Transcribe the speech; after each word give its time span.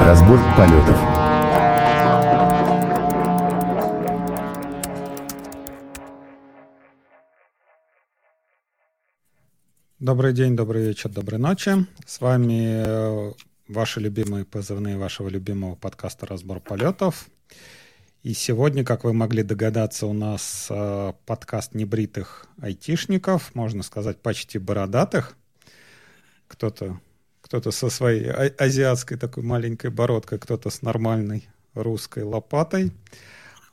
Разбор 0.00 0.38
полетов. 0.56 0.96
Добрый 9.98 10.32
день, 10.32 10.56
добрый 10.56 10.84
вечер, 10.84 11.10
доброй 11.10 11.38
ночи. 11.38 11.86
С 12.06 12.20
вами 12.20 12.82
э, 12.86 13.32
ваши 13.66 14.00
любимые 14.00 14.44
позывные 14.44 14.96
вашего 14.96 15.28
любимого 15.28 15.74
подкаста 15.74 16.26
«Разбор 16.26 16.60
полетов». 16.60 17.26
И 18.22 18.34
сегодня, 18.34 18.84
как 18.84 19.04
вы 19.04 19.12
могли 19.12 19.42
догадаться, 19.42 20.06
у 20.06 20.12
нас 20.12 20.68
э, 20.70 21.12
подкаст 21.26 21.74
небритых 21.74 22.46
айтишников, 22.60 23.54
можно 23.54 23.82
сказать, 23.82 24.22
почти 24.22 24.58
бородатых. 24.58 25.36
Кто-то 26.46 27.00
кто 27.48 27.70
со 27.70 27.90
своей 27.90 28.28
а- 28.30 28.52
азиатской 28.58 29.16
такой 29.16 29.42
маленькой 29.42 29.90
бородкой, 29.90 30.38
кто-то 30.38 30.70
с 30.70 30.82
нормальной 30.82 31.48
русской 31.74 32.22
лопатой. 32.22 32.92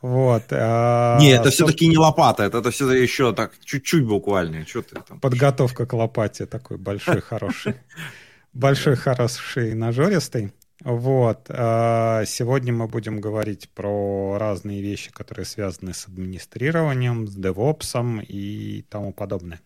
Вот. 0.02 0.44
А, 0.52 1.18
не, 1.20 1.32
это 1.32 1.50
все-таки 1.50 1.88
не 1.88 1.98
лопата, 1.98 2.44
это, 2.44 2.60
это 2.60 2.72
все 2.72 2.92
еще 2.92 3.34
так 3.34 3.54
чуть-чуть 3.64 4.06
буквально. 4.06 4.66
Что 4.66 4.82
ты 4.82 4.96
там? 5.02 5.20
Подготовка 5.20 5.86
к 5.86 5.94
лопате 5.94 6.46
такой 6.46 6.78
большой, 6.78 7.22
хороший. 7.30 7.76
Большой, 8.54 8.96
хороший, 8.96 9.74
нажористый. 9.74 10.54
Вот. 10.84 11.48
А, 11.50 12.24
сегодня 12.26 12.72
мы 12.72 12.88
будем 12.88 13.20
говорить 13.20 13.70
про 13.70 14.38
разные 14.38 14.82
вещи, 14.82 15.12
которые 15.12 15.46
связаны 15.46 15.94
с 15.94 16.08
администрированием, 16.08 17.28
с 17.28 17.38
DevOps 17.38 18.24
и 18.26 18.86
тому 18.90 19.12
подобное. 19.12 19.60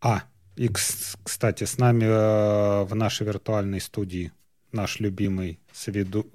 А, 0.00 0.24
и, 0.56 0.68
кстати, 0.68 1.64
с 1.64 1.78
нами 1.78 2.04
э, 2.04 2.84
в 2.84 2.94
нашей 2.94 3.26
виртуальной 3.26 3.80
студии 3.80 4.32
наш 4.72 5.00
любимый 5.00 5.58
соведу... 5.72 6.26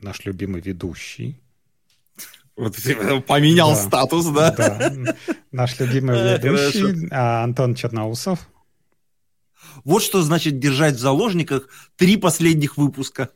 наш 0.00 0.24
любимый 0.24 0.60
ведущий. 0.60 1.40
Вот 2.56 2.76
поменял 3.26 3.70
да, 3.70 3.76
статус, 3.76 4.26
да? 4.26 4.50
Да. 4.50 5.16
Наш 5.52 5.78
любимый 5.80 6.38
ведущий 6.38 7.08
а, 7.10 7.44
Антон 7.44 7.74
Черноусов. 7.74 8.48
Вот 9.84 10.02
что 10.02 10.22
значит 10.22 10.58
держать 10.58 10.96
в 10.96 10.98
заложниках 10.98 11.68
три 11.96 12.16
последних 12.16 12.76
выпуска. 12.76 13.30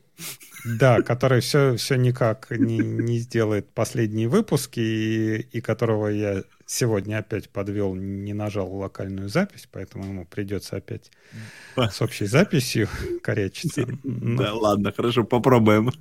Да, 0.67 1.03
который 1.03 1.41
все, 1.41 1.77
все 1.77 1.97
никак 1.97 2.51
не, 2.51 2.79
не 2.79 3.19
сделает 3.19 3.71
последние 3.73 4.29
выпуски, 4.29 4.81
и, 4.81 5.37
и 5.53 5.61
которого 5.61 6.09
я 6.09 6.43
сегодня 6.67 7.19
опять 7.19 7.49
подвел, 7.49 7.95
не 7.95 8.35
нажал 8.35 8.73
локальную 8.75 9.29
запись, 9.29 9.69
поэтому 9.71 10.05
ему 10.05 10.25
придется 10.25 10.77
опять 10.77 11.11
с 11.77 12.03
общей 12.03 12.27
записью 12.27 12.89
корячиться. 13.23 13.87
Да, 14.03 14.55
ладно, 14.55 14.93
хорошо, 14.93 15.25
попробуем. 15.25 15.93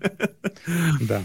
Да. 1.02 1.22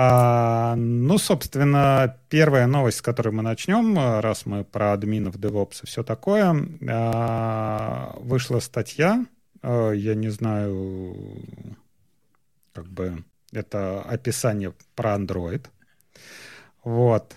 А, 0.00 0.76
ну, 0.76 1.18
собственно, 1.18 2.18
первая 2.28 2.68
новость, 2.68 2.98
с 2.98 3.02
которой 3.02 3.30
мы 3.30 3.42
начнем, 3.42 3.98
раз 4.20 4.46
мы 4.46 4.64
про 4.64 4.92
админов, 4.92 5.36
DevOps 5.36 5.82
и 5.82 5.86
все 5.86 6.04
такое, 6.04 6.54
а, 6.88 8.16
вышла 8.20 8.60
статья, 8.60 9.26
а, 9.60 9.90
я 9.90 10.14
не 10.14 10.28
знаю, 10.28 11.76
как 12.78 12.88
бы 12.88 13.24
это 13.52 14.02
описание 14.02 14.72
про 14.94 15.16
Android. 15.16 15.66
Вот. 16.84 17.34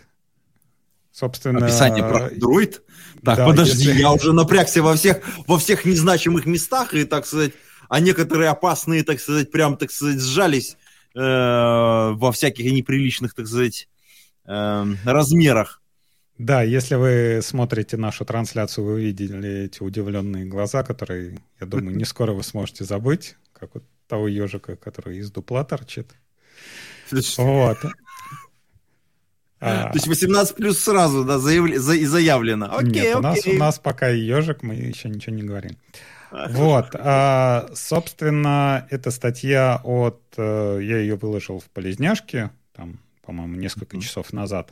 Собственно... 1.11 1.65
Описание 1.65 2.03
про 2.03 2.29
Android? 2.29 2.79
Так, 3.23 3.37
да, 3.37 3.45
подожди, 3.47 3.85
если... 3.85 4.01
я 4.01 4.11
уже 4.11 4.33
напрягся 4.33 4.83
во 4.83 4.95
всех, 4.95 5.21
во 5.47 5.57
всех 5.57 5.85
незначимых 5.85 6.45
местах, 6.45 6.93
и, 6.93 7.05
так 7.05 7.25
сказать, 7.25 7.53
а 7.89 7.99
некоторые 7.99 8.49
опасные, 8.49 9.03
так 9.03 9.19
сказать, 9.19 9.51
прям, 9.51 9.77
так 9.77 9.89
сказать, 9.91 10.21
сжались 10.21 10.77
э, 11.15 11.19
во 11.19 12.31
всяких 12.31 12.71
неприличных, 12.71 13.33
так 13.33 13.47
сказать, 13.47 13.89
э, 14.45 14.85
размерах. 15.05 15.81
Да, 16.37 16.61
если 16.61 16.95
вы 16.95 17.39
смотрите 17.41 17.97
нашу 17.97 18.25
трансляцию, 18.25 18.85
вы 18.85 18.93
увидели 18.93 19.65
эти 19.65 19.81
удивленные 19.81 20.45
глаза, 20.45 20.83
которые, 20.83 21.39
я 21.59 21.65
думаю, 21.65 21.97
не 21.97 22.05
скоро 22.05 22.31
вы 22.31 22.43
сможете 22.43 22.83
забыть, 22.83 23.37
как 23.53 23.73
вот 23.73 23.83
того 24.11 24.27
ежика, 24.27 24.75
который 24.75 25.19
из 25.19 25.31
дупла 25.31 25.63
торчит. 25.63 26.11
Вот. 27.37 27.77
А. 29.61 29.89
То 29.91 29.95
есть 29.95 30.07
18 30.07 30.55
плюс 30.57 30.79
сразу, 30.79 31.23
да, 31.23 31.39
заявля... 31.39 31.79
за... 31.79 32.05
заявлено. 32.05 32.65
Окей, 32.77 33.03
Нет, 33.03 33.15
у 33.15 33.21
нас, 33.21 33.47
у 33.47 33.53
нас 33.53 33.79
пока 33.79 34.09
ежик, 34.09 34.63
мы 34.63 34.75
еще 34.75 35.07
ничего 35.07 35.33
не 35.33 35.43
говорим. 35.43 35.77
Вот, 36.31 36.87
а, 36.93 37.69
собственно, 37.73 38.85
эта 38.89 39.11
статья 39.11 39.79
от, 39.83 40.21
э, 40.37 40.79
я 40.81 40.97
ее 40.97 41.15
выложил 41.15 41.59
в 41.59 41.69
Полезняшке, 41.69 42.51
там, 42.73 42.99
по-моему, 43.21 43.55
несколько 43.55 43.99
часов 43.99 44.33
назад. 44.33 44.71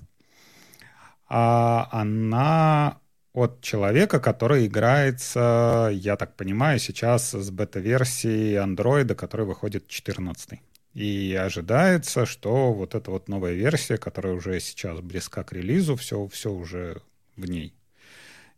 А 1.27 1.87
она 1.91 2.98
от 3.33 3.61
человека, 3.61 4.19
который 4.19 4.65
играется, 4.65 5.89
я 5.93 6.15
так 6.15 6.35
понимаю, 6.35 6.79
сейчас 6.79 7.33
с 7.33 7.51
бета-версией 7.51 8.57
андроида, 8.57 9.15
которая 9.15 9.47
выходит 9.47 9.87
14. 9.87 10.59
И 10.95 11.39
ожидается, 11.39 12.25
что 12.25 12.73
вот 12.73 12.95
эта 12.95 13.11
вот 13.11 13.29
новая 13.29 13.53
версия, 13.53 13.97
которая 13.97 14.33
уже 14.33 14.59
сейчас 14.59 14.99
близка 14.99 15.43
к 15.43 15.53
релизу, 15.53 15.95
все, 15.95 16.27
все 16.27 16.51
уже 16.51 17.01
в 17.35 17.49
ней 17.49 17.73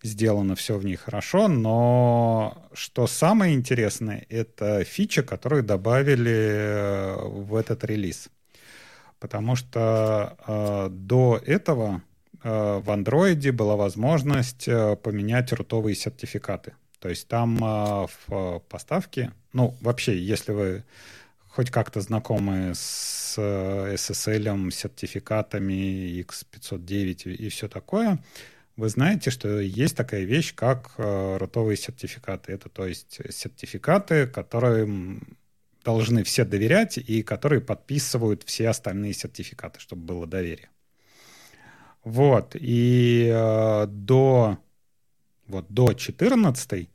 сделано, 0.03 0.55
все 0.55 0.77
в 0.77 0.85
ней 0.85 0.95
хорошо, 0.95 1.47
но 1.47 2.69
что 2.73 3.07
самое 3.07 3.53
интересное, 3.53 4.25
это 4.29 4.83
фича, 4.83 5.23
которую 5.23 5.63
добавили 5.63 6.31
э, 6.31 7.15
в 7.23 7.55
этот 7.55 7.83
релиз. 7.83 8.29
Потому 9.19 9.55
что 9.55 10.37
э, 10.47 10.89
до 10.89 11.39
этого 11.45 12.01
в 12.43 12.91
андроиде 12.91 13.51
была 13.51 13.75
возможность 13.75 14.67
э, 14.67 14.95
поменять 14.95 15.51
рутовые 15.53 15.95
сертификаты. 15.95 16.73
То 16.99 17.09
есть 17.09 17.27
там 17.27 17.57
э, 17.63 18.07
в 18.27 18.59
поставке, 18.69 19.31
ну 19.53 19.75
вообще, 19.81 20.17
если 20.17 20.51
вы 20.51 20.83
хоть 21.47 21.71
как-то 21.71 21.99
знакомы 22.01 22.73
с 22.75 23.37
SSL, 23.37 24.67
э, 24.67 24.71
сертификатами 24.71 26.21
X509 26.21 27.35
и 27.35 27.49
все 27.49 27.67
такое, 27.67 28.23
вы 28.77 28.89
знаете, 28.89 29.31
что 29.31 29.59
есть 29.59 29.97
такая 29.97 30.23
вещь, 30.23 30.53
как 30.55 30.93
э, 30.97 31.37
ротовые 31.37 31.75
сертификаты. 31.75 32.53
Это 32.53 32.69
то 32.69 32.85
есть 32.85 33.19
сертификаты, 33.29 34.27
которые 34.27 35.19
должны 35.83 36.23
все 36.23 36.45
доверять 36.45 36.97
и 36.97 37.23
которые 37.23 37.61
подписывают 37.61 38.43
все 38.43 38.69
остальные 38.69 39.13
сертификаты, 39.13 39.79
чтобы 39.79 40.03
было 40.03 40.27
доверие. 40.27 40.69
Вот. 42.03 42.55
И 42.55 43.29
э, 43.31 43.85
до, 43.87 44.57
вот, 45.47 45.65
до 45.69 45.93
14 45.93 46.89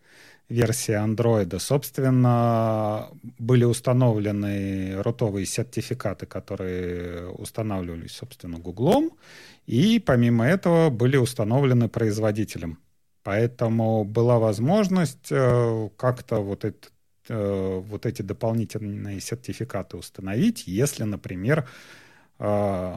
версии 0.48 0.94
Android, 0.94 1.58
собственно, 1.58 3.08
были 3.38 3.64
установлены 3.64 5.02
рутовые 5.02 5.46
сертификаты, 5.46 6.26
которые 6.26 7.28
устанавливались, 7.30 8.12
собственно, 8.12 8.58
Гуглом, 8.58 9.10
и 9.66 9.98
помимо 9.98 10.46
этого 10.46 10.90
были 10.90 11.16
установлены 11.16 11.88
производителем. 11.88 12.78
Поэтому 13.24 14.04
была 14.04 14.38
возможность 14.38 15.32
э, 15.32 15.88
как-то 15.96 16.36
вот, 16.36 16.64
это, 16.64 16.88
э, 17.28 17.82
вот 17.84 18.06
эти 18.06 18.22
дополнительные 18.22 19.20
сертификаты 19.20 19.96
установить, 19.96 20.68
если, 20.68 21.02
например, 21.02 21.68
э, 22.38 22.94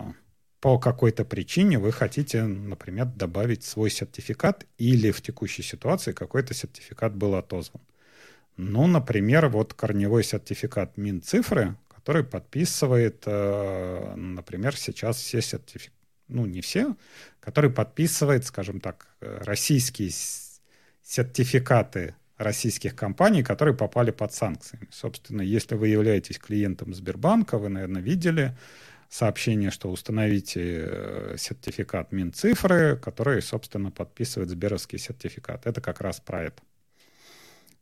по 0.61 0.77
какой-то 0.77 1.23
причине 1.23 1.79
вы 1.79 1.91
хотите, 1.91 2.43
например, 2.43 3.05
добавить 3.05 3.63
свой 3.63 3.89
сертификат 3.89 4.65
или 4.77 5.11
в 5.11 5.21
текущей 5.21 5.63
ситуации 5.63 6.11
какой-то 6.11 6.53
сертификат 6.53 7.15
был 7.15 7.35
отозван. 7.35 7.81
Ну, 8.57 8.87
например, 8.87 9.47
вот 9.47 9.73
корневой 9.73 10.23
сертификат 10.23 10.97
Минцифры, 10.97 11.77
который 11.87 12.25
подписывает, 12.25 13.23
э, 13.25 14.15
например, 14.15 14.75
сейчас 14.75 15.17
все 15.17 15.41
сертификаты, 15.41 15.95
ну, 16.27 16.45
не 16.45 16.61
все, 16.61 16.95
который 17.39 17.69
подписывает, 17.69 18.45
скажем 18.45 18.81
так, 18.81 19.07
российские 19.21 20.11
сертификаты 21.01 22.15
российских 22.37 22.95
компаний, 22.95 23.43
которые 23.43 23.75
попали 23.75 24.11
под 24.11 24.33
санкции. 24.33 24.79
Собственно, 24.91 25.41
если 25.41 25.75
вы 25.75 25.89
являетесь 25.89 26.39
клиентом 26.39 26.93
Сбербанка, 26.93 27.57
вы, 27.57 27.69
наверное, 27.69 28.01
видели, 28.01 28.57
сообщение, 29.09 29.71
что 29.71 29.89
установите 29.89 30.61
э, 30.61 31.35
сертификат 31.37 32.11
Минцифры, 32.11 32.95
который, 32.97 33.41
собственно, 33.41 33.91
подписывает 33.91 34.49
Сберовский 34.49 34.99
сертификат. 34.99 35.65
Это 35.65 35.81
как 35.81 35.99
раз 35.99 36.19
про 36.19 36.43
это. 36.43 36.61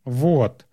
Вот. 0.05 0.65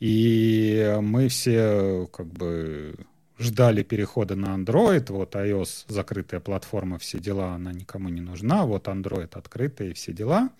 И 0.00 0.96
мы 1.00 1.28
все 1.28 2.08
как 2.12 2.26
бы 2.26 2.96
ждали 3.38 3.82
перехода 3.82 4.34
на 4.34 4.56
Android. 4.56 5.12
Вот 5.12 5.34
iOS 5.34 5.84
закрытая 5.88 6.40
платформа, 6.40 6.98
все 6.98 7.18
дела, 7.18 7.54
она 7.54 7.72
никому 7.72 8.08
не 8.08 8.20
нужна. 8.20 8.64
Вот 8.64 8.88
Android 8.88 9.30
открытая 9.32 9.92
все 9.92 10.12
дела. 10.12 10.50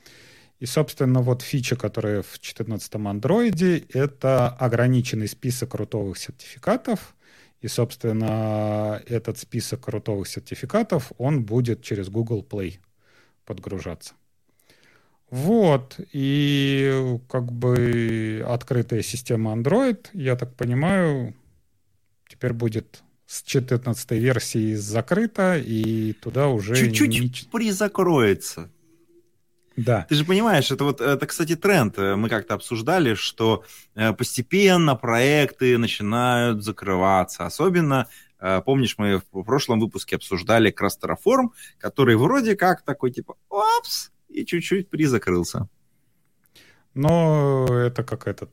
И, 0.60 0.66
собственно, 0.66 1.22
вот 1.22 1.42
фича, 1.42 1.76
которая 1.76 2.22
в 2.22 2.38
14 2.40 2.94
андроиде, 2.96 3.78
это 3.92 4.48
ограниченный 4.48 5.28
список 5.28 5.74
рутовых 5.74 6.18
сертификатов. 6.18 7.14
И, 7.60 7.68
собственно, 7.68 9.02
этот 9.06 9.38
список 9.38 9.88
рутовых 9.88 10.28
сертификатов, 10.28 11.12
он 11.18 11.44
будет 11.44 11.82
через 11.82 12.08
Google 12.08 12.46
Play 12.48 12.78
подгружаться. 13.44 14.14
Вот, 15.30 16.00
и 16.12 17.18
как 17.28 17.52
бы 17.52 18.44
открытая 18.46 19.02
система 19.02 19.52
Android, 19.52 20.06
я 20.14 20.36
так 20.36 20.54
понимаю, 20.54 21.34
теперь 22.28 22.54
будет 22.54 23.02
с 23.26 23.42
14 23.42 24.10
версии 24.12 24.74
закрыта, 24.74 25.58
и 25.58 26.14
туда 26.14 26.48
уже... 26.48 26.76
Чуть-чуть 26.76 27.10
не... 27.10 27.50
призакроется. 27.52 28.70
Да. 29.78 30.06
Ты 30.08 30.16
же 30.16 30.24
понимаешь, 30.24 30.72
это 30.72 30.82
вот, 30.82 31.00
это, 31.00 31.24
кстати, 31.24 31.54
тренд. 31.54 31.96
Мы 31.98 32.28
как-то 32.28 32.54
обсуждали, 32.54 33.14
что 33.14 33.64
э, 33.94 34.12
постепенно 34.12 34.96
проекты 34.96 35.78
начинают 35.78 36.64
закрываться. 36.64 37.46
Особенно, 37.46 38.08
э, 38.40 38.60
помнишь, 38.66 38.96
мы 38.98 39.22
в 39.30 39.44
прошлом 39.44 39.78
выпуске 39.78 40.16
обсуждали 40.16 40.72
Крастероформ, 40.72 41.52
который 41.78 42.16
вроде 42.16 42.56
как 42.56 42.82
такой, 42.82 43.12
типа, 43.12 43.36
опс, 43.48 44.10
и 44.28 44.44
чуть-чуть 44.44 44.90
призакрылся. 44.90 45.68
Но 46.94 47.66
это 47.70 48.02
как 48.02 48.26
этот, 48.26 48.50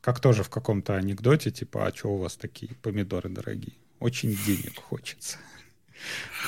как 0.00 0.18
тоже 0.18 0.44
в 0.44 0.48
каком-то 0.48 0.94
анекдоте, 0.96 1.50
типа, 1.50 1.86
а 1.86 1.94
что 1.94 2.14
у 2.14 2.16
вас 2.16 2.36
такие 2.36 2.74
помидоры 2.76 3.28
дорогие? 3.28 3.74
Очень 4.00 4.34
денег 4.46 4.80
хочется. 4.80 5.36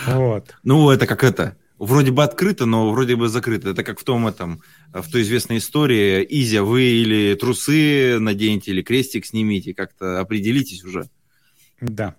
Вот. 0.06 0.54
Ну, 0.62 0.90
это 0.90 1.08
как 1.08 1.24
это, 1.24 1.56
вроде 1.80 2.12
бы 2.12 2.22
открыто, 2.22 2.66
но 2.66 2.90
вроде 2.90 3.16
бы 3.16 3.28
закрыто. 3.28 3.70
Это 3.70 3.82
как 3.82 3.98
в 3.98 4.04
том 4.04 4.28
этом, 4.28 4.62
в 4.92 5.10
той 5.10 5.22
известной 5.22 5.58
истории, 5.58 6.24
Изя, 6.28 6.62
вы 6.62 6.82
или 6.82 7.34
трусы 7.34 8.18
наденете, 8.20 8.70
или 8.70 8.82
крестик 8.82 9.26
снимите, 9.26 9.74
как-то 9.74 10.20
определитесь 10.20 10.84
уже. 10.84 11.08
Да. 11.80 12.14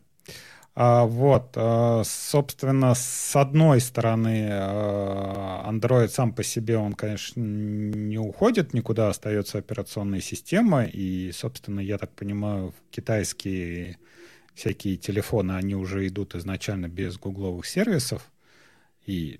А, 0.74 1.06
вот, 1.06 1.52
а, 1.56 2.02
собственно, 2.06 2.96
с 2.96 3.36
одной 3.36 3.82
стороны, 3.82 4.48
а, 4.52 5.70
Android 5.70 6.08
сам 6.08 6.34
по 6.34 6.44
себе, 6.44 6.78
он, 6.78 6.94
конечно, 6.94 7.40
не 7.42 8.18
уходит 8.18 8.74
никуда, 8.74 9.10
остается 9.10 9.60
операционная 9.60 10.22
система, 10.22 10.86
и, 10.86 11.32
собственно, 11.34 11.82
я 11.82 11.98
так 11.98 12.12
понимаю, 12.16 12.74
китайские 12.90 13.98
всякие 14.56 14.96
телефоны, 14.98 15.52
они 15.52 15.76
уже 15.76 16.08
идут 16.08 16.36
изначально 16.36 16.88
без 16.88 17.18
гугловых 17.18 17.66
сервисов, 17.66 18.32
и 19.06 19.40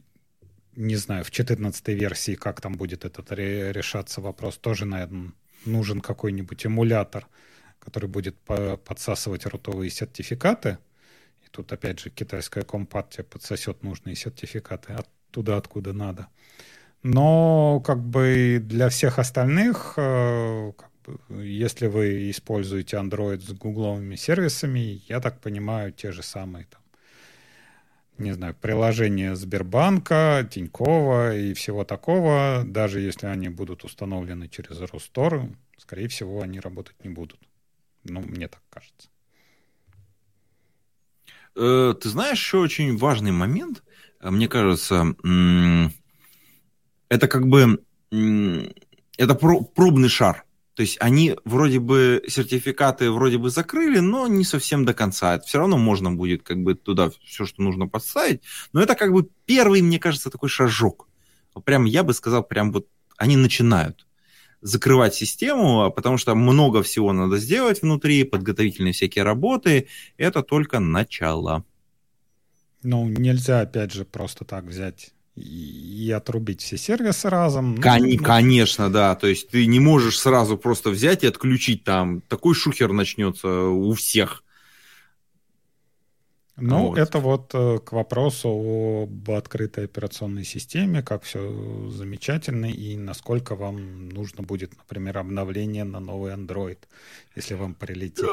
не 0.76 0.96
знаю, 0.96 1.24
в 1.24 1.32
14 1.32 1.88
версии, 1.90 2.36
как 2.36 2.62
там 2.62 2.74
будет 2.74 3.06
этот 3.06 3.32
решаться 3.32 4.22
вопрос, 4.22 4.58
тоже, 4.58 4.86
наверное, 4.86 5.32
нужен 5.66 6.02
какой-нибудь 6.02 6.66
эмулятор, 6.66 7.28
который 7.80 8.10
будет 8.10 8.38
подсасывать 8.38 9.46
рутовые 9.46 9.90
сертификаты, 9.90 10.78
Тут, 11.52 11.74
опять 11.74 12.00
же, 12.00 12.10
китайская 12.10 12.64
компартия 12.64 13.24
подсосет 13.24 13.84
нужные 13.84 14.16
сертификаты 14.16 14.94
оттуда, 14.94 15.58
откуда 15.58 15.92
надо. 15.92 16.28
Но 17.04 17.82
как 17.86 18.00
бы 18.02 18.60
для 18.64 18.88
всех 18.90 19.20
остальных, 19.20 19.96
э, 19.98 20.72
как 20.78 20.90
бы, 21.04 21.46
если 21.46 21.88
вы 21.88 22.30
используете 22.30 22.98
Android 22.98 23.42
с 23.42 23.52
гугловыми 23.52 24.16
сервисами, 24.16 25.04
я 25.10 25.20
так 25.20 25.42
понимаю, 25.42 25.92
те 25.92 26.12
же 26.12 26.24
самые 26.24 26.66
там, 26.66 26.81
не 28.18 28.34
знаю, 28.34 28.56
приложения 28.60 29.36
Сбербанка, 29.36 30.48
Тинькова 30.50 31.36
и 31.36 31.54
всего 31.54 31.84
такого, 31.84 32.64
даже 32.66 33.00
если 33.00 33.28
они 33.28 33.50
будут 33.50 33.84
установлены 33.84 34.48
через 34.48 34.80
Рустор, 34.82 35.50
скорее 35.78 36.08
всего, 36.08 36.42
они 36.42 36.60
работать 36.60 37.04
не 37.04 37.10
будут. 37.10 37.40
Ну, 38.04 38.22
мне 38.22 38.48
так 38.48 38.62
кажется. 38.70 39.10
Э, 41.56 41.94
ты 42.00 42.10
знаешь, 42.10 42.40
еще 42.40 42.60
очень 42.60 42.98
важный 42.98 43.32
момент, 43.32 43.84
мне 44.22 44.48
кажется, 44.48 45.16
это 47.10 47.28
как 47.28 47.48
бы 47.48 47.84
это 49.18 49.36
пробный 49.36 50.10
шар. 50.10 50.46
То 50.76 50.84
есть 50.84 50.98
они 51.00 51.36
вроде 51.44 51.80
бы 51.80 52.24
сертификаты 52.28 53.12
вроде 53.12 53.38
бы 53.38 53.50
закрыли, 53.50 54.00
но 54.00 54.28
не 54.28 54.46
совсем 54.46 54.86
до 54.86 54.94
конца. 54.94 55.40
Все 55.40 55.60
равно 55.60 55.78
можно 55.78 56.12
будет 56.12 56.44
как 56.44 56.64
бы 56.64 56.76
туда 56.76 57.12
все, 57.26 57.46
что 57.46 57.62
нужно 57.62 57.88
подставить. 57.88 58.42
Но 58.72 58.82
это 58.82 58.96
как 58.96 59.12
бы 59.12 59.28
первый, 59.46 59.82
мне 59.82 60.00
кажется, 60.00 60.30
такой 60.30 60.50
шажок. 60.50 61.08
Прям 61.66 61.86
я 61.86 62.04
бы 62.04 62.14
сказал, 62.14 62.44
прям 62.44 62.72
вот 62.72 62.88
они 63.18 63.36
начинают 63.36 64.08
закрывать 64.62 65.14
систему, 65.14 65.84
а 65.84 65.90
потому 65.90 66.18
что 66.18 66.36
много 66.36 66.84
всего 66.84 67.12
надо 67.12 67.38
сделать 67.38 67.82
внутри, 67.82 68.24
подготовительные 68.24 68.94
всякие 68.94 69.24
работы. 69.24 69.88
Это 70.18 70.42
только 70.42 70.80
начало. 70.80 71.66
Ну, 72.84 73.08
нельзя, 73.10 73.62
опять 73.62 73.92
же, 73.92 74.06
просто 74.06 74.46
так 74.46 74.64
взять 74.64 75.14
и 75.36 76.12
отрубить 76.16 76.62
все 76.62 76.78
сервисы 76.78 77.30
разом. 77.30 77.76
Ну, 77.76 77.82
Кон- 77.82 78.04
ну, 78.04 78.18
конечно, 78.18 78.92
да. 78.92 79.16
То 79.16 79.28
есть 79.28 79.50
ты 79.50 79.66
не 79.66 79.80
можешь 79.80 80.20
сразу 80.20 80.58
просто 80.58 80.90
взять 80.90 81.24
и 81.24 81.28
отключить 81.28 81.84
там. 81.84 82.22
Такой 82.22 82.54
шухер 82.54 82.92
начнется 82.92 83.48
у 83.48 83.94
всех. 83.94 84.44
Ну, 86.58 86.90
вот. 86.90 86.98
это 86.98 87.20
вот 87.20 87.52
э, 87.54 87.80
к 87.80 87.94
вопросу 87.94 89.04
об 89.04 89.32
открытой 89.32 89.86
операционной 89.86 90.44
системе, 90.44 91.02
как 91.02 91.24
все 91.24 91.90
замечательно 91.90 92.66
и 92.66 92.98
насколько 92.98 93.56
вам 93.56 94.10
нужно 94.10 94.44
будет, 94.44 94.78
например, 94.78 95.18
обновление 95.18 95.86
на 95.86 96.00
новый 96.00 96.34
Android, 96.34 96.78
если 97.36 97.56
вам 97.56 97.74
прилетит. 97.74 98.26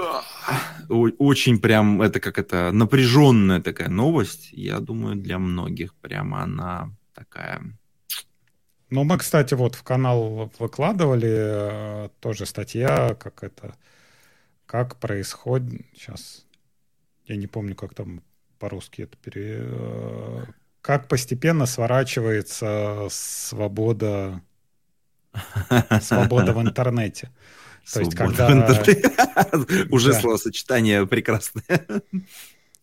Очень 0.88 1.60
прям, 1.60 2.02
это 2.02 2.18
как 2.20 2.38
это, 2.38 2.72
напряженная 2.72 3.62
такая 3.62 3.88
новость, 3.88 4.50
я 4.52 4.80
думаю, 4.80 5.16
для 5.16 5.38
многих 5.38 5.94
прямо 5.94 6.42
она 6.42 6.90
такая... 7.14 7.62
Ну, 8.90 9.04
мы, 9.04 9.18
кстати, 9.18 9.54
вот 9.54 9.74
в 9.74 9.82
канал 9.84 10.50
выкладывали 10.58 11.30
э, 11.30 12.08
тоже 12.20 12.46
статья, 12.46 13.14
как 13.14 13.44
это, 13.44 13.76
как 14.66 14.96
происходит, 14.96 15.86
сейчас 15.94 16.47
я 17.28 17.36
не 17.36 17.46
помню, 17.46 17.74
как 17.74 17.94
там 17.94 18.22
по-русски 18.58 19.02
это 19.02 19.16
пере... 19.18 19.58
Э, 19.60 20.44
как 20.80 21.08
постепенно 21.08 21.66
сворачивается 21.66 23.08
свобода, 23.10 24.40
свобода 26.00 26.52
в 26.52 26.60
интернете. 26.60 27.30
То 27.92 28.00
есть, 28.00 28.14
когда... 28.14 28.48
Уже 29.90 30.12
словосочетание 30.12 31.06
прекрасное. 31.06 31.86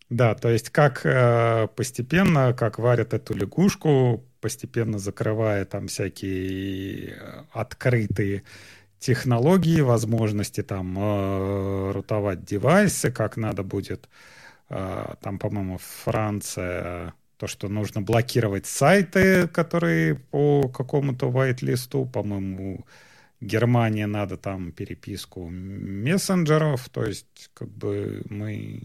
Да, 0.08 0.34
то 0.34 0.48
есть 0.48 0.70
как 0.70 1.04
э, 1.04 1.66
постепенно, 1.74 2.54
как 2.54 2.78
варят 2.78 3.12
эту 3.12 3.34
лягушку, 3.34 4.24
постепенно 4.40 4.98
закрывая 4.98 5.64
там 5.64 5.88
всякие 5.88 7.44
открытые 7.50 8.44
технологии, 8.98 9.80
возможности 9.80 10.62
там 10.62 10.96
э, 10.98 11.90
рутовать 11.92 12.44
девайсы, 12.44 13.10
как 13.10 13.36
надо 13.36 13.62
будет. 13.62 14.08
Э, 14.68 15.14
там, 15.20 15.38
по-моему, 15.38 15.78
Франция, 15.78 17.14
то, 17.36 17.46
что 17.46 17.68
нужно 17.68 18.00
блокировать 18.00 18.66
сайты, 18.66 19.48
которые 19.48 20.14
по 20.14 20.68
какому-то 20.68 21.28
white-листу, 21.28 22.06
по-моему, 22.06 22.86
Германия 23.40 24.06
надо 24.06 24.38
там 24.38 24.72
переписку 24.72 25.48
мессенджеров, 25.50 26.88
то 26.88 27.04
есть 27.04 27.50
как 27.52 27.68
бы 27.68 28.22
мы 28.30 28.82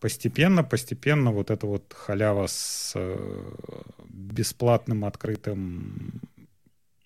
постепенно, 0.00 0.64
постепенно 0.64 1.30
вот 1.30 1.50
эта 1.50 1.66
вот 1.66 1.92
халява 1.92 2.46
с 2.46 2.92
э, 2.94 3.52
бесплатным 4.08 5.04
открытым 5.04 6.22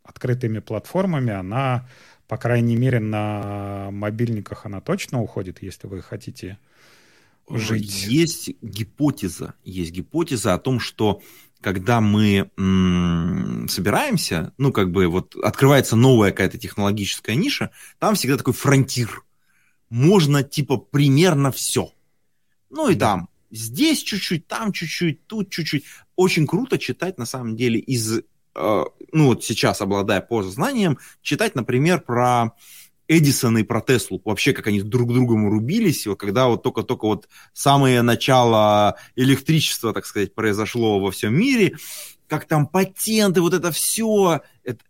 открытыми 0.04 0.61
платформами, 0.61 1.32
она, 1.32 1.88
по 2.28 2.37
крайней 2.37 2.76
мере, 2.76 3.00
на 3.00 3.90
мобильниках 3.90 4.66
она 4.66 4.80
точно 4.80 5.20
уходит, 5.20 5.62
если 5.62 5.87
вы 5.87 6.02
хотите 6.02 6.58
жить. 7.49 8.06
Есть 8.06 8.50
гипотеза, 8.62 9.54
есть 9.64 9.92
гипотеза 9.92 10.54
о 10.54 10.58
том, 10.58 10.78
что 10.78 11.23
когда 11.61 12.02
мы 12.02 12.50
м- 12.58 13.66
собираемся, 13.70 14.52
ну, 14.58 14.70
как 14.70 14.90
бы 14.90 15.08
вот 15.08 15.34
открывается 15.37 15.96
новая 15.96 16.30
какая-то 16.30 16.58
технологическая 16.58 17.34
ниша, 17.34 17.70
там 17.99 18.14
всегда 18.14 18.37
такой 18.37 18.52
фронтир. 18.52 19.25
Можно, 19.88 20.42
типа, 20.42 20.76
примерно 20.76 21.50
все. 21.52 21.92
Ну, 22.68 22.90
и 22.90 22.94
там 22.94 23.28
здесь 23.50 24.02
чуть-чуть, 24.02 24.46
там 24.46 24.73
чуть-чуть, 24.73 25.26
тут 25.26 25.50
чуть-чуть. 25.50 25.84
Очень 26.16 26.46
круто 26.46 26.78
читать, 26.78 27.16
на 27.16 27.25
самом 27.25 27.56
деле, 27.56 27.78
из 27.78 28.18
Э, 28.18 28.23
ну 28.54 29.26
вот 29.26 29.44
сейчас, 29.44 29.80
обладая 29.80 30.20
познанием, 30.20 30.99
читать, 31.23 31.54
например, 31.54 32.00
про 32.00 32.52
Эдисона 33.06 33.58
и 33.58 33.62
про 33.64 33.80
Теслу, 33.80 34.20
вообще 34.25 34.52
как 34.52 34.66
они 34.66 34.80
друг 34.80 35.12
другом 35.12 35.49
рубились, 35.49 36.06
когда 36.18 36.49
вот 36.49 36.62
только-только 36.62 37.04
вот 37.06 37.28
самое 37.52 38.02
начало 38.02 38.96
электричества, 39.14 39.92
так 39.92 40.06
сказать, 40.06 40.34
произошло 40.34 41.00
во 41.00 41.11
всем 41.11 41.34
мире, 41.34 41.76
как 42.28 42.46
там 42.46 42.66
патенты, 42.66 43.40
вот 43.42 43.52
это 43.52 43.73
все, 43.73 44.40
это, 44.62 44.82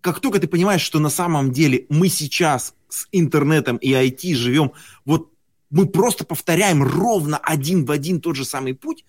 как 0.00 0.20
только 0.20 0.38
ты 0.38 0.48
понимаешь, 0.48 0.80
что 0.80 1.00
на 1.00 1.10
самом 1.10 1.52
деле 1.52 1.84
мы 1.90 2.08
сейчас 2.08 2.74
с 2.88 3.06
интернетом 3.12 3.76
и 3.76 3.92
IT 3.92 4.34
живем, 4.34 4.72
вот 5.04 5.30
мы 5.70 5.86
просто 5.86 6.24
повторяем 6.24 6.82
ровно 6.82 7.36
один 7.36 7.84
в 7.84 7.90
один 7.90 8.22
тот 8.22 8.36
же 8.36 8.46
самый 8.46 8.74
путь, 8.74 9.04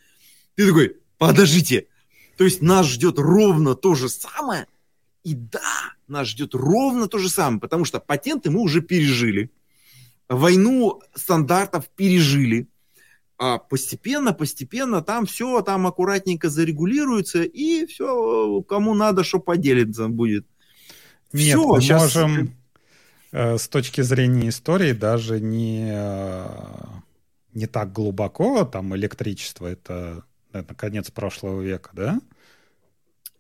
ты 0.55 0.67
такой, 0.67 0.97
подождите, 1.17 1.87
то 2.39 2.45
есть 2.45 2.61
нас 2.61 2.87
ждет 2.87 3.19
ровно 3.19 3.75
то 3.75 3.95
же 3.95 4.07
самое, 4.07 4.65
и 5.25 5.33
да, 5.33 5.91
нас 6.07 6.29
ждет 6.29 6.55
ровно 6.55 7.09
то 7.09 7.17
же 7.17 7.29
самое, 7.29 7.59
потому 7.59 7.83
что 7.83 7.99
патенты 7.99 8.49
мы 8.49 8.61
уже 8.61 8.79
пережили, 8.79 9.51
войну 10.29 11.01
стандартов 11.13 11.89
пережили, 11.89 12.69
а 13.37 13.57
постепенно, 13.57 14.31
постепенно 14.31 15.01
там 15.01 15.25
все 15.25 15.61
там 15.63 15.85
аккуратненько 15.85 16.49
зарегулируется, 16.49 17.43
и 17.43 17.85
все, 17.87 18.61
кому 18.61 18.93
надо, 18.93 19.25
что 19.25 19.39
поделиться 19.39 20.07
будет. 20.07 20.47
Нет, 21.33 21.57
все, 21.57 21.67
мы 21.67 21.81
сейчас... 21.81 22.15
можем 22.15 22.55
э, 23.33 23.57
с 23.57 23.67
точки 23.67 23.99
зрения 23.99 24.47
истории 24.47 24.93
даже 24.93 25.41
не, 25.41 25.89
э, 25.91 26.47
не 27.53 27.67
так 27.67 27.91
глубоко, 27.91 28.63
там 28.63 28.95
электричество 28.95 29.67
это, 29.67 30.23
это 30.51 30.73
конец 30.75 31.11
прошлого 31.11 31.61
века, 31.61 31.89
да? 31.93 32.21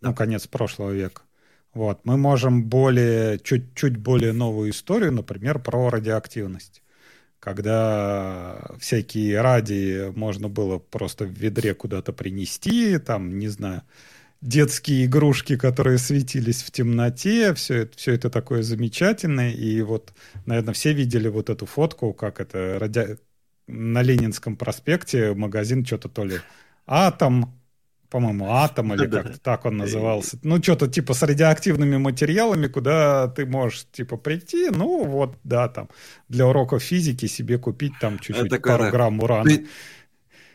Ну, 0.01 0.13
конец 0.13 0.47
прошлого 0.47 0.91
века. 0.91 1.23
Вот, 1.73 2.05
мы 2.05 2.17
можем 2.17 2.63
более, 2.63 3.39
чуть-чуть 3.39 3.97
более 3.97 4.33
новую 4.33 4.71
историю, 4.71 5.11
например, 5.11 5.59
про 5.59 5.89
радиоактивность 5.89 6.81
когда 7.39 8.59
всякие 8.79 9.41
радии 9.41 10.11
можно 10.15 10.49
было 10.49 10.77
просто 10.77 11.25
в 11.25 11.31
ведре 11.31 11.73
куда-то 11.73 12.11
принести, 12.11 12.97
там, 12.97 13.39
не 13.39 13.47
знаю, 13.47 13.83
детские 14.41 15.05
игрушки, 15.05 15.57
которые 15.57 15.97
светились 15.97 16.61
в 16.63 16.71
темноте, 16.71 17.53
все 17.53 17.83
это, 17.83 17.97
все 17.97 18.13
это 18.13 18.29
такое 18.29 18.61
замечательное. 18.63 19.51
И 19.51 19.81
вот, 19.81 20.13
наверное, 20.45 20.73
все 20.73 20.93
видели 20.93 21.27
вот 21.27 21.49
эту 21.49 21.65
фотку, 21.65 22.13
как 22.13 22.39
это 22.41 22.77
ради... 22.79 23.17
на 23.67 24.01
Ленинском 24.01 24.55
проспекте 24.55 25.33
магазин 25.33 25.85
что-то 25.85 26.09
то 26.09 26.25
ли 26.25 26.37
атом, 26.89 27.55
по-моему, 28.09 28.51
атом 28.51 28.93
или 28.93 29.05
как-то 29.05 29.39
так 29.39 29.65
он 29.65 29.77
назывался. 29.77 30.39
Ну, 30.41 30.61
что-то 30.61 30.87
типа 30.87 31.13
с 31.13 31.21
радиоактивными 31.21 31.97
материалами, 31.97 32.67
куда 32.67 33.27
ты 33.27 33.45
можешь 33.45 33.85
типа 33.91 34.17
прийти, 34.17 34.69
ну 34.71 35.05
вот, 35.05 35.37
да, 35.43 35.69
там 35.69 35.89
для 36.27 36.47
уроков 36.47 36.81
физики 36.81 37.27
себе 37.27 37.59
купить 37.59 37.93
там 38.01 38.17
чуть-чуть 38.17 38.47
это 38.47 38.59
пару 38.59 38.89
грамм 38.89 39.19
урана. 39.19 39.49
Ты... 39.49 39.67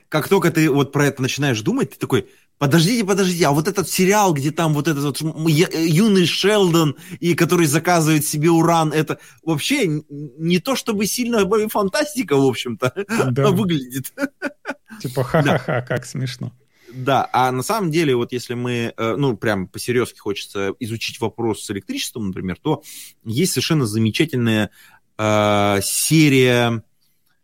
Как 0.09 0.29
только 0.29 0.51
ты 0.51 0.69
вот 0.69 0.93
про 0.93 1.07
это 1.07 1.23
начинаешь 1.23 1.61
думать, 1.61 1.91
ты 1.91 1.99
такой, 1.99 2.29
Подождите, 2.57 3.05
подождите, 3.05 3.47
а 3.47 3.51
вот 3.51 3.67
этот 3.67 3.89
сериал, 3.89 4.33
где 4.33 4.53
там 4.53 4.75
вот 4.75 4.87
этот 4.87 5.21
вот 5.21 5.21
юный 5.21 6.25
Шелдон, 6.25 6.97
и 7.19 7.35
который 7.35 7.67
заказывает 7.67 8.25
себе 8.25 8.49
уран, 8.49 8.93
это 8.93 9.19
вообще 9.43 10.03
не 10.09 10.61
то 10.61 10.77
чтобы 10.77 11.07
сильно 11.07 11.45
фантастика, 11.69 12.37
в 12.37 12.47
общем-то, 12.47 12.95
да. 13.33 13.51
выглядит. 13.51 14.15
Типа 15.01 15.25
ха-ха-ха, 15.25 15.83
как 15.83 16.05
смешно. 16.07 16.53
Да, 16.93 17.29
а 17.33 17.51
на 17.51 17.63
самом 17.63 17.91
деле, 17.91 18.15
вот 18.15 18.33
если 18.33 18.55
мы, 18.55 18.95
э, 18.97 19.17
ну, 19.17 19.37
прям 19.37 19.67
по-серьезки 19.67 20.19
хочется 20.19 20.75
изучить 20.79 21.21
вопрос 21.21 21.65
с 21.65 21.71
электричеством, 21.71 22.29
например, 22.29 22.57
то 22.63 22.83
есть 23.25 23.53
совершенно 23.53 23.85
замечательная 23.85 24.71
э, 25.19 25.79
серия 25.83 26.85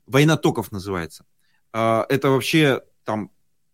«Война 0.07 0.37
токов» 0.37 0.71
называется. 0.71 1.25
Э, 1.73 2.05
это 2.09 2.31
вообще 2.31 2.81
там 3.05 3.31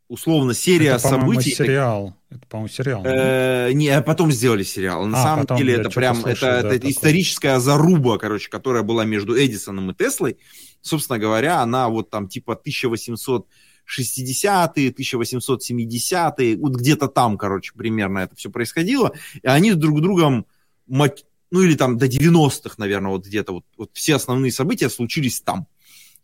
условно 0.09 0.54
серия 0.54 0.90
это, 0.90 1.09
событий. 1.09 1.54
сериал. 1.54 2.16
Это, 2.30 2.47
по-моему, 2.49 2.68
сериал. 2.68 3.02
Э, 3.04 3.73
не, 3.73 3.88
а 3.88 4.02
потом 4.02 4.33
сделали 4.33 4.62
сериал. 4.62 5.04
На 5.06 5.21
а, 5.21 5.23
самом 5.23 5.59
деле 5.59 5.75
это 5.75 5.90
прям 5.90 6.16
слышал, 6.16 6.49
это, 6.49 6.68
да, 6.68 6.75
это 6.75 6.90
историческая 6.90 7.61
заруба, 7.61 8.18
короче, 8.18 8.49
которая 8.49 8.83
была 8.83 9.04
между 9.04 9.37
Эдисоном 9.38 9.90
и 9.90 9.95
Теслой. 9.95 10.38
Собственно 10.80 11.18
говоря, 11.18 11.61
она 11.61 11.88
вот 11.88 12.11
там 12.11 12.28
типа 12.28 12.54
1800 12.54 13.47
60-е, 13.87 14.90
1870-е, 14.90 16.57
вот 16.57 16.75
где-то 16.75 17.09
там, 17.09 17.38
короче, 17.38 17.73
примерно 17.75 18.21
это 18.21 18.35
все 18.37 18.50
происходило, 18.50 19.12
и 19.43 19.47
они 19.47 19.75
друг 19.75 20.00
другом, 20.00 20.47
ну 20.88 21.62
или 21.62 21.75
там 21.75 21.97
до 21.97 22.07
90-х, 22.07 22.75
наверное, 22.78 23.12
вот 23.12 23.26
где-то 23.26 23.52
вот, 23.52 23.64
вот 23.76 23.90
все 23.93 24.16
основные 24.16 24.52
события 24.52 24.90
случились 24.90 25.40
там. 25.40 25.66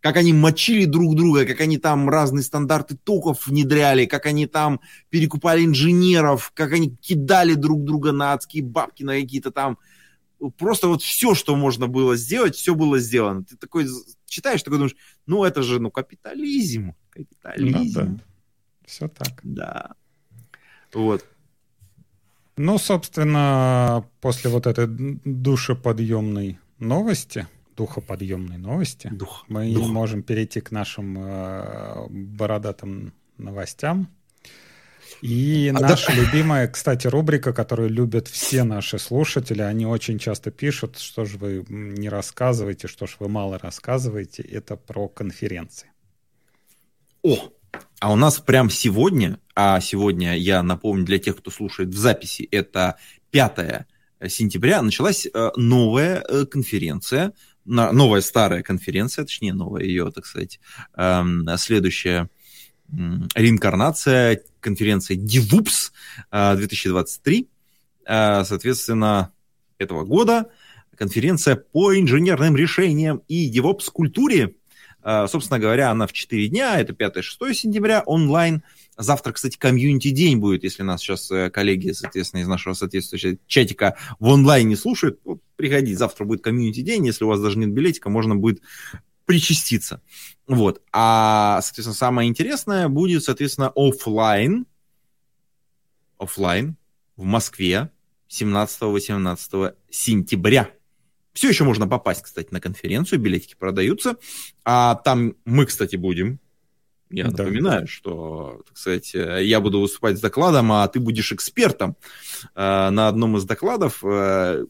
Как 0.01 0.17
они 0.17 0.33
мочили 0.33 0.85
друг 0.85 1.15
друга, 1.15 1.47
как 1.47 1.61
они 1.61 1.79
там 1.79 2.11
разные 2.11 2.43
стандарты 2.43 2.97
токов 2.97 3.47
внедряли, 3.47 4.05
как 4.07 4.27
они 4.27 4.47
там 4.47 4.81
перекупали 5.11 5.65
инженеров, 5.65 6.51
как 6.55 6.73
они 6.73 6.97
кидали 6.97 7.55
друг 7.55 7.85
друга 7.85 8.11
на 8.11 8.33
адские 8.33 8.65
бабки, 8.65 9.05
на 9.05 9.15
какие-то 9.21 9.53
там 9.53 9.79
просто 10.59 10.89
вот 10.89 11.03
все, 11.03 11.35
что 11.35 11.55
можно 11.55 11.87
было 11.87 12.17
сделать, 12.17 12.57
все 12.57 12.75
было 12.75 12.99
сделано. 12.99 13.45
Ты 13.45 13.57
такой 13.57 13.87
читаешь, 14.27 14.63
такой 14.63 14.79
думаешь, 14.79 14.97
ну 15.27 15.45
это 15.45 15.63
же, 15.63 15.79
ну, 15.79 15.91
капитализм, 15.93 16.95
капитализм. 17.13 18.01
Ну, 18.01 18.17
да. 18.17 18.25
Все 18.85 19.09
так. 19.09 19.41
Да. 19.43 19.95
Вот. 20.93 21.25
Ну, 22.57 22.79
собственно, 22.79 24.05
после 24.21 24.51
вот 24.51 24.67
этой 24.67 24.87
душеподъемной 24.89 26.59
новости, 26.79 27.47
духоподъемной 27.77 28.59
новости, 28.59 29.09
Дух. 29.09 29.45
мы 29.49 29.73
Дух. 29.73 29.89
можем 29.89 30.23
перейти 30.23 30.61
к 30.61 30.71
нашим 30.71 31.17
э, 31.19 32.07
бородатым 32.11 33.15
новостям. 33.39 34.09
И 35.23 35.73
а 35.75 35.81
наша 35.81 36.09
да... 36.09 36.15
любимая, 36.15 36.69
кстати, 36.69 37.07
рубрика, 37.07 37.53
которую 37.53 37.89
любят 37.89 38.29
все 38.29 38.65
наши 38.65 38.99
слушатели, 38.99 39.63
они 39.63 39.87
очень 39.87 40.19
часто 40.19 40.51
пишут, 40.51 40.99
что 40.99 41.25
же 41.25 41.39
вы 41.39 41.65
не 41.69 42.09
рассказываете, 42.09 42.89
что 42.89 43.07
же 43.07 43.17
вы 43.21 43.29
мало 43.29 43.59
рассказываете, 43.59 44.43
это 44.43 44.77
про 44.77 45.09
конференции. 45.09 45.92
О, 47.23 47.53
а 48.01 48.13
у 48.13 48.17
нас 48.17 48.41
прям 48.41 48.69
сегодня, 48.69 49.39
а 49.55 49.81
сегодня, 49.81 50.37
я 50.37 50.61
напомню 50.65 51.05
для 51.05 51.21
тех, 51.21 51.37
кто 51.37 51.53
слушает 51.53 51.91
в 51.91 51.97
записи, 51.97 52.49
это 52.51 52.97
5 53.31 53.87
сентября, 54.27 54.83
началась 54.83 55.27
э, 55.27 55.51
новая 55.57 56.25
э, 56.29 56.47
конференция, 56.47 57.33
новая 57.65 58.23
старая 58.23 58.65
конференция, 58.65 59.25
точнее, 59.25 59.55
новая 59.55 59.85
ее, 59.85 60.11
так 60.11 60.27
сказать, 60.27 60.59
эм, 60.97 61.47
следующая 61.59 62.29
реинкарнация 62.91 64.43
конференции 64.59 65.17
DevOps 65.17 65.93
2023. 66.57 67.49
А, 68.05 68.45
соответственно, 68.45 69.33
этого 69.79 70.05
года 70.05 70.51
конференция 70.97 71.55
по 71.57 71.97
инженерным 71.97 72.57
решениям 72.57 73.23
и 73.29 73.51
DevOps 73.57 73.91
культуре. 73.93 74.47
А, 74.47 74.62
собственно 75.03 75.59
говоря, 75.59 75.91
она 75.91 76.07
в 76.07 76.13
4 76.13 76.49
дня, 76.49 76.81
это 76.81 76.93
5-6 76.93 77.55
сентября, 77.55 78.03
онлайн. 78.07 78.63
Завтра, 78.97 79.33
кстати, 79.33 79.57
комьюнити-день 79.57 80.39
будет, 80.39 80.65
если 80.65 80.83
нас 80.83 81.01
сейчас 81.01 81.31
э, 81.31 81.51
коллеги, 81.51 81.93
соответственно, 81.93 82.43
из 82.43 82.49
нашего 82.49 82.75
соответствующего 82.75 83.39
чатика 83.47 83.97
в 84.21 84.29
онлайне 84.29 84.77
слушают. 84.77 85.19
Вот, 85.25 85.41
приходите, 85.57 85.97
завтра 85.97 86.25
будет 86.25 86.43
комьюнити-день, 86.43 87.07
если 87.07 87.25
у 87.25 87.29
вас 87.29 87.41
даже 87.41 87.59
нет 87.59 87.71
билетика, 87.71 88.11
можно 88.11 88.37
будет 88.37 88.63
причаститься. 89.25 90.03
Вот. 90.47 90.83
А, 90.93 91.61
соответственно, 91.63 91.95
самое 91.95 92.29
интересное 92.29 92.89
будет, 92.89 93.25
соответственно, 93.25 93.73
офлайн. 93.75 94.67
Офлайн 96.19 96.77
в 97.17 97.25
Москве 97.25 97.91
17-18 98.29 99.75
сентября. 99.91 100.71
Все 101.33 101.49
еще 101.49 101.65
можно 101.65 101.89
попасть, 101.89 102.23
кстати, 102.23 102.49
на 102.51 102.61
конференцию, 102.61 103.21
билетики 103.21 103.55
продаются. 103.59 104.17
А 104.65 104.97
там 104.97 105.35
мы, 105.45 105.67
кстати, 105.67 105.97
будем. 105.97 106.39
Я 107.11 107.25
да. 107.25 107.31
напоминаю, 107.45 107.87
что, 107.87 108.63
так 108.67 108.77
сказать, 108.77 109.13
я 109.15 109.61
буду 109.61 109.81
выступать 109.81 110.19
с 110.19 110.21
докладом, 110.21 110.73
а 110.73 110.89
ты 110.89 110.99
будешь 110.99 111.31
экспертом 111.33 111.97
э, 112.55 112.91
на 112.91 113.09
одном 113.09 113.37
из 113.37 113.45
докладов. 113.45 114.03
Э, 114.03 114.65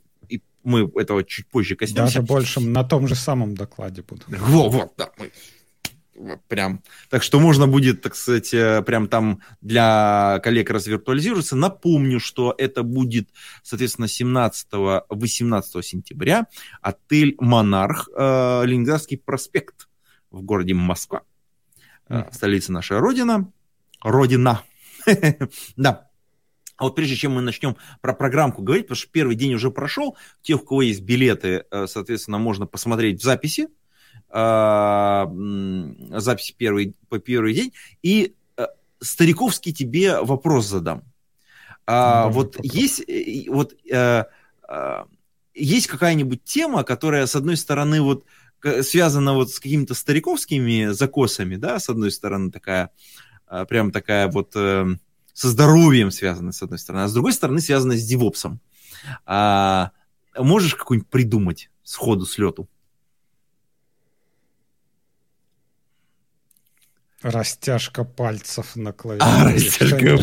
мы 0.64 0.90
этого 0.97 1.25
чуть 1.25 1.47
позже 1.47 1.76
коснемся. 1.76 2.02
Даже 2.04 2.23
больше 2.23 2.61
на 2.61 2.85
том 2.85 3.09
же 3.09 3.14
самом 3.14 3.54
докладе 3.54 4.02
буду. 4.02 4.23
Вот, 4.28 4.73
вот, 4.73 4.92
да. 4.97 5.11
Мы 5.19 5.31
прям. 6.49 6.83
Так 7.09 7.23
что 7.23 7.41
можно 7.41 7.67
будет, 7.67 8.02
так 8.02 8.14
сказать, 8.14 8.52
э, 8.55 8.83
прям 8.83 9.09
там 9.09 9.41
для 9.61 10.41
коллег 10.43 10.71
развиртуализироваться. 10.71 11.57
Напомню, 11.57 12.21
что 12.21 12.55
это 12.57 12.83
будет, 12.83 13.29
соответственно, 13.62 14.07
17-18 14.07 15.83
сентября. 15.83 16.47
Отель 16.81 17.37
«Монарх», 17.38 18.09
э, 18.17 18.62
Ленинградский 18.64 19.19
проспект 19.19 19.88
в 20.31 20.43
городе 20.43 20.75
Москва. 20.75 21.23
Mm. 22.09 22.33
Столица 22.33 22.73
наша 22.73 22.99
Родина. 22.99 23.50
Родина. 24.02 24.62
Да. 25.76 26.09
А 26.76 26.85
вот 26.85 26.97
прежде 26.97 27.14
чем 27.14 27.33
мы 27.33 27.43
начнем 27.43 27.76
про 28.00 28.12
программку 28.12 28.62
говорить, 28.62 28.87
потому 28.87 28.97
что 28.97 29.09
первый 29.12 29.37
день 29.37 29.55
уже 29.55 29.71
прошел, 29.71 30.17
тех, 30.41 30.62
у 30.62 30.67
кого 30.67 30.83
есть 30.83 31.02
билеты, 31.02 31.64
э, 31.71 31.87
соответственно, 31.87 32.38
можно 32.38 32.67
посмотреть 32.67 33.21
в 33.21 33.25
записи, 33.25 33.69
э, 34.33 35.27
записи 36.21 36.55
первый, 36.57 36.95
по 37.09 37.19
первый 37.19 37.55
день, 37.55 37.73
и 38.03 38.35
э, 38.57 38.67
стариковский 39.01 39.73
тебе 39.73 40.21
вопрос 40.21 40.67
задам. 40.67 41.03
А, 41.87 42.29
вот 42.29 42.57
вопрос. 42.57 42.75
есть, 42.75 43.03
вот 43.49 43.75
есть 45.55 45.87
какая-нибудь 45.89 46.45
тема, 46.45 46.85
которая, 46.85 47.27
с 47.27 47.35
одной 47.35 47.57
стороны, 47.57 48.01
вот 48.01 48.25
связана 48.83 49.35
вот 49.35 49.51
с 49.51 49.59
какими-то 49.59 49.95
стариковскими 49.95 50.93
закосами, 50.93 51.57
да, 51.57 51.79
с 51.81 51.89
одной 51.89 52.12
стороны, 52.12 52.53
такая, 52.53 52.91
прям 53.69 53.91
такая 53.91 54.29
вот 54.29 54.53
со 54.53 55.49
здоровьем 55.49 56.11
связана, 56.11 56.53
с 56.53 56.62
одной 56.62 56.79
стороны, 56.79 57.03
а 57.03 57.09
с 57.09 57.12
другой 57.12 57.33
стороны, 57.33 57.61
связана 57.61 57.97
с 57.97 58.05
девопсом. 58.05 58.61
А, 59.27 59.91
можешь 60.37 60.75
какую-нибудь 60.75 61.11
придумать 61.11 61.71
сходу, 61.83 62.27
с 62.27 62.39
лету? 62.39 62.69
Растяжка 67.23 68.05
пальцев 68.05 68.76
на 68.76 68.93
клавиатуре. 68.93 69.33
А, 69.33 69.52
растяжка 69.52 70.19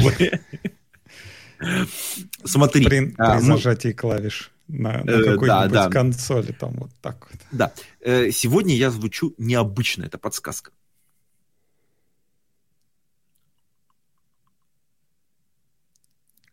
Смотри. 2.44 2.86
При, 2.86 3.16
а, 3.18 3.38
при 3.38 3.46
зажатии 3.46 3.92
клавиш 3.92 4.52
на, 4.68 5.04
на 5.04 5.12
э, 5.12 5.24
какой-нибудь 5.24 5.48
да, 5.48 5.68
да. 5.68 5.90
консоли, 5.90 6.52
там 6.52 6.74
вот 6.74 6.92
так 7.02 7.28
вот. 7.30 7.40
Да. 7.52 7.74
Э, 8.02 8.32
сегодня 8.32 8.76
я 8.76 8.92
звучу 8.92 9.34
необычно, 9.38 10.06
это 10.06 10.18
подсказка. 10.18 10.72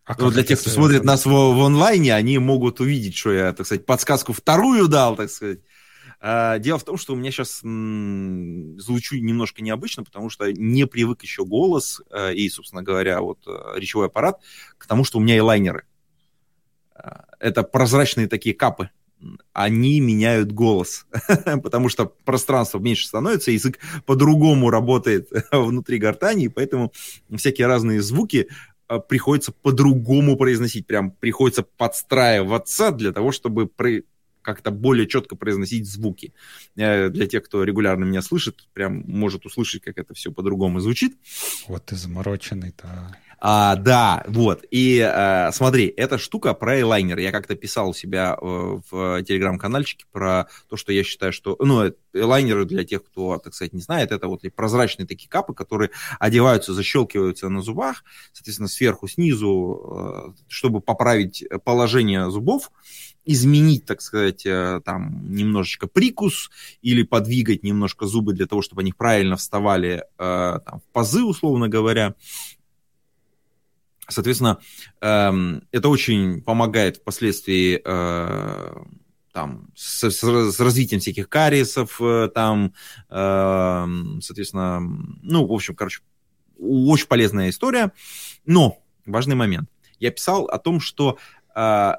А 0.05 0.15
ну, 0.19 0.31
для 0.31 0.45
тех, 0.45 0.61
кто 0.61 0.71
смотрит 0.71 1.03
нас 1.05 1.27
в, 1.27 1.31
в 1.31 1.61
онлайне, 1.65 2.15
они 2.15 2.39
могут 2.39 2.81
увидеть, 2.81 3.17
что 3.17 3.33
я, 3.33 3.53
так 3.53 3.67
сказать, 3.67 3.85
подсказку 3.85 4.33
вторую 4.33 4.87
дал, 4.87 5.17
так 5.17 5.31
сказать. 5.31 5.59
А, 6.21 6.59
дело 6.59 6.79
в 6.79 6.85
том, 6.85 6.97
что 6.97 7.13
у 7.13 7.17
меня 7.17 7.31
сейчас 7.31 7.61
звучу 7.61 9.17
немножко 9.17 9.63
необычно, 9.63 10.03
потому 10.03 10.31
что 10.31 10.51
не 10.53 10.87
привык 10.87 11.23
еще 11.23 11.45
голос 11.45 12.01
а, 12.11 12.31
и, 12.31 12.49
собственно 12.49 12.83
говоря, 12.83 13.21
вот 13.21 13.39
а, 13.47 13.75
речевой 13.77 14.07
аппарат 14.07 14.41
к 14.79 14.87
тому, 14.87 15.05
что 15.05 15.19
у 15.19 15.21
меня 15.21 15.37
и 15.37 15.41
лайнеры. 15.41 15.85
А, 16.95 17.27
это 17.39 17.63
прозрачные 17.63 18.29
такие 18.29 18.55
капы. 18.55 18.91
Они 19.53 20.01
меняют 20.01 20.53
голос, 20.53 21.07
потому 21.63 21.89
что 21.89 22.07
пространство 22.07 22.79
меньше 22.79 23.07
становится, 23.07 23.51
язык 23.51 23.79
по-другому 24.05 24.71
работает 24.71 25.29
внутри 25.53 25.99
гортани, 25.99 26.45
и 26.45 26.49
поэтому 26.49 26.93
всякие 27.35 27.67
разные 27.67 28.03
звуки 28.03 28.49
приходится 29.09 29.53
по-другому 29.53 30.37
произносить, 30.37 30.87
прям 30.87 31.11
приходится 31.11 31.65
подстраиваться 31.65 32.93
для 32.93 33.13
того, 33.13 33.33
чтобы 33.33 33.67
как-то 34.47 34.71
более 34.71 35.09
четко 35.09 35.37
произносить 35.37 35.91
звуки. 35.91 36.33
Э, 36.77 37.09
для 37.09 37.27
тех, 37.27 37.43
кто 37.43 37.65
регулярно 37.65 38.05
меня 38.05 38.23
слышит, 38.23 38.69
прям 38.73 39.03
может 39.07 39.45
услышать, 39.45 39.83
как 39.83 39.99
это 39.99 40.15
все 40.15 40.31
по-другому 40.31 40.79
звучит. 40.81 41.17
Вот 41.67 41.85
ты 41.87 41.97
замороченный-то. 41.97 43.17
А, 43.39 43.75
да, 43.75 44.25
вот. 44.29 44.65
И 44.71 45.01
а, 45.01 45.51
смотри, 45.53 45.93
эта 45.97 46.17
штука 46.17 46.55
про 46.55 46.81
элайнер. 46.81 47.19
Я 47.19 47.33
как-то 47.33 47.55
писал 47.55 47.91
у 47.91 47.95
себя 47.95 48.39
в, 48.41 48.47
э, 48.47 48.81
в 48.91 49.23
телеграм-канальчике 49.25 50.07
про 50.11 50.47
то, 50.69 50.77
что 50.77 50.93
я 50.93 51.03
считаю, 51.03 51.33
что... 51.33 51.57
Ну, 51.59 51.93
элайнеры 52.15 52.65
для 52.65 52.85
тех, 52.85 53.05
кто, 53.05 53.39
так 53.39 53.53
сказать, 53.53 53.75
не 53.75 53.81
знает, 53.81 54.11
это 54.13 54.29
вот 54.29 54.43
прозрачные 54.55 55.07
такие 55.07 55.29
капы, 55.29 55.55
которые 55.55 55.91
одеваются, 56.19 56.73
защелкиваются 56.73 57.49
на 57.49 57.61
зубах, 57.61 58.05
соответственно, 58.33 58.69
сверху, 58.69 59.07
снизу, 59.07 60.35
чтобы 60.49 60.81
поправить 60.81 61.45
положение 61.65 62.31
зубов 62.31 62.71
изменить, 63.27 63.85
так 63.85 64.01
сказать, 64.01 64.45
там 64.85 65.31
немножечко 65.31 65.87
прикус 65.87 66.51
или 66.81 67.03
подвигать 67.03 67.63
немножко 67.63 68.07
зубы 68.07 68.33
для 68.33 68.47
того, 68.47 68.63
чтобы 68.63 68.83
они 68.83 68.93
правильно 68.93 69.37
вставали 69.37 70.05
там, 70.17 70.81
в 70.81 70.93
пазы, 70.93 71.25
условно 71.25 71.69
говоря. 71.69 72.15
Соответственно, 74.09 74.59
эм, 75.01 75.63
это 75.73 75.89
очень 75.89 76.41
помогает 76.43 76.99
впоследствии 76.99 77.81
э, 77.85 78.75
там, 79.33 79.69
с, 79.75 80.11
с 80.11 80.61
развитием 80.61 81.01
всяких 81.01 81.29
кариесов, 81.29 82.01
э, 82.01 82.29
там, 82.33 82.73
эм, 83.11 84.21
соответственно, 84.23 84.81
ну, 85.23 85.47
в 85.47 85.53
общем, 85.53 85.75
короче, 85.75 86.03
очень 86.59 87.09
полезная 87.09 87.51
история. 87.51 87.93
Но 88.45 88.79
важный 89.05 89.35
момент. 89.35 89.69
Я 89.99 90.13
писал 90.13 90.45
о 90.45 90.59
том, 90.59 90.79
что 90.79 91.19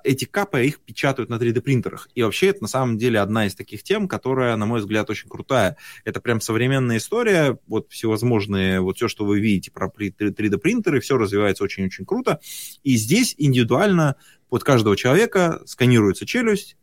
эти 0.04 0.26
капы, 0.26 0.66
их 0.66 0.80
печатают 0.82 1.32
на 1.32 1.36
3D 1.36 1.62
принтерах. 1.62 2.10
И 2.14 2.22
вообще 2.22 2.48
это 2.48 2.62
на 2.62 2.68
самом 2.68 3.00
деле 3.00 3.20
одна 3.20 3.48
из 3.48 3.56
таких 3.56 3.82
тем, 3.82 4.08
которая, 4.08 4.56
на 4.56 4.68
мой 4.68 4.80
взгляд, 4.82 5.10
очень 5.10 5.28
крутая. 5.28 5.78
Это 6.06 6.22
прям 6.22 6.42
современная 6.42 6.98
история, 6.98 7.58
вот 7.66 7.92
всевозможные, 7.92 8.82
вот 8.82 8.98
все, 8.98 9.08
что 9.08 9.26
вы 9.26 9.40
видите 9.40 9.72
про 9.72 9.88
3D 9.88 10.58
принтеры, 10.60 11.00
все 11.00 11.18
развивается 11.18 11.64
очень-очень 11.64 12.06
круто. 12.06 12.40
И 12.84 12.98
здесь 12.98 13.34
индивидуально 13.38 14.16
под 14.50 14.64
каждого 14.64 14.96
человека 14.96 15.62
сканируется 15.66 16.28
челюсть, 16.28 16.78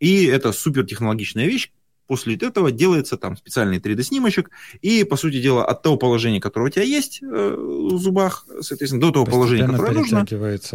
и 0.00 0.24
это 0.26 0.52
супер 0.52 0.86
технологичная 0.86 1.46
вещь, 1.46 1.70
После 2.08 2.36
этого 2.36 2.72
делается 2.72 3.18
там 3.18 3.36
специальный 3.36 3.78
3D-снимочек, 3.78 4.48
и, 4.80 5.04
по 5.04 5.16
сути 5.16 5.42
дела, 5.42 5.64
от 5.66 5.82
того 5.82 5.96
положения, 5.96 6.40
которое 6.40 6.66
у 6.66 6.70
тебя 6.70 6.84
есть 6.84 7.22
э, 7.22 7.26
в 7.26 7.98
зубах, 7.98 8.46
соответственно, 8.60 9.02
до 9.02 9.12
того 9.12 9.26
положения, 9.26 9.66
которое 9.66 9.92
нужно... 9.92 10.24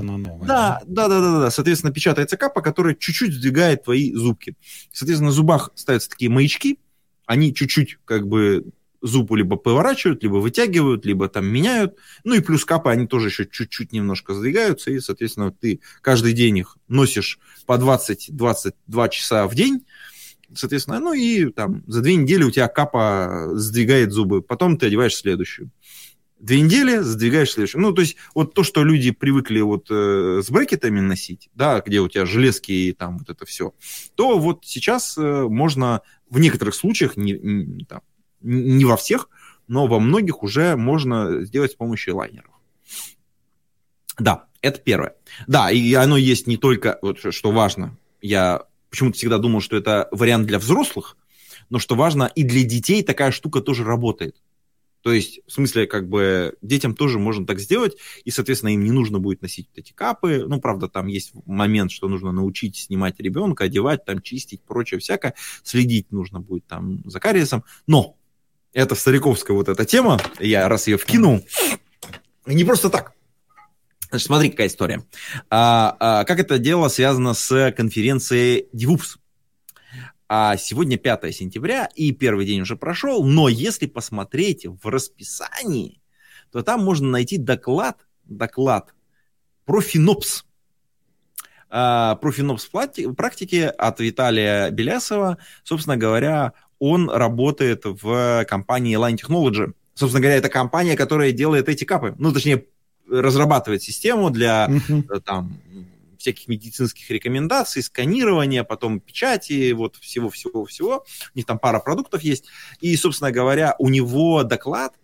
на 0.03 0.17
новое. 0.17 0.47
Да, 0.47 0.81
да, 0.85 1.07
да, 1.07 1.19
да, 1.19 1.39
да. 1.39 1.51
Соответственно, 1.51 1.91
печатается 1.91 2.37
капа, 2.37 2.61
которая 2.61 2.93
чуть-чуть 2.93 3.33
сдвигает 3.33 3.83
твои 3.83 4.13
зубки. 4.13 4.55
Соответственно, 4.91 5.31
на 5.31 5.35
зубах 5.35 5.71
ставятся 5.73 6.09
такие 6.09 6.29
маячки, 6.29 6.77
они 7.25 7.53
чуть-чуть 7.53 7.97
как 8.05 8.27
бы 8.27 8.65
зубу 9.01 9.35
либо 9.35 9.57
поворачивают, 9.57 10.23
либо 10.23 10.35
вытягивают, 10.35 11.05
либо 11.05 11.27
там 11.29 11.45
меняют. 11.45 11.97
Ну 12.23 12.35
и 12.35 12.41
плюс 12.41 12.63
капы, 12.63 12.89
они 12.89 13.05
тоже 13.05 13.27
еще 13.27 13.45
чуть-чуть 13.45 13.91
немножко 13.91 14.33
сдвигаются, 14.33 14.91
и, 14.91 14.99
соответственно, 14.99 15.51
ты 15.51 15.81
каждый 16.01 16.33
день 16.33 16.59
их 16.59 16.77
носишь 16.87 17.39
по 17.65 17.73
20-22 17.73 19.09
часа 19.09 19.47
в 19.47 19.55
день, 19.55 19.85
соответственно, 20.55 20.99
ну 20.99 21.13
и 21.13 21.49
там 21.51 21.83
за 21.87 22.01
две 22.01 22.15
недели 22.15 22.43
у 22.43 22.51
тебя 22.51 22.67
капа 22.67 23.49
сдвигает 23.53 24.11
зубы, 24.11 24.41
потом 24.41 24.77
ты 24.77 24.87
одеваешь 24.87 25.15
следующую. 25.15 25.71
Две 26.39 26.59
недели 26.59 26.97
сдвигаешь 26.97 27.51
следующую. 27.51 27.81
Ну, 27.81 27.93
то 27.93 28.01
есть 28.01 28.17
вот 28.35 28.53
то, 28.53 28.63
что 28.63 28.83
люди 28.83 29.11
привыкли 29.11 29.61
вот 29.61 29.87
э, 29.89 30.41
с 30.43 30.49
брекетами 30.49 30.99
носить, 30.99 31.49
да, 31.55 31.79
где 31.79 32.01
у 32.01 32.09
тебя 32.09 32.25
железки 32.25 32.71
и 32.71 32.91
там 32.91 33.19
вот 33.19 33.29
это 33.29 33.45
все, 33.45 33.73
то 34.15 34.37
вот 34.37 34.65
сейчас 34.65 35.17
э, 35.17 35.21
можно 35.21 36.01
в 36.29 36.39
некоторых 36.39 36.75
случаях, 36.75 37.15
не, 37.15 37.31
не, 37.31 37.85
там, 37.85 38.01
не 38.41 38.83
во 38.83 38.97
всех, 38.97 39.29
но 39.67 39.87
во 39.87 39.99
многих 39.99 40.43
уже 40.43 40.75
можно 40.75 41.45
сделать 41.45 41.71
с 41.71 41.75
помощью 41.75 42.17
лайнеров. 42.17 42.51
Да, 44.19 44.47
это 44.61 44.79
первое. 44.79 45.15
Да, 45.47 45.71
и 45.71 45.93
оно 45.93 46.17
есть 46.17 46.45
не 46.45 46.57
только, 46.57 46.99
вот 47.01 47.19
что 47.33 47.51
важно, 47.51 47.97
я 48.21 48.63
почему-то 48.93 49.17
всегда 49.17 49.39
думал, 49.39 49.59
что 49.59 49.75
это 49.75 50.07
вариант 50.11 50.45
для 50.45 50.59
взрослых, 50.59 51.17
но 51.71 51.79
что 51.79 51.95
важно, 51.95 52.31
и 52.35 52.43
для 52.43 52.61
детей 52.61 53.01
такая 53.01 53.31
штука 53.31 53.59
тоже 53.59 53.83
работает. 53.83 54.35
То 55.01 55.11
есть, 55.11 55.39
в 55.47 55.51
смысле, 55.51 55.87
как 55.87 56.07
бы 56.07 56.53
детям 56.61 56.93
тоже 56.93 57.17
можно 57.17 57.47
так 57.47 57.59
сделать, 57.59 57.97
и, 58.23 58.29
соответственно, 58.29 58.69
им 58.75 58.83
не 58.83 58.91
нужно 58.91 59.17
будет 59.17 59.41
носить 59.41 59.67
вот 59.71 59.79
эти 59.79 59.93
капы. 59.93 60.45
Ну, 60.47 60.61
правда, 60.61 60.89
там 60.89 61.07
есть 61.07 61.31
момент, 61.47 61.89
что 61.91 62.07
нужно 62.07 62.31
научить 62.31 62.75
снимать 62.75 63.19
ребенка, 63.19 63.63
одевать, 63.63 64.05
там, 64.05 64.21
чистить, 64.21 64.61
прочее 64.61 64.99
всякое. 64.99 65.33
Следить 65.63 66.11
нужно 66.11 66.39
будет 66.39 66.67
там 66.67 67.01
за 67.09 67.19
кариесом. 67.19 67.63
Но 67.87 68.15
это 68.73 68.93
стариковская 68.93 69.57
вот 69.57 69.69
эта 69.69 69.85
тема, 69.85 70.21
я 70.39 70.69
раз 70.69 70.85
ее 70.85 70.99
вкинул, 70.99 71.43
не 72.45 72.63
просто 72.63 72.91
так. 72.91 73.13
Значит, 74.13 74.27
смотри, 74.27 74.49
какая 74.51 74.67
история. 74.67 75.03
А, 75.49 75.97
а, 75.99 76.23
как 76.23 76.39
это 76.39 76.59
дело 76.59 76.87
связано 76.87 77.33
с 77.33 77.71
конференцией 77.71 78.67
DevOps? 78.71 79.17
А 80.29 80.55
сегодня 80.55 80.99
5 80.99 81.33
сентября, 81.33 81.89
и 81.95 82.11
первый 82.11 82.45
день 82.45 82.61
уже 82.61 82.75
прошел, 82.75 83.23
но 83.23 83.49
если 83.49 83.87
посмотреть 83.87 84.67
в 84.67 84.87
расписании, 84.87 85.99
то 86.51 86.61
там 86.61 86.83
можно 86.83 87.09
найти 87.09 87.39
доклад, 87.39 88.05
доклад 88.23 88.93
про 89.65 89.81
Финопс. 89.81 90.45
А, 91.71 92.13
про 92.17 92.31
Финопс 92.31 92.67
практики 92.67 93.71
от 93.75 93.99
Виталия 93.99 94.69
Белясова. 94.69 95.39
Собственно 95.63 95.97
говоря, 95.97 96.53
он 96.77 97.09
работает 97.09 97.81
в 97.85 98.45
компании 98.47 98.95
Line 98.95 99.17
Technology. 99.17 99.73
Собственно 99.95 100.21
говоря, 100.21 100.37
это 100.37 100.49
компания, 100.49 100.95
которая 100.95 101.31
делает 101.31 101.67
эти 101.67 101.83
капы. 101.83 102.13
Ну, 102.19 102.31
точнее, 102.31 102.67
разрабатывает 103.09 103.83
систему 103.83 104.29
для 104.29 104.67
uh-huh. 104.67 105.19
там 105.21 105.59
всяких 106.23 106.47
медицинских 106.47 107.09
рекомендаций, 107.11 107.83
сканирования, 107.83 108.63
потом 108.63 109.01
печати, 109.01 109.73
вот 109.73 109.97
всего-всего-всего. 109.97 111.05
У 111.35 111.37
них 111.37 111.45
там 111.45 111.59
пара 111.59 111.79
продуктов 111.79 112.21
есть. 112.21 112.45
И, 112.79 112.95
собственно 112.95 113.31
говоря, 113.31 113.75
у 113.77 113.89
него 113.89 114.43
доклад 114.43 114.95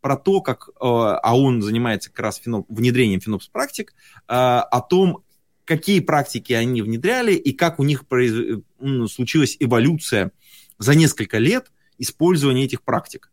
про 0.00 0.16
то, 0.16 0.40
как, 0.40 0.68
э, 0.68 0.72
а 0.80 1.36
он 1.36 1.62
занимается 1.62 2.10
как 2.10 2.20
раз 2.20 2.36
феноп, 2.36 2.66
внедрением 2.68 3.20
фенопс 3.20 3.48
практик, 3.48 3.92
э, 4.28 4.32
о 4.32 4.80
том, 4.80 5.24
какие 5.64 5.98
практики 5.98 6.52
они 6.52 6.80
внедряли 6.80 7.32
и 7.34 7.52
как 7.52 7.80
у 7.80 7.84
них 7.84 8.06
произ... 8.06 8.62
случилась 9.10 9.56
эволюция 9.58 10.30
за 10.78 10.94
несколько 10.94 11.38
лет 11.38 11.72
использования 11.98 12.64
этих 12.64 12.82
практик. 12.82 13.32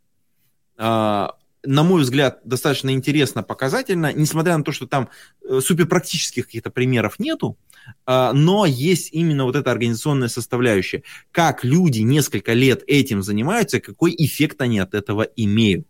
Э, 0.77 1.27
на 1.65 1.83
мой 1.83 2.01
взгляд, 2.01 2.39
достаточно 2.43 2.91
интересно, 2.91 3.43
показательно, 3.43 4.13
несмотря 4.13 4.57
на 4.57 4.63
то, 4.63 4.71
что 4.71 4.87
там 4.87 5.09
э, 5.47 5.59
суперпрактических 5.61 6.45
каких-то 6.45 6.69
примеров 6.69 7.19
нету, 7.19 7.57
а, 8.05 8.33
но 8.33 8.65
есть 8.65 9.09
именно 9.13 9.45
вот 9.45 9.55
эта 9.55 9.71
организационная 9.71 10.27
составляющая. 10.27 11.03
Как 11.31 11.63
люди 11.63 12.01
несколько 12.01 12.53
лет 12.53 12.83
этим 12.87 13.21
занимаются, 13.21 13.79
какой 13.79 14.15
эффект 14.17 14.61
они 14.61 14.79
от 14.79 14.93
этого 14.93 15.23
имеют. 15.35 15.87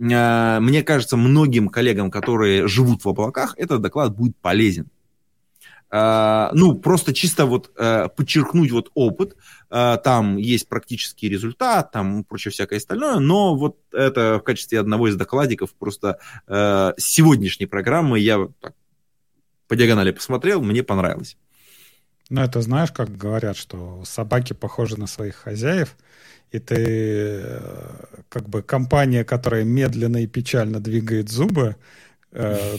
А, 0.00 0.60
мне 0.60 0.82
кажется, 0.82 1.16
многим 1.16 1.68
коллегам, 1.68 2.10
которые 2.10 2.66
живут 2.66 3.04
в 3.04 3.08
облаках, 3.08 3.54
этот 3.56 3.80
доклад 3.80 4.16
будет 4.16 4.36
полезен. 4.36 4.88
А, 5.90 6.50
ну, 6.54 6.74
просто 6.74 7.14
чисто 7.14 7.46
вот 7.46 7.70
э, 7.76 8.08
подчеркнуть 8.16 8.72
вот 8.72 8.90
опыт, 8.94 9.36
а, 9.70 9.96
там 9.98 10.36
есть 10.36 10.68
практический 10.68 11.28
результат, 11.28 11.92
там 11.92 12.24
прочее 12.24 12.50
всякое 12.50 12.78
остальное, 12.78 13.18
но 13.20 13.54
вот 13.56 13.78
это 13.92 14.38
в 14.38 14.42
качестве 14.42 14.80
одного 14.80 15.08
из 15.08 15.16
докладиков 15.16 15.72
просто 15.74 16.18
э, 16.48 16.92
сегодняшней 16.96 17.66
программы 17.66 18.18
я 18.18 18.48
так, 18.60 18.74
по 19.68 19.76
диагонали 19.76 20.10
посмотрел, 20.10 20.62
мне 20.62 20.82
понравилось. 20.82 21.36
Ну, 22.30 22.40
это 22.40 22.60
знаешь, 22.62 22.90
как 22.90 23.16
говорят, 23.16 23.56
что 23.56 24.02
собаки 24.04 24.52
похожи 24.54 24.98
на 24.98 25.06
своих 25.06 25.36
хозяев, 25.36 25.96
и 26.50 26.58
ты 26.58 26.76
э, 26.78 27.60
как 28.28 28.48
бы 28.48 28.62
компания, 28.62 29.24
которая 29.24 29.64
медленно 29.64 30.22
и 30.22 30.26
печально 30.26 30.80
двигает 30.80 31.28
зубы, 31.28 31.76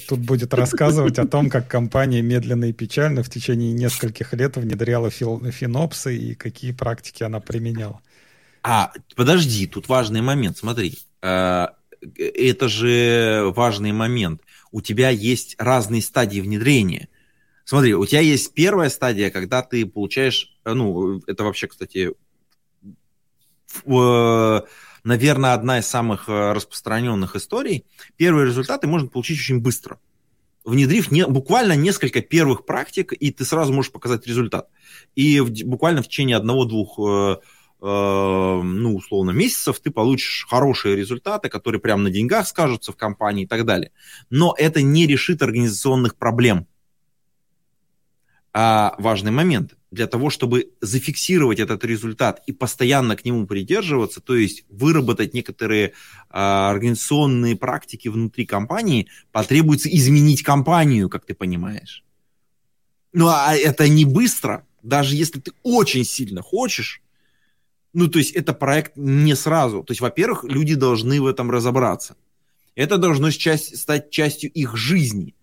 тут 0.08 0.20
будет 0.20 0.54
рассказывать 0.54 1.18
о 1.18 1.26
том, 1.26 1.50
как 1.50 1.68
компания 1.68 2.22
медленно 2.22 2.66
и 2.66 2.74
печально 2.74 3.24
в 3.24 3.30
течение 3.30 3.72
нескольких 3.72 4.34
лет 4.34 4.58
внедряла 4.58 5.10
финопсы 5.10 6.18
и 6.18 6.36
какие 6.36 6.72
практики 6.72 7.24
она 7.24 7.40
применяла. 7.40 8.02
А, 8.68 8.92
подожди, 9.16 9.68
тут 9.68 9.88
важный 9.88 10.22
момент, 10.22 10.58
смотри. 10.58 10.98
Э, 11.22 11.68
это 12.18 12.68
же 12.68 13.54
важный 13.56 13.92
момент. 13.92 14.42
У 14.72 14.82
тебя 14.82 15.10
есть 15.10 15.56
разные 15.60 16.02
стадии 16.02 16.42
внедрения. 16.42 17.08
Смотри, 17.64 17.94
у 17.94 18.06
тебя 18.08 18.22
есть 18.22 18.54
первая 18.56 18.90
стадия, 18.90 19.30
когда 19.30 19.62
ты 19.62 19.86
получаешь, 19.86 20.58
э, 20.66 20.74
ну, 20.74 21.22
это 21.28 21.44
вообще, 21.44 21.68
кстати, 21.68 22.14
наверное, 25.06 25.54
одна 25.54 25.80
из 25.80 25.88
самых 25.88 26.28
э, 26.28 26.52
распространенных 26.52 27.36
историй. 27.38 27.86
Первые 28.18 28.48
результаты 28.48 28.88
можно 28.88 29.08
получить 29.08 29.40
очень 29.40 29.62
быстро. 29.62 30.00
Внедрив 30.66 31.12
не, 31.12 31.26
буквально 31.28 31.74
несколько 31.74 32.22
первых 32.22 32.66
практик, 32.66 33.14
и 33.14 33.32
ты 33.32 33.46
сразу 33.46 33.72
можешь 33.72 33.92
показать 33.92 34.28
результат. 34.28 34.68
И 35.14 35.40
в, 35.40 35.52
буквально 35.66 36.02
в 36.02 36.08
течение 36.08 36.36
одного-двух 36.36 37.00
э, 37.00 37.38
э, 37.82 38.62
ну, 38.64 38.96
условно, 38.96 39.30
месяцев 39.30 39.80
ты 39.80 39.92
получишь 39.92 40.48
хорошие 40.50 40.96
результаты, 40.96 41.50
которые 41.50 41.80
прямо 41.80 42.04
на 42.04 42.10
деньгах 42.10 42.48
скажутся 42.48 42.92
в 42.92 42.98
компании 42.98 43.44
и 43.44 43.48
так 43.48 43.64
далее. 43.64 43.92
Но 44.32 44.56
это 44.58 44.82
не 44.82 45.06
решит 45.06 45.44
организационных 45.44 46.16
проблем. 46.16 46.68
А 48.58 48.96
важный 49.00 49.32
момент 49.32 49.76
для 49.92 50.08
того, 50.08 50.30
чтобы 50.30 50.72
зафиксировать 50.80 51.60
этот 51.60 51.84
результат 51.84 52.42
и 52.48 52.54
постоянно 52.54 53.18
к 53.18 53.26
нему 53.26 53.46
придерживаться, 53.46 54.22
то 54.22 54.34
есть 54.34 54.64
выработать 54.70 55.34
некоторые 55.34 55.92
а, 56.30 56.70
организационные 56.70 57.58
практики 57.58 58.08
внутри 58.08 58.46
компании, 58.46 59.10
потребуется 59.34 59.90
изменить 59.90 60.42
компанию, 60.42 61.10
как 61.10 61.26
ты 61.26 61.34
понимаешь. 61.34 62.06
Ну, 63.12 63.28
а 63.28 63.54
это 63.54 63.90
не 63.90 64.06
быстро, 64.06 64.66
даже 64.82 65.18
если 65.18 65.42
ты 65.42 65.52
очень 65.62 66.06
сильно 66.06 66.42
хочешь. 66.42 67.02
Ну, 67.92 68.08
то 68.08 68.20
есть 68.20 68.32
это 68.32 68.54
проект 68.54 68.94
не 68.96 69.36
сразу. 69.36 69.84
То 69.84 69.92
есть, 69.92 70.00
во-первых, 70.00 70.46
люди 70.46 70.76
должны 70.76 71.20
в 71.20 71.26
этом 71.26 71.52
разобраться. 71.52 72.16
Это 72.76 72.98
должно 72.98 73.32
часть, 73.32 73.78
стать 73.78 74.12
частью 74.12 74.50
их 74.50 74.78
жизни. 74.78 75.35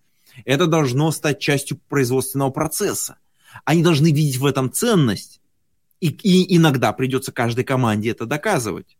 Это 0.45 0.67
должно 0.67 1.11
стать 1.11 1.39
частью 1.39 1.79
производственного 1.89 2.49
процесса. 2.49 3.17
Они 3.65 3.83
должны 3.83 4.11
видеть 4.11 4.37
в 4.37 4.45
этом 4.45 4.71
ценность. 4.71 5.41
И, 5.99 6.09
и 6.09 6.57
иногда 6.57 6.91
придется 6.91 7.31
каждой 7.31 7.63
команде 7.63 8.09
это 8.09 8.25
доказывать. 8.25 8.97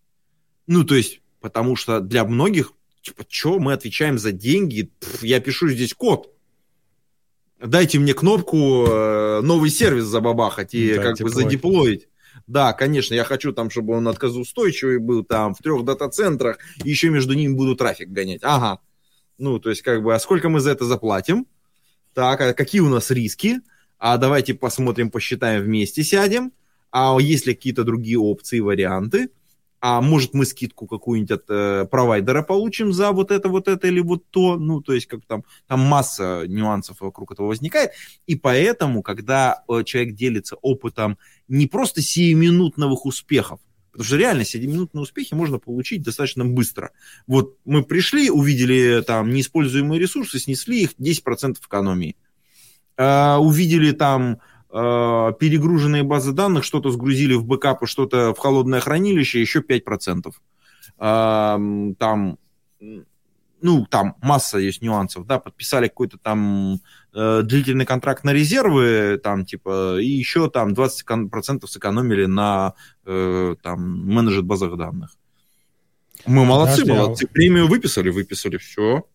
Ну, 0.68 0.84
то 0.84 0.96
есть, 0.96 1.22
потому 1.42 1.76
что 1.76 2.00
для 2.00 2.24
многих, 2.24 2.74
типа, 3.02 3.26
что 3.28 3.60
мы 3.60 3.74
отвечаем 3.74 4.18
за 4.18 4.32
деньги? 4.32 4.90
Пф, 5.00 5.24
я 5.24 5.42
пишу 5.42 5.70
здесь 5.70 5.94
код. 5.94 6.34
Дайте 7.60 8.00
мне 8.00 8.14
кнопку 8.14 8.86
э, 8.88 9.42
новый 9.42 9.70
сервис 9.70 10.06
забабахать 10.06 10.74
и 10.74 10.96
да, 10.96 11.02
как 11.02 11.18
бы 11.18 11.30
задеплоить. 11.30 12.08
Да, 12.48 12.74
конечно, 12.74 13.14
я 13.14 13.24
хочу 13.24 13.54
там, 13.54 13.70
чтобы 13.70 13.94
он 13.94 14.08
отказоустойчивый 14.08 15.00
был 15.00 15.24
там 15.24 15.54
в 15.54 15.60
трех 15.60 15.86
дата-центрах, 15.86 16.58
и 16.84 16.90
еще 16.90 17.10
между 17.10 17.34
ними 17.34 17.54
буду 17.54 17.76
трафик 17.76 18.10
гонять. 18.10 18.42
Ага. 18.44 18.80
Ну, 19.38 19.60
то 19.60 19.70
есть, 19.70 19.82
как 19.82 20.04
бы, 20.04 20.14
а 20.14 20.20
сколько 20.20 20.50
мы 20.50 20.60
за 20.60 20.72
это 20.72 20.86
заплатим? 20.86 21.48
Так, 22.14 22.42
а 22.42 22.54
какие 22.54 22.82
у 22.82 22.90
нас 22.90 23.12
риски? 23.12 23.62
а 24.06 24.18
давайте 24.18 24.54
посмотрим, 24.54 25.10
посчитаем 25.10 25.64
вместе, 25.64 26.04
сядем, 26.04 26.52
а 26.92 27.16
есть 27.22 27.48
ли 27.48 27.56
какие-то 27.56 27.86
другие 27.86 28.20
опции, 28.20 28.60
варианты, 28.60 29.30
а 29.80 30.02
может 30.02 30.34
мы 30.34 30.46
скидку 30.46 30.88
какую-нибудь 30.88 31.32
от 31.32 31.46
э, 31.48 31.86
провайдера 31.90 32.42
получим 32.42 32.92
за 32.92 33.14
вот 33.14 33.32
это, 33.32 33.48
вот 33.48 33.70
это 33.70 33.88
или 33.88 34.02
вот 34.02 34.26
то, 34.30 34.58
ну, 34.58 34.82
то 34.82 34.92
есть 34.92 35.06
как 35.06 35.22
там, 35.26 35.46
там 35.68 35.80
масса 35.80 36.44
нюансов 36.48 37.00
вокруг 37.00 37.32
этого 37.32 37.48
возникает, 37.48 37.92
и 38.28 38.36
поэтому, 38.36 39.04
когда 39.04 39.64
э, 39.70 39.86
человек 39.86 40.16
делится 40.16 40.58
опытом 40.58 41.18
не 41.48 41.68
просто 41.68 42.02
сиюминутных 42.02 43.06
успехов, 43.06 43.62
Потому 43.94 44.06
что 44.08 44.18
реально 44.18 44.42
7-минутные 44.42 45.04
успехи 45.04 45.36
можно 45.36 45.60
получить 45.60 46.02
достаточно 46.02 46.44
быстро. 46.44 46.90
Вот 47.28 47.60
мы 47.64 47.84
пришли, 47.84 48.32
увидели 48.32 49.04
там 49.06 49.32
неиспользуемые 49.32 50.00
ресурсы, 50.00 50.40
снесли 50.40 50.82
их 50.82 50.94
10% 51.00 51.58
экономии. 51.64 52.16
Э, 52.98 53.36
увидели 53.36 53.92
там 53.92 54.40
э, 54.72 55.32
перегруженные 55.40 56.02
базы 56.02 56.32
данных, 56.32 56.64
что-то 56.64 56.90
сгрузили 56.90 57.36
в 57.36 57.46
бэкапы, 57.46 57.86
что-то 57.86 58.34
в 58.34 58.40
холодное 58.40 58.80
хранилище, 58.80 59.40
еще 59.40 59.60
5%. 59.60 60.34
Э, 60.98 61.94
там, 62.00 62.40
ну, 63.64 63.86
там 63.86 64.16
масса 64.22 64.60
есть 64.60 64.82
нюансов, 64.82 65.26
да, 65.26 65.40
подписали 65.40 65.88
какой-то 65.88 66.18
там 66.18 66.80
длительный 67.14 67.86
контракт 67.86 68.24
на 68.24 68.34
резервы, 68.34 69.20
там, 69.24 69.46
типа, 69.46 70.00
и 70.00 70.08
еще 70.08 70.50
там 70.50 70.74
20% 70.74 71.68
сэкономили 71.68 72.26
на 72.26 72.74
там 73.06 74.06
менеджер 74.08 74.42
базах 74.42 74.78
данных. 74.78 75.16
Мы 76.26 76.46
молодцы, 76.46 76.82
Подожди, 76.82 76.92
молодцы. 76.92 77.28
Премию 77.28 77.68
выписали, 77.68 78.10
выписали, 78.10 78.58
все. 78.58 79.06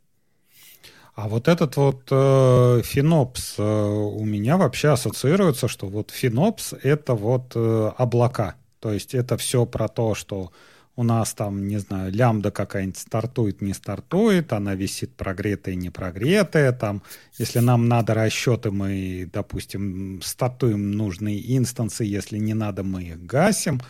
А 1.14 1.26
вот 1.26 1.48
этот 1.48 1.76
вот 1.76 2.02
э, 2.10 2.82
Финопс 2.84 3.54
э, 3.58 3.62
у 3.62 4.24
меня 4.24 4.56
вообще 4.56 4.90
ассоциируется, 4.90 5.66
что 5.66 5.88
вот 5.88 6.12
Финопс 6.12 6.74
это 6.82 7.14
вот 7.14 7.52
э, 7.56 7.90
облака. 7.96 8.54
То 8.78 8.92
есть 8.92 9.14
это 9.14 9.36
все 9.36 9.66
про 9.66 9.88
то, 9.88 10.14
что 10.14 10.52
у 10.98 11.04
нас 11.04 11.32
там, 11.32 11.68
не 11.68 11.78
знаю, 11.78 12.12
лямбда 12.12 12.50
какая-нибудь 12.50 12.98
стартует, 12.98 13.62
не 13.62 13.72
стартует, 13.72 14.52
она 14.52 14.74
висит 14.74 15.14
прогретая, 15.14 15.76
не 15.76 15.90
прогретая, 15.90 16.72
там, 16.72 17.02
если 17.38 17.60
нам 17.60 17.86
надо 17.86 18.14
расчеты, 18.14 18.72
мы, 18.72 19.30
допустим, 19.32 20.20
стартуем 20.24 20.90
нужные 20.90 21.56
инстансы, 21.56 22.02
если 22.02 22.38
не 22.38 22.52
надо, 22.52 22.82
мы 22.82 23.04
их 23.04 23.24
гасим. 23.24 23.80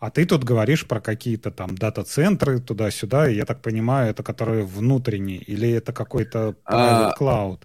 А 0.00 0.10
ты 0.10 0.26
тут 0.26 0.42
говоришь 0.42 0.88
про 0.88 1.00
какие-то 1.00 1.52
там 1.52 1.78
дата-центры 1.78 2.58
туда-сюда, 2.58 3.28
я 3.28 3.44
так 3.44 3.62
понимаю, 3.62 4.10
это 4.10 4.24
которые 4.24 4.64
внутренние, 4.64 5.38
или 5.38 5.70
это 5.70 5.92
какой-то 5.92 6.56
private 6.68 7.12
а, 7.12 7.14
cloud? 7.16 7.60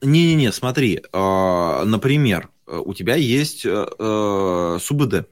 Не-не-не, 0.00 0.52
смотри, 0.52 1.02
а, 1.12 1.84
например, 1.84 2.50
у 2.68 2.94
тебя 2.94 3.16
есть 3.16 3.66
э, 3.66 4.78
СУБД, 4.80 5.26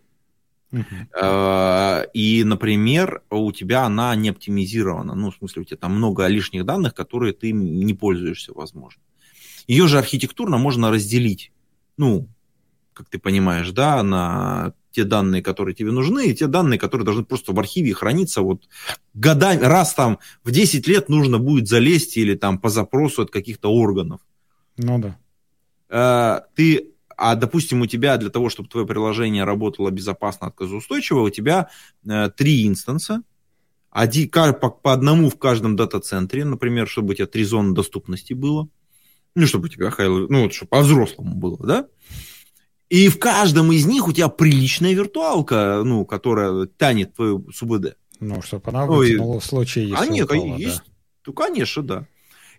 Uh-huh. 0.72 2.07
И, 2.12 2.44
например, 2.44 3.22
у 3.31 3.52
тебя 3.52 3.85
она 3.85 4.14
не 4.16 4.31
оптимизирована. 4.31 5.14
Ну, 5.14 5.31
в 5.31 5.37
смысле, 5.37 5.62
у 5.62 5.64
тебя 5.64 5.76
там 5.76 5.96
много 5.96 6.26
лишних 6.26 6.64
данных, 6.64 6.94
которые 6.94 7.33
ты 7.33 7.52
не 7.52 7.94
пользуешься, 7.94 8.52
возможно. 8.52 9.00
Ее 9.66 9.87
же 9.88 9.98
архитектурно 9.98 10.59
можно 10.59 10.90
разделить. 10.90 11.52
Ну, 11.96 12.29
как 12.92 13.09
ты 13.09 13.18
понимаешь, 13.18 13.70
да, 13.70 14.02
на 14.02 14.72
те 14.90 15.05
данные, 15.05 15.42
которые 15.42 15.74
тебе 15.74 15.92
нужны, 15.92 16.29
и 16.29 16.35
те 16.35 16.46
данные, 16.46 16.79
которые 16.79 17.05
должны 17.05 17.24
просто 17.24 17.52
в 17.52 17.59
архиве 17.59 17.92
храниться 17.92 18.40
вот 18.40 18.66
годами, 19.12 19.61
раз 19.61 19.92
там 19.92 20.18
в 20.42 20.50
10 20.50 20.88
лет 20.88 21.11
нужно 21.11 21.38
будет 21.38 21.68
залезть 21.68 22.16
или 22.16 22.35
там 22.35 22.59
по 22.59 22.70
запросу 22.70 23.22
от 23.22 23.31
каких-то 23.31 23.70
органов. 23.70 24.20
Ну 24.79 24.98
да. 24.98 25.18
А, 25.90 26.46
ты, 26.55 26.94
а 27.16 27.35
допустим, 27.35 27.81
у 27.81 27.87
тебя 27.87 28.16
для 28.16 28.31
того, 28.31 28.48
чтобы 28.48 28.68
твое 28.68 28.87
приложение 28.87 29.44
работало 29.44 29.90
безопасно, 29.90 30.48
отказоустойчиво, 30.48 31.20
у 31.20 31.31
тебя 31.31 31.68
э, 32.05 32.31
три 32.37 32.66
инстанса, 32.66 33.22
один, 33.90 34.29
по, 34.31 34.52
по 34.52 34.92
одному 34.92 35.31
в 35.31 35.38
каждом 35.38 35.74
дата-центре, 35.74 36.44
например, 36.44 36.87
чтобы 36.87 37.12
у 37.12 37.14
тебя 37.14 37.26
три 37.26 37.44
зоны 37.44 37.74
доступности 37.74 38.35
было, 38.35 38.68
ну, 39.35 39.46
чтобы 39.46 39.66
у 39.66 39.68
тебя, 39.68 39.92
ну, 39.98 40.42
вот, 40.42 40.52
чтобы 40.52 40.68
по-взрослому 40.70 41.35
было, 41.35 41.59
да? 41.59 41.88
И 42.88 43.09
в 43.09 43.18
каждом 43.18 43.72
из 43.72 43.85
них 43.87 44.07
у 44.07 44.12
тебя 44.12 44.29
приличная 44.29 44.92
виртуалка, 44.92 45.83
ну, 45.85 46.05
которая 46.05 46.66
тянет 46.79 47.14
твою 47.14 47.50
СУБД. 47.52 47.96
Ну, 48.20 48.40
чтобы 48.42 48.62
она 48.66 48.87
вытянула 48.87 49.40
в 49.40 49.44
случае, 49.44 49.88
если 49.88 50.05
а 50.05 50.07
нет, 50.07 50.26
упала, 50.26 50.57
есть, 50.57 50.79
да. 50.79 50.92
Ну, 51.26 51.33
конечно, 51.33 51.83
да. 51.83 52.07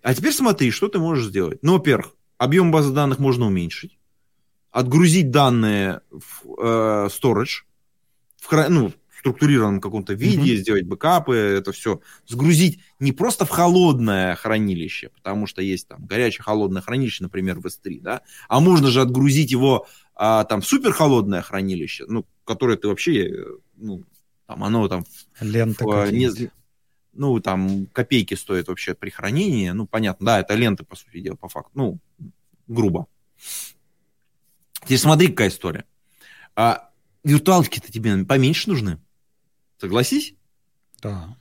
А 0.04 0.14
теперь 0.14 0.34
смотри, 0.34 0.72
что 0.72 0.88
ты 0.88 1.00
можешь 1.00 1.28
сделать. 1.28 1.60
Ну, 1.62 1.74
во-первых, 1.74 2.14
объем 2.38 2.72
базы 2.72 2.94
данных 2.94 3.20
можно 3.20 3.48
уменьшить, 3.48 3.97
отгрузить 4.72 5.32
данные 5.32 6.02
в 6.12 6.60
э, 6.60 7.08
storage, 7.08 7.64
в, 8.42 8.70
ну, 8.70 8.94
в 9.10 9.20
структурированном 9.20 9.82
каком-то 9.82 10.14
виде, 10.14 10.54
mm-hmm. 10.54 10.58
сделать 10.58 10.86
бэкапы, 10.86 11.36
это 11.36 11.72
все 11.72 12.02
сгрузить 12.28 12.80
не 13.00 13.12
просто 13.12 13.46
в 13.46 13.50
холодное 13.50 14.36
хранилище, 14.36 15.10
потому 15.10 15.48
что 15.48 15.62
есть 15.62 15.88
там 15.88 16.06
горячее 16.06 16.44
холодное 16.44 16.82
хранилище, 16.82 17.24
например, 17.24 17.60
в 17.60 17.66
S3, 17.66 18.02
да, 18.02 18.22
а 18.48 18.60
можно 18.60 18.90
же 18.90 19.02
отгрузить 19.02 19.52
его 19.52 19.88
а, 20.16 20.44
там 20.44 20.62
в 20.62 20.68
суперхолодное 20.68 21.42
хранилище, 21.42 22.06
ну, 22.08 22.26
которое 22.46 22.78
ты 22.78 22.88
вообще, 22.88 23.30
э, 23.30 23.46
ну, 23.76 24.04
там 24.46 24.64
оно 24.64 24.88
там... 24.88 25.04
Лента 25.42 25.86
в, 25.86 26.12
не, 26.12 26.30
ну, 27.14 27.40
там, 27.40 27.88
копейки 27.88 28.36
стоит 28.36 28.68
вообще 28.68 28.94
при 28.94 29.10
хранении. 29.10 29.70
Ну, 29.72 29.88
понятно, 29.88 30.26
да, 30.26 30.40
это 30.40 30.54
ленты, 30.54 30.84
по 30.84 30.96
сути 30.96 31.20
дела, 31.20 31.36
по 31.36 31.50
факту. 31.50 31.72
Ну, 31.74 32.00
грубо. 32.68 33.08
Теперь 34.88 35.00
смотри, 35.00 35.28
какая 35.28 35.50
история. 35.50 35.86
А 36.56 36.90
виртуалки-то 37.24 37.92
тебе 37.92 38.26
поменьше 38.26 38.70
нужны. 38.70 39.00
Согласись? 39.80 40.34
Да. 41.02 41.38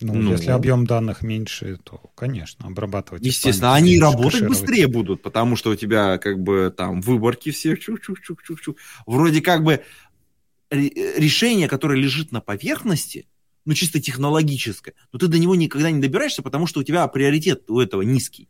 Ну, 0.00 0.14
ну, 0.14 0.32
если 0.32 0.50
объем 0.50 0.86
данных 0.86 1.22
меньше, 1.22 1.78
то, 1.82 1.98
конечно, 2.14 2.66
обрабатывать. 2.66 3.24
Естественно, 3.24 3.74
они 3.74 3.98
работать 3.98 4.46
быстрее 4.46 4.88
будут, 4.88 5.22
потому 5.22 5.56
что 5.56 5.70
у 5.70 5.74
тебя 5.74 6.18
как 6.18 6.38
бы 6.38 6.72
там 6.76 7.00
выборки 7.00 7.50
все 7.50 7.74
чух-чух-чух-чух-чух. 7.74 8.76
Вроде 9.06 9.40
как 9.40 9.64
бы 9.64 9.82
решение, 10.70 11.66
которое 11.66 11.98
лежит 11.98 12.30
на 12.30 12.40
поверхности, 12.40 13.26
ну, 13.64 13.74
чисто 13.74 14.00
технологическое, 14.00 14.94
но 15.12 15.18
ты 15.18 15.28
до 15.28 15.38
него 15.38 15.54
никогда 15.54 15.90
не 15.90 16.00
добираешься, 16.00 16.42
потому 16.42 16.66
что 16.66 16.80
у 16.80 16.82
тебя 16.82 17.06
приоритет 17.08 17.70
у 17.70 17.80
этого 17.80 18.02
низкий. 18.02 18.48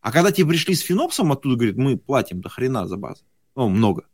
А 0.00 0.12
когда 0.12 0.32
тебе 0.32 0.48
пришли 0.48 0.74
с 0.74 0.80
Финопсом, 0.80 1.30
оттуда 1.32 1.56
говорит, 1.56 1.76
мы 1.76 1.96
платим 1.96 2.40
до 2.40 2.48
хрена 2.48 2.86
за 2.86 2.96
базу. 2.96 3.24
Ну, 3.56 3.68
много. 3.68 4.06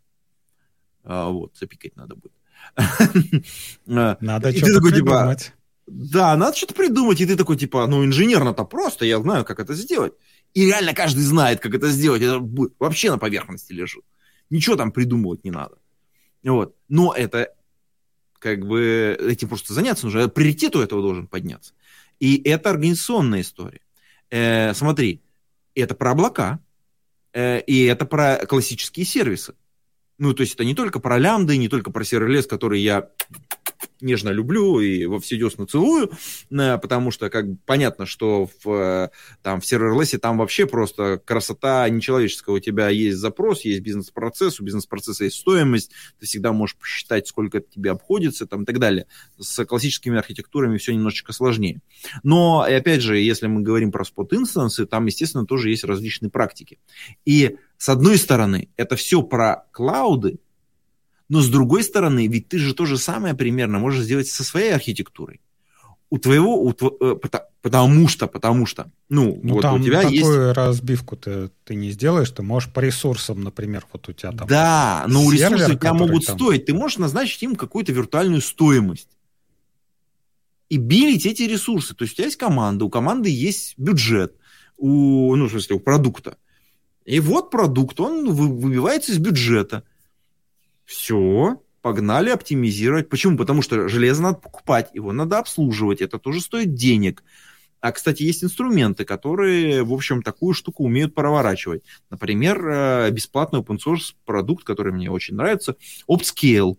А, 1.05 1.29
вот, 1.31 1.57
запикать 1.57 1.97
надо 1.97 2.15
будет. 2.15 2.33
Надо 3.87 4.53
что-то 4.53 4.75
типа, 4.75 4.91
придумать. 4.91 5.55
Да, 5.87 6.37
надо 6.37 6.57
что-то 6.57 6.75
придумать, 6.75 7.21
и 7.21 7.27
ты 7.27 7.37
такой, 7.37 7.57
типа, 7.57 7.87
ну, 7.87 8.05
инженерно-то 8.05 8.65
просто, 8.65 9.05
я 9.05 9.19
знаю, 9.21 9.45
как 9.45 9.59
это 9.59 9.75
сделать. 9.75 10.13
И 10.55 10.67
реально 10.67 10.95
каждый 10.95 11.23
знает, 11.23 11.61
как 11.61 11.75
это 11.75 11.89
сделать. 11.91 12.23
Это 12.23 12.39
вообще 12.79 13.11
на 13.11 13.19
поверхности 13.19 13.73
лежит. 13.73 14.05
Ничего 14.51 14.77
там 14.77 14.93
придумывать 14.93 15.43
не 15.45 15.51
надо. 15.51 15.79
Вот. 16.45 16.77
Но 16.89 17.13
это 17.13 17.55
как 18.39 18.67
бы 18.67 19.17
этим 19.21 19.49
просто 19.49 19.75
заняться 19.75 20.07
нужно. 20.07 20.29
Приоритет 20.29 20.77
у 20.77 20.81
этого 20.81 21.03
должен 21.03 21.27
подняться. 21.27 21.75
И 22.21 22.41
это 22.43 22.71
организационная 22.71 23.41
история. 23.41 23.81
Э, 24.31 24.75
смотри, 24.75 25.23
это 25.75 25.95
про 25.95 26.13
облака, 26.13 26.61
и 27.35 27.85
это 27.91 28.05
про 28.07 28.45
классические 28.47 29.07
сервисы. 29.07 29.55
Ну, 30.19 30.35
то 30.35 30.43
есть 30.43 30.55
это 30.55 30.65
не 30.65 30.75
только 30.75 31.01
про 31.01 31.19
лямбды, 31.19 31.57
не 31.57 31.69
только 31.69 31.91
про 31.91 32.05
serverless, 32.05 32.47
который 32.47 32.81
я 32.81 33.09
нежно 34.01 34.31
люблю 34.31 34.81
и 34.81 35.07
во 35.07 35.21
все 35.21 35.37
десна 35.37 35.67
целую, 35.67 36.11
э, 36.51 36.79
потому 36.79 37.11
что 37.11 37.31
как 37.31 37.47
понятно, 37.67 38.07
что 38.07 38.49
в, 38.65 38.71
э, 38.71 39.11
там, 39.43 39.61
в 39.61 39.67
серверлессе 39.67 40.19
там 40.19 40.39
вообще 40.39 40.67
просто 40.67 41.21
красота 41.25 41.89
нечеловеческая. 41.89 42.57
У 42.57 42.59
тебя 42.59 42.89
есть 42.89 43.19
запрос, 43.19 43.63
есть 43.63 43.81
бизнес-процесс, 43.81 44.61
у 44.61 44.65
бизнес-процесса 44.65 45.25
есть 45.25 45.37
стоимость, 45.37 45.93
ты 46.19 46.27
всегда 46.27 46.53
можешь 46.53 46.77
посчитать, 46.77 47.27
сколько 47.27 47.59
это 47.59 47.71
тебе 47.71 47.91
обходится 47.91 48.47
там, 48.47 48.63
и 48.63 48.67
так 48.67 48.79
далее. 48.79 49.07
С 49.39 49.65
классическими 49.65 50.19
архитектурами 50.19 50.79
все 50.79 50.93
немножечко 50.93 51.33
сложнее. 51.33 51.81
Но, 52.23 52.67
и 52.69 52.73
опять 52.73 53.03
же, 53.03 53.19
если 53.19 53.47
мы 53.47 53.63
говорим 53.63 53.93
про 53.93 54.05
спот-инстансы, 54.05 54.87
там, 54.87 55.07
естественно, 55.07 55.47
тоже 55.47 55.71
есть 55.71 55.85
различные 55.85 56.31
практики. 56.31 56.79
И 57.25 57.57
с 57.77 57.89
одной 57.89 58.19
стороны, 58.19 58.69
это 58.77 58.97
все 58.97 59.23
про 59.23 59.65
клауды, 59.73 60.39
но 61.31 61.41
с 61.41 61.49
другой 61.49 61.85
стороны, 61.85 62.27
ведь 62.27 62.49
ты 62.49 62.59
же 62.59 62.75
то 62.75 62.87
же 62.87 62.99
самое 62.99 63.35
примерно 63.35 63.79
можешь 63.79 64.03
сделать 64.03 64.27
со 64.27 64.43
своей 64.43 64.75
архитектурой. 64.75 65.41
У 66.11 66.19
твоего, 66.19 66.61
у 66.61 66.73
тв... 66.73 66.91
Э, 67.01 67.15
потому 67.63 68.09
что, 68.09 68.27
потому 68.27 68.67
что, 68.67 68.91
ну, 69.09 69.39
ну 69.41 69.55
вот 69.55 69.63
там 69.63 69.81
у 69.81 69.85
тебя 69.85 70.03
такую 70.03 70.17
есть... 70.17 70.57
разбивку 70.57 71.17
ты, 71.17 71.51
ты 71.65 71.77
не 71.77 71.93
сделаешь, 71.93 72.31
ты 72.31 72.43
можешь 72.43 72.73
по 72.73 72.81
ресурсам, 72.81 73.45
например, 73.45 73.87
вот 73.93 74.09
у 74.09 74.13
тебя 74.13 74.33
там... 74.33 74.49
Да, 74.49 75.05
но 75.07 75.23
у 75.23 75.31
ресурсов 75.31 75.77
у 75.77 75.79
тебя 75.79 75.95
могут 75.95 76.27
там... 76.27 76.37
стоить, 76.37 76.65
ты 76.65 76.75
можешь 76.75 76.99
назначить 76.99 77.41
им 77.45 77.55
какую-то 77.55 77.93
виртуальную 77.93 78.41
стоимость 78.41 79.09
и 80.69 80.79
билить 80.79 81.27
эти 81.27 81.45
ресурсы. 81.45 81.95
То 81.95 82.03
есть 82.03 82.15
у 82.15 82.17
тебя 82.17 82.27
есть 82.27 82.39
команда, 82.39 82.85
у 82.85 82.91
команды 82.91 83.31
есть 83.31 83.75
бюджет, 83.79 84.35
у, 84.77 85.37
ну, 85.37 85.47
в 85.47 85.51
смысле, 85.51 85.77
у 85.77 85.81
продукта. 85.81 86.39
И 87.05 87.21
вот 87.21 87.53
продукт, 87.53 88.01
он 88.01 88.33
выбивается 88.33 89.13
из 89.13 89.19
бюджета. 89.19 89.85
Все, 90.91 91.63
погнали 91.83 92.31
оптимизировать. 92.31 93.09
Почему? 93.09 93.37
Потому 93.37 93.63
что 93.63 93.89
железо 93.89 94.23
надо 94.23 94.39
покупать, 94.39 94.91
его 94.93 95.13
надо 95.13 95.39
обслуживать, 95.39 96.01
это 96.01 96.19
тоже 96.19 96.41
стоит 96.41 96.75
денег. 96.75 97.23
А, 97.81 97.93
кстати, 97.93 98.25
есть 98.25 98.43
инструменты, 98.43 99.05
которые, 99.05 99.85
в 99.85 99.93
общем, 99.93 100.21
такую 100.21 100.53
штуку 100.53 100.83
умеют 100.83 101.15
проворачивать. 101.15 101.85
Например, 102.11 102.69
э, 102.69 103.11
бесплатный 103.13 103.61
open 103.61 103.79
source 103.79 104.15
продукт, 104.25 104.65
который 104.65 104.93
мне 104.93 105.13
очень 105.13 105.37
нравится, 105.37 105.77
OpScale. 106.11 106.77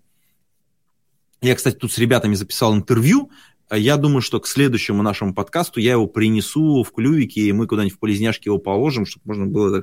Я, 1.39 1.55
кстати, 1.55 1.77
тут 1.77 1.93
с 1.93 1.97
ребятами 1.97 2.33
записал 2.33 2.75
интервью. 2.75 3.31
Я 3.73 3.95
думаю, 3.95 4.21
что 4.21 4.41
к 4.41 4.47
следующему 4.47 5.01
нашему 5.03 5.33
подкасту 5.33 5.79
я 5.79 5.93
его 5.93 6.05
принесу 6.05 6.83
в 6.83 6.91
клювике, 6.91 7.43
и 7.43 7.53
мы 7.53 7.65
куда-нибудь 7.65 7.95
в 7.95 7.99
полезняшке 7.99 8.49
его 8.49 8.57
положим, 8.57 9.05
чтобы 9.05 9.23
можно 9.27 9.45
было 9.47 9.81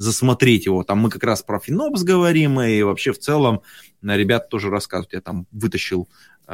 засмотреть 0.00 0.64
его. 0.64 0.82
Там 0.82 0.98
мы 0.98 1.10
как 1.10 1.22
раз 1.24 1.42
про 1.42 1.60
Финопс 1.60 2.02
говорим, 2.02 2.58
и 2.58 2.80
вообще 2.82 3.12
в 3.12 3.18
целом 3.18 3.60
э, 4.02 4.16
ребята 4.16 4.48
тоже 4.48 4.70
рассказывают. 4.70 5.12
Я 5.12 5.20
там 5.20 5.46
вытащил 5.52 6.08
э, 6.48 6.52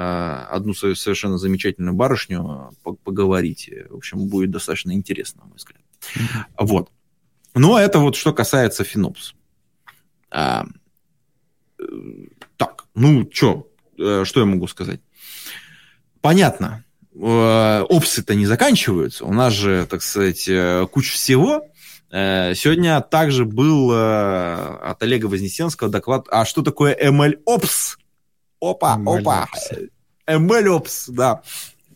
одну 0.51 0.75
свою 0.75 0.97
совершенно 0.97 1.39
замечательную 1.39 1.95
барышню 1.95 2.73
э, 2.85 2.91
поговорить. 3.05 3.71
В 3.89 3.99
общем, 3.99 4.27
будет 4.27 4.51
достаточно 4.51 4.91
интересно, 4.91 5.43
на 5.43 5.47
мой 5.47 5.59
взгляд. 5.59 5.81
Вот. 6.59 6.91
Но 7.55 7.79
это 7.79 8.01
вот 8.01 8.17
что 8.17 8.33
касается 8.33 8.83
Финопс. 8.83 9.35
А, 10.29 10.67
так, 12.57 12.87
ну 12.97 13.31
что, 13.33 13.69
что 13.95 14.41
я 14.41 14.45
могу 14.45 14.67
сказать? 14.67 15.01
Понятно, 16.21 16.85
опсы-то 17.15 18.35
не 18.35 18.45
заканчиваются. 18.45 19.25
У 19.25 19.33
нас 19.33 19.53
же, 19.53 19.87
так 19.89 20.03
сказать, 20.03 20.51
куча 20.91 21.13
всего. 21.13 21.63
Э, 22.11 22.55
сегодня 22.55 23.01
также 23.01 23.45
был 23.45 23.93
э, 23.93 24.77
от 24.83 25.03
Олега 25.03 25.27
Вознесенского 25.27 25.91
доклад, 25.91 26.27
а 26.31 26.45
что 26.45 26.63
такое 26.63 26.97
MLOps? 26.97 27.97
Опа, 28.61 28.97
ML 28.99 29.21
опа. 29.21 29.49
MLOps, 30.27 31.07
да. 31.09 31.43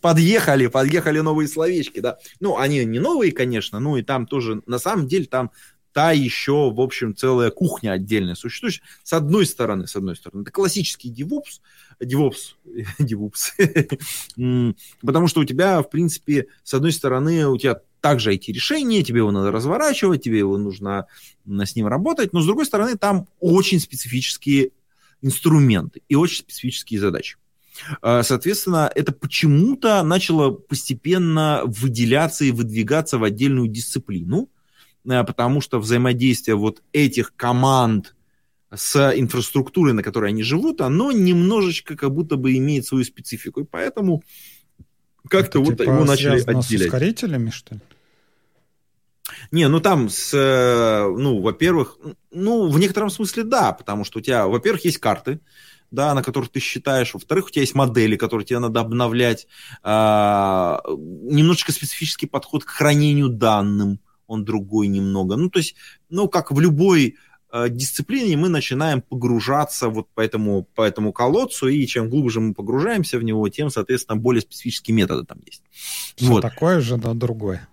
Подъехали, 0.01 0.67
подъехали 0.67 1.21
новые 1.21 1.47
словечки, 1.47 2.01
да. 2.01 2.19
Ну, 2.41 2.57
они 2.57 2.85
не 2.85 2.99
новые, 2.99 3.33
конечно, 3.33 3.81
ну 3.81 3.97
и 3.97 4.03
там 4.03 4.27
тоже, 4.27 4.63
на 4.67 4.79
самом 4.79 5.07
деле, 5.07 5.27
там 5.27 5.51
та 5.93 6.13
еще, 6.13 6.71
в 6.71 6.81
общем, 6.81 7.15
целая 7.15 7.51
кухня 7.51 7.93
отдельная 7.93 8.35
существующая. 8.35 8.83
С 9.03 9.13
одной 9.13 9.47
стороны, 9.47 9.87
с 9.87 9.97
одной 9.97 10.17
стороны, 10.17 10.43
это 10.43 10.53
классический 10.53 11.13
DevOps, 11.13 11.61
DevOps, 12.01 12.55
DevOps, 12.99 14.77
потому 15.01 15.29
что 15.29 15.41
у 15.41 15.45
тебя, 15.45 15.83
в 15.83 15.91
принципе, 15.91 16.47
с 16.63 16.75
одной 16.75 16.93
стороны, 16.93 17.47
у 17.47 17.59
тебя 17.59 17.81
также 18.01 18.35
IT-решение, 18.35 19.03
тебе 19.03 19.19
его 19.19 19.31
надо 19.31 19.51
разворачивать, 19.51 20.23
тебе 20.23 20.39
его 20.39 20.57
нужно 20.57 21.07
с 21.47 21.77
ним 21.77 21.87
работать, 21.87 22.33
но 22.33 22.41
с 22.41 22.47
другой 22.47 22.67
стороны 22.67 22.97
там 22.97 23.29
очень 23.41 23.81
специфические 23.81 24.71
инструменты 25.23 26.03
и 26.09 26.15
очень 26.15 26.39
специфические 26.39 27.01
задачи. 27.01 27.37
А, 28.03 28.23
соответственно, 28.23 28.91
это 28.95 29.13
почему-то 29.13 30.03
начало 30.03 30.51
постепенно 30.51 31.63
выделяться 31.65 32.45
и 32.45 32.51
выдвигаться 32.51 33.19
в 33.19 33.25
отдельную 33.25 33.69
дисциплину, 33.69 34.49
а, 35.09 35.25
потому 35.25 35.61
что 35.61 35.79
взаимодействие 35.79 36.57
вот 36.57 36.83
этих 36.93 37.35
команд 37.37 38.15
с 38.73 39.13
инфраструктурой, 39.17 39.95
на 39.95 40.03
которой 40.03 40.31
они 40.31 40.43
живут, 40.43 40.81
оно 40.81 41.11
немножечко 41.11 41.97
как 41.97 42.13
будто 42.13 42.37
бы 42.37 42.57
имеет 42.57 42.87
свою 42.87 43.05
специфику. 43.05 43.61
И 43.61 43.65
поэтому 43.65 44.23
как-то 45.31 45.61
вот 45.61 45.71
типа 45.71 45.83
его 45.83 46.05
начали 46.05 46.41
отделять. 46.41 46.65
с 46.65 46.71
ускорителями, 46.73 47.51
что 47.51 47.77
ли? 47.77 47.81
Не, 49.53 49.69
ну 49.69 49.81
там, 49.81 50.09
с, 50.09 50.35
э, 50.35 51.09
ну, 51.09 51.41
во-первых, 51.41 51.99
ну, 52.33 52.69
в 52.69 52.79
некотором 52.79 53.11
смысле 53.11 53.45
да, 53.45 53.73
потому 53.73 54.05
что 54.05 54.19
у 54.19 54.23
тебя, 54.23 54.47
во-первых, 54.47 54.85
есть 54.85 54.99
карты, 54.99 55.41
да, 55.91 56.15
на 56.15 56.23
которых 56.23 56.51
ты 56.51 56.61
считаешь, 56.61 57.15
во-вторых, 57.15 57.47
у 57.47 57.51
тебя 57.51 57.63
есть 57.63 57.75
модели, 57.75 58.17
которые 58.17 58.47
тебе 58.47 58.59
надо 58.59 58.81
обновлять, 58.81 59.47
а, 59.83 60.81
немножечко 60.87 61.73
специфический 61.73 62.27
подход 62.27 62.65
к 62.65 62.71
хранению 62.71 63.29
данным, 63.29 64.01
он 64.27 64.45
другой 64.45 64.87
немного, 64.87 65.37
ну, 65.37 65.51
то 65.51 65.59
есть, 65.59 65.75
ну, 66.09 66.29
как 66.29 66.53
в 66.53 66.61
любой 66.61 67.17
дисциплине 67.69 68.37
мы 68.37 68.49
начинаем 68.49 69.03
погружаться 69.03 69.89
вот 69.89 70.09
по 70.15 70.21
этому, 70.21 70.67
по 70.75 70.83
этому 70.83 71.13
колодцу, 71.13 71.69
и 71.69 71.87
чем 71.87 72.09
глубже 72.09 72.41
мы 72.41 72.55
погружаемся 72.55 73.19
в 73.19 73.23
него, 73.23 73.49
тем, 73.49 73.71
соответственно, 73.71 74.17
более 74.17 74.41
специфические 74.41 74.95
методы 74.95 75.25
там 75.25 75.39
есть. 75.45 75.63
Все 76.17 76.27
вот. 76.27 76.43
такое 76.43 76.81
же, 76.81 76.97
но 76.97 77.15
другое. 77.15 77.69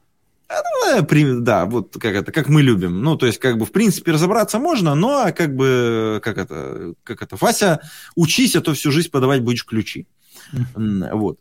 А, 0.49 0.61
ну, 0.95 1.41
да, 1.41 1.65
вот 1.65 1.93
как 1.93 2.15
это, 2.15 2.31
как 2.31 2.47
мы 2.47 2.61
любим. 2.61 3.01
Ну, 3.01 3.17
то 3.17 3.25
есть, 3.25 3.37
как 3.37 3.57
бы, 3.57 3.65
в 3.65 3.71
принципе, 3.71 4.13
разобраться 4.13 4.59
можно, 4.59 4.95
но, 4.95 5.31
как 5.35 5.55
бы, 5.55 6.21
как 6.23 6.37
это, 6.37 6.93
как 7.03 7.21
это, 7.21 7.35
Вася, 7.35 7.81
учись, 8.15 8.55
а 8.55 8.61
то 8.61 8.73
всю 8.73 8.91
жизнь 8.91 9.11
подавать 9.11 9.41
будешь 9.41 9.65
ключи. 9.65 10.07
Вот. 10.75 11.37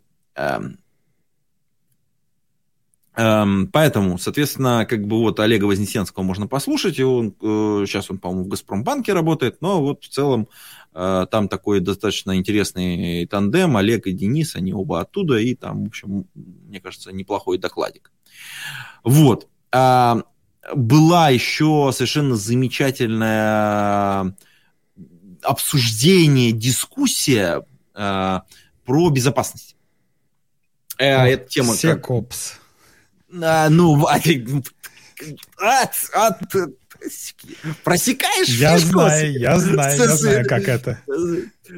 Эм. 3.17 3.67
Поэтому, 3.73 4.19
соответственно, 4.19 4.85
как 4.85 5.07
бы 5.07 5.17
вот 5.17 5.39
Олега 5.39 5.65
Вознесенского 5.65 6.21
можно 6.21 6.47
послушать, 6.47 6.99
и 6.99 7.03
он, 7.03 7.33
э, 7.41 7.85
сейчас 7.87 8.11
он, 8.11 8.19
по-моему, 8.19 8.43
в 8.43 8.47
Газпромбанке 8.47 9.11
работает, 9.11 9.59
но 9.59 9.81
вот 9.81 10.03
в 10.03 10.07
целом 10.07 10.47
э, 10.93 11.25
там 11.31 11.49
такой 11.49 11.79
достаточно 11.79 12.37
интересный 12.37 13.25
тандем, 13.25 13.75
Олег 13.75 14.05
и 14.05 14.11
Денис, 14.11 14.55
они 14.55 14.71
оба 14.71 15.01
оттуда, 15.01 15.39
и 15.39 15.55
там, 15.55 15.85
в 15.85 15.87
общем, 15.87 16.27
мне 16.35 16.79
кажется, 16.79 17.11
неплохой 17.11 17.57
докладик. 17.57 18.11
Вот. 19.03 19.47
А, 19.71 20.21
была 20.75 21.29
еще 21.29 21.89
совершенно 21.93 22.35
замечательное 22.35 24.35
обсуждение, 25.41 26.51
дискуссия 26.51 27.63
э, 27.95 28.39
про 28.85 29.09
безопасность. 29.09 29.75
Э, 30.99 31.25
это 31.25 31.49
тема... 31.49 31.73
Секопс. 31.73 32.51
Как 32.51 32.66
а, 33.43 33.69
ну, 33.69 34.03
от, 34.05 35.91
от, 36.13 36.55
просекаешь 37.83 38.47
Я 38.49 38.77
фишку? 38.77 38.99
знаю, 38.99 39.39
я 39.39 39.59
знаю, 39.59 39.97
я 39.97 40.07
знаю, 40.07 40.45
как 40.47 40.67
это. 40.67 41.01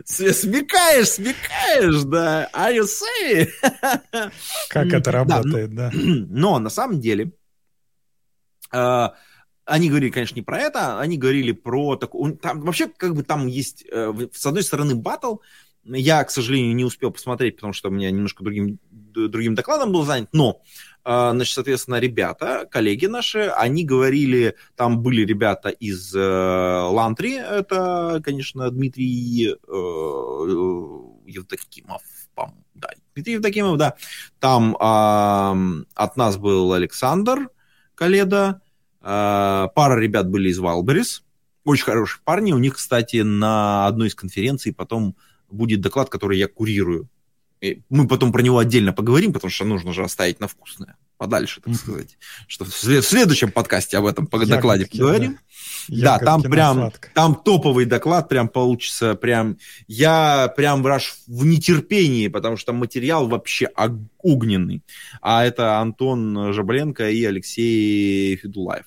Смекаешь, 0.05 1.09
смекаешь, 1.09 2.03
да. 2.03 2.49
Are 2.53 2.75
you 2.75 2.85
say? 2.85 3.49
Как 4.69 4.93
это 4.93 5.11
работает, 5.11 5.73
да. 5.73 5.91
Но 5.93 6.59
на 6.59 6.69
самом 6.69 6.99
деле, 6.99 7.31
а, 8.71 9.15
они 9.65 9.89
говорили, 9.89 10.11
конечно, 10.11 10.35
не 10.35 10.41
про 10.41 10.59
это, 10.59 10.99
они 10.99 11.17
говорили 11.17 11.51
про 11.51 11.95
такую... 11.95 12.37
Там, 12.37 12.61
вообще, 12.61 12.87
как 12.87 13.15
бы 13.15 13.23
там 13.23 13.47
есть, 13.47 13.85
э, 13.91 14.13
с 14.33 14.45
одной 14.45 14.63
стороны, 14.63 14.95
батл, 14.95 15.37
я, 15.83 16.23
к 16.23 16.31
сожалению, 16.31 16.75
не 16.75 16.85
успел 16.85 17.11
посмотреть, 17.11 17.55
потому 17.55 17.73
что 17.73 17.89
у 17.89 17.91
меня 17.91 18.11
немножко 18.11 18.43
другим, 18.43 18.79
другим 18.89 19.55
докладом 19.55 19.91
был 19.91 20.03
занят, 20.03 20.29
но 20.33 20.49
а, 20.51 20.61
значит, 21.09 21.55
соответственно, 21.55 21.99
ребята, 21.99 22.67
коллеги 22.69 23.07
наши, 23.07 23.51
они 23.57 23.83
говорили, 23.83 24.55
там 24.75 25.01
были 25.01 25.25
ребята 25.25 25.69
из 25.69 26.13
э, 26.13 26.19
Лантри, 26.19 27.33
это, 27.33 28.21
конечно, 28.23 28.69
Дмитрий 28.69 29.47
э, 29.47 29.55
э 29.57 31.09
Евдокимов, 31.25 32.01
да, 32.75 32.89
Дмитрий 33.13 33.33
Евдокимов, 33.33 33.77
да, 33.77 33.95
там 34.39 34.75
от 34.79 36.17
нас 36.17 36.37
был 36.37 36.73
Александр 36.73 37.49
Каледа, 37.93 38.61
пара 39.01 39.99
ребят 39.99 40.27
были 40.27 40.49
из 40.49 40.57
Валберис, 40.57 41.23
очень 41.65 41.85
хорошие 41.85 42.21
парни, 42.23 42.51
у 42.51 42.57
них, 42.57 42.75
кстати, 42.75 43.17
на 43.17 43.85
одной 43.85 44.07
из 44.07 44.15
конференций 44.15 44.73
потом 44.73 45.15
будет 45.49 45.81
доклад, 45.81 46.09
который 46.09 46.39
я 46.39 46.47
курирую, 46.47 47.09
мы 47.89 48.07
потом 48.07 48.31
про 48.31 48.41
него 48.41 48.57
отдельно 48.57 48.93
поговорим, 48.93 49.33
потому 49.33 49.51
что 49.51 49.65
нужно 49.65 49.93
же 49.93 50.03
оставить 50.03 50.39
на 50.39 50.47
вкусное 50.47 50.95
подальше, 51.19 51.59
так 51.61 51.75
сказать. 51.75 52.17
Что 52.47 52.63
в 52.63 52.71
следующем 52.71 53.51
подкасте 53.51 53.97
об 53.97 54.05
этом 54.05 54.25
по 54.25 54.43
докладе 54.45 54.85
поговорим. 54.85 55.37
Да, 55.89 56.17
да 56.17 56.25
там 56.25 56.41
прям, 56.41 56.91
там 57.13 57.35
топовый 57.35 57.85
доклад 57.85 58.29
прям 58.29 58.47
получится, 58.47 59.15
прям, 59.15 59.57
я 59.87 60.51
прям 60.55 60.85
аж 60.87 61.15
в 61.27 61.45
нетерпении, 61.45 62.29
потому 62.29 62.55
что 62.57 62.73
материал 62.73 63.27
вообще 63.27 63.69
огненный. 64.19 64.81
А 65.21 65.43
это 65.43 65.79
Антон 65.79 66.53
Жабленко 66.53 67.09
и 67.09 67.25
Алексей 67.25 68.37
Федулаев. 68.37 68.85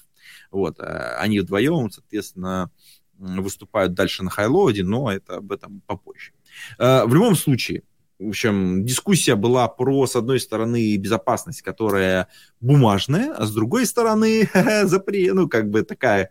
Вот, 0.51 0.81
э, 0.81 1.17
они 1.19 1.41
вдвоем, 1.41 1.91
соответственно, 1.91 2.71
выступают 3.19 3.95
дальше 3.95 4.23
на 4.23 4.31
хайлоуде, 4.31 4.85
но 4.85 5.11
это 5.11 5.37
об 5.37 5.53
этом 5.53 5.83
попозже. 5.87 6.33
Э, 6.79 7.05
в 7.05 7.15
любом 7.15 7.37
случае, 7.37 7.83
в 8.25 8.29
общем, 8.29 8.85
дискуссия 8.85 9.35
была 9.35 9.69
про, 9.69 10.07
с 10.07 10.17
одной 10.17 10.41
стороны, 10.41 10.97
безопасность, 10.97 11.63
которая 11.63 12.29
бумажная, 12.61 13.35
а 13.35 13.47
с 13.47 13.53
другой 13.53 13.87
стороны, 13.87 14.49
запре... 14.85 15.33
ну, 15.33 15.49
как 15.49 15.71
бы 15.71 15.83
такая 15.83 16.31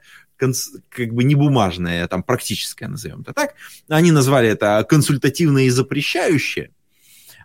как 0.90 1.14
бы 1.14 1.24
не 1.24 1.36
бумажная, 1.36 2.04
а 2.04 2.08
там 2.08 2.24
практическая, 2.24 2.88
назовем 2.88 3.22
это 3.22 3.32
так. 3.32 3.54
Они 3.88 4.12
назвали 4.12 4.50
это 4.50 4.84
консультативное 4.90 5.66
и 5.66 5.70
запрещающее. 5.70 6.72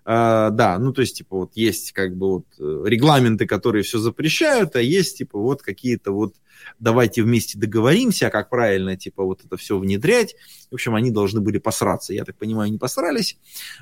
Uh, 0.06 0.50
да, 0.52 0.78
ну 0.78 0.92
то 0.92 1.00
есть, 1.00 1.16
типа, 1.16 1.36
вот 1.36 1.56
есть 1.56 1.90
как 1.90 2.16
бы 2.16 2.28
вот 2.28 2.46
э, 2.60 2.84
регламенты, 2.86 3.44
которые 3.44 3.82
все 3.82 3.98
запрещают, 3.98 4.76
а 4.76 4.80
есть, 4.80 5.18
типа, 5.18 5.36
вот 5.36 5.62
какие-то 5.62 6.12
вот 6.12 6.36
давайте 6.78 7.24
вместе 7.24 7.58
договоримся, 7.58 8.30
как 8.30 8.48
правильно, 8.48 8.96
типа, 8.96 9.24
вот 9.24 9.44
это 9.44 9.56
все 9.56 9.76
внедрять. 9.76 10.36
В 10.70 10.74
общем, 10.74 10.94
они 10.94 11.10
должны 11.10 11.40
были 11.40 11.58
посраться. 11.58 12.14
Я 12.14 12.24
так 12.24 12.36
понимаю, 12.36 12.70
не 12.70 12.78
посрались 12.78 13.36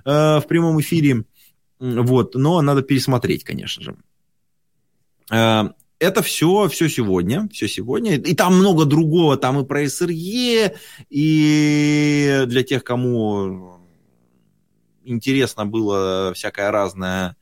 э, 0.07 0.11
в 0.11 0.45
прямом 0.49 0.81
эфире. 0.81 1.25
Вот, 1.79 2.35
но 2.35 2.63
надо 2.63 2.81
пересмотреть, 2.81 3.45
конечно 3.45 3.83
же. 3.83 3.97
Э, 5.31 5.65
это 5.99 6.23
все, 6.23 6.69
все 6.69 6.89
сегодня, 6.89 7.49
все 7.53 7.69
сегодня. 7.69 8.17
И 8.17 8.35
там 8.35 8.57
много 8.57 8.85
другого, 8.85 9.37
там 9.37 9.61
и 9.61 9.67
про 9.67 9.89
СРЕ, 9.89 10.77
и 11.11 12.45
для 12.47 12.63
тех, 12.63 12.85
кому 12.85 13.84
интересно 15.05 15.67
было 15.67 16.33
всякое 16.35 16.71
разное 16.71 17.37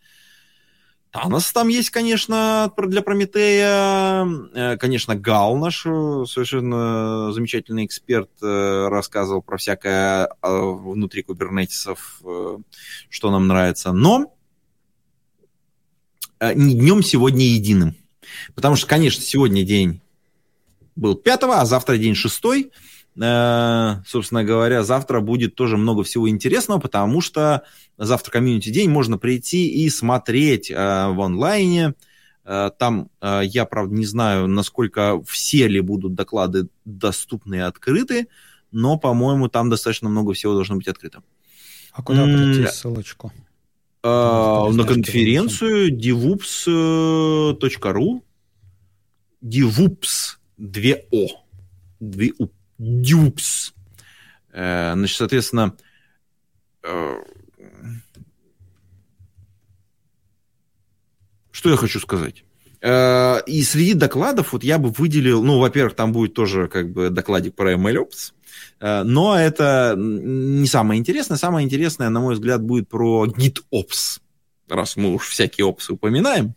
Танос 1.13 1.53
там 1.53 1.69
есть, 1.69 1.91
конечно, 1.91 2.73
для 2.75 3.03
Прометея. 3.03 4.27
Э, 4.55 4.77
конечно, 4.79 5.15
Гал 5.15 5.59
наш 5.59 5.85
э, 5.85 6.25
совершенно 6.27 7.33
замечательный 7.33 7.85
эксперт 7.85 8.31
э, 8.41 8.89
рассказывал 8.89 9.43
про 9.43 9.59
всякое 9.59 10.31
внутри 10.41 11.23
кубернетисов, 11.23 12.23
что 13.11 13.31
нам 13.31 13.47
нравится. 13.47 13.93
Но 13.93 14.35
не 16.41 16.75
днем 16.75 17.03
сегодня 17.03 17.45
единым. 17.45 17.95
Потому 18.55 18.77
что, 18.77 18.87
конечно, 18.87 19.23
сегодня 19.23 19.65
день 19.65 20.01
был 20.97 21.15
пятого, 21.15 21.61
а 21.61 21.67
завтра 21.67 21.99
день 21.99 22.15
шестой. 22.15 22.73
Собственно 23.15 24.43
говоря, 24.43 24.85
завтра 24.85 25.21
будет 25.21 25.55
тоже 25.55 25.77
много 25.77 26.03
всего 26.03 26.31
интересного, 26.31 26.79
потому 26.79 27.21
что 27.21 27.63
завтра 27.99 28.31
комьюнити 28.33 28.71
день, 28.71 28.89
можно 28.89 29.19
прийти 29.19 29.69
и 29.69 29.91
смотреть 29.91 30.71
э, 30.71 30.75
в 30.75 31.21
онлайне. 31.21 31.93
Э, 32.45 32.71
там 32.79 33.11
э, 33.21 33.43
я, 33.45 33.67
правда, 33.67 33.95
не 33.95 34.07
знаю, 34.07 34.49
насколько 34.49 35.23
все 35.27 35.69
ли 35.69 35.81
будут 35.81 36.15
доклады 36.15 36.69
доступны 36.87 37.57
и 37.57 37.59
открыты, 37.59 38.29
но, 38.71 38.97
по-моему, 38.99 39.49
там 39.49 39.69
достаточно 39.69 40.09
много 40.09 40.33
всего 40.33 40.55
должно 40.55 40.77
быть 40.77 40.89
открыто. 40.89 41.23
А 41.93 42.03
куда 42.03 42.25
пройти 42.25 42.67
ссылочку? 42.67 43.31
На 44.03 44.85
конференцию 44.85 45.95
devups.ru 45.97 46.63
devups 49.43 50.39
2o 50.59 51.29
2 52.01 52.27
devups 52.83 53.73
значит 54.53 55.17
соответственно 55.17 55.77
Что 61.63 61.71
я 61.71 61.77
хочу 61.77 62.01
сказать? 62.01 62.43
Э, 62.81 63.41
и 63.47 63.63
среди 63.63 63.95
докладов 63.95 64.53
вот 64.53 64.65
я 64.65 64.79
бы 64.79 64.91
выделил, 64.91 65.45
ну, 65.45 65.61
во-первых, 65.61 65.95
там 65.95 66.13
будет 66.13 66.35
тоже 66.35 66.67
как 66.67 66.91
бы 66.91 67.11
докладик 67.11 67.55
про 67.55 67.75
MLOps, 67.75 68.33
э, 68.81 69.03
но 69.05 69.39
это 69.39 69.95
не 69.97 70.67
самое 70.67 70.99
интересное. 70.99 71.37
Самое 71.37 71.65
интересное, 71.65 72.09
на 72.09 72.19
мой 72.19 72.35
взгляд, 72.35 72.63
будет 72.63 72.89
про 72.89 73.27
GitOps, 73.27 74.19
раз 74.69 74.97
мы 74.97 75.15
уж 75.15 75.29
всякие 75.29 75.67
опсы 75.67 75.93
упоминаем. 75.93 76.55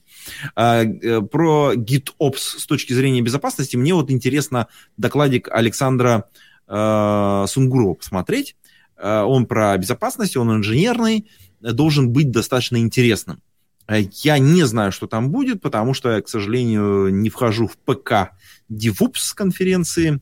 Э, 0.55 1.21
про 1.21 1.73
GitOps 1.75 2.59
с 2.59 2.65
точки 2.65 2.93
зрения 2.93 3.21
безопасности 3.21 3.75
мне 3.75 3.93
вот 3.93 4.11
интересно 4.11 4.67
докладик 4.97 5.49
Александра 5.51 6.29
Сунгурова 6.67 7.93
посмотреть. 7.93 8.55
Он 8.97 9.45
про 9.45 9.77
безопасность, 9.77 10.35
он 10.35 10.51
инженерный, 10.51 11.29
должен 11.61 12.11
быть 12.11 12.31
достаточно 12.31 12.77
интересным. 12.77 13.41
Э, 13.87 14.01
я 14.23 14.39
не 14.39 14.63
знаю, 14.63 14.91
что 14.91 15.07
там 15.07 15.31
будет, 15.31 15.61
потому 15.61 15.93
что 15.93 16.11
я, 16.11 16.21
к 16.21 16.29
сожалению, 16.29 17.09
не 17.09 17.29
вхожу 17.29 17.67
в 17.67 17.77
ПК 17.77 18.31
DevOps 18.71 19.33
конференции, 19.35 20.21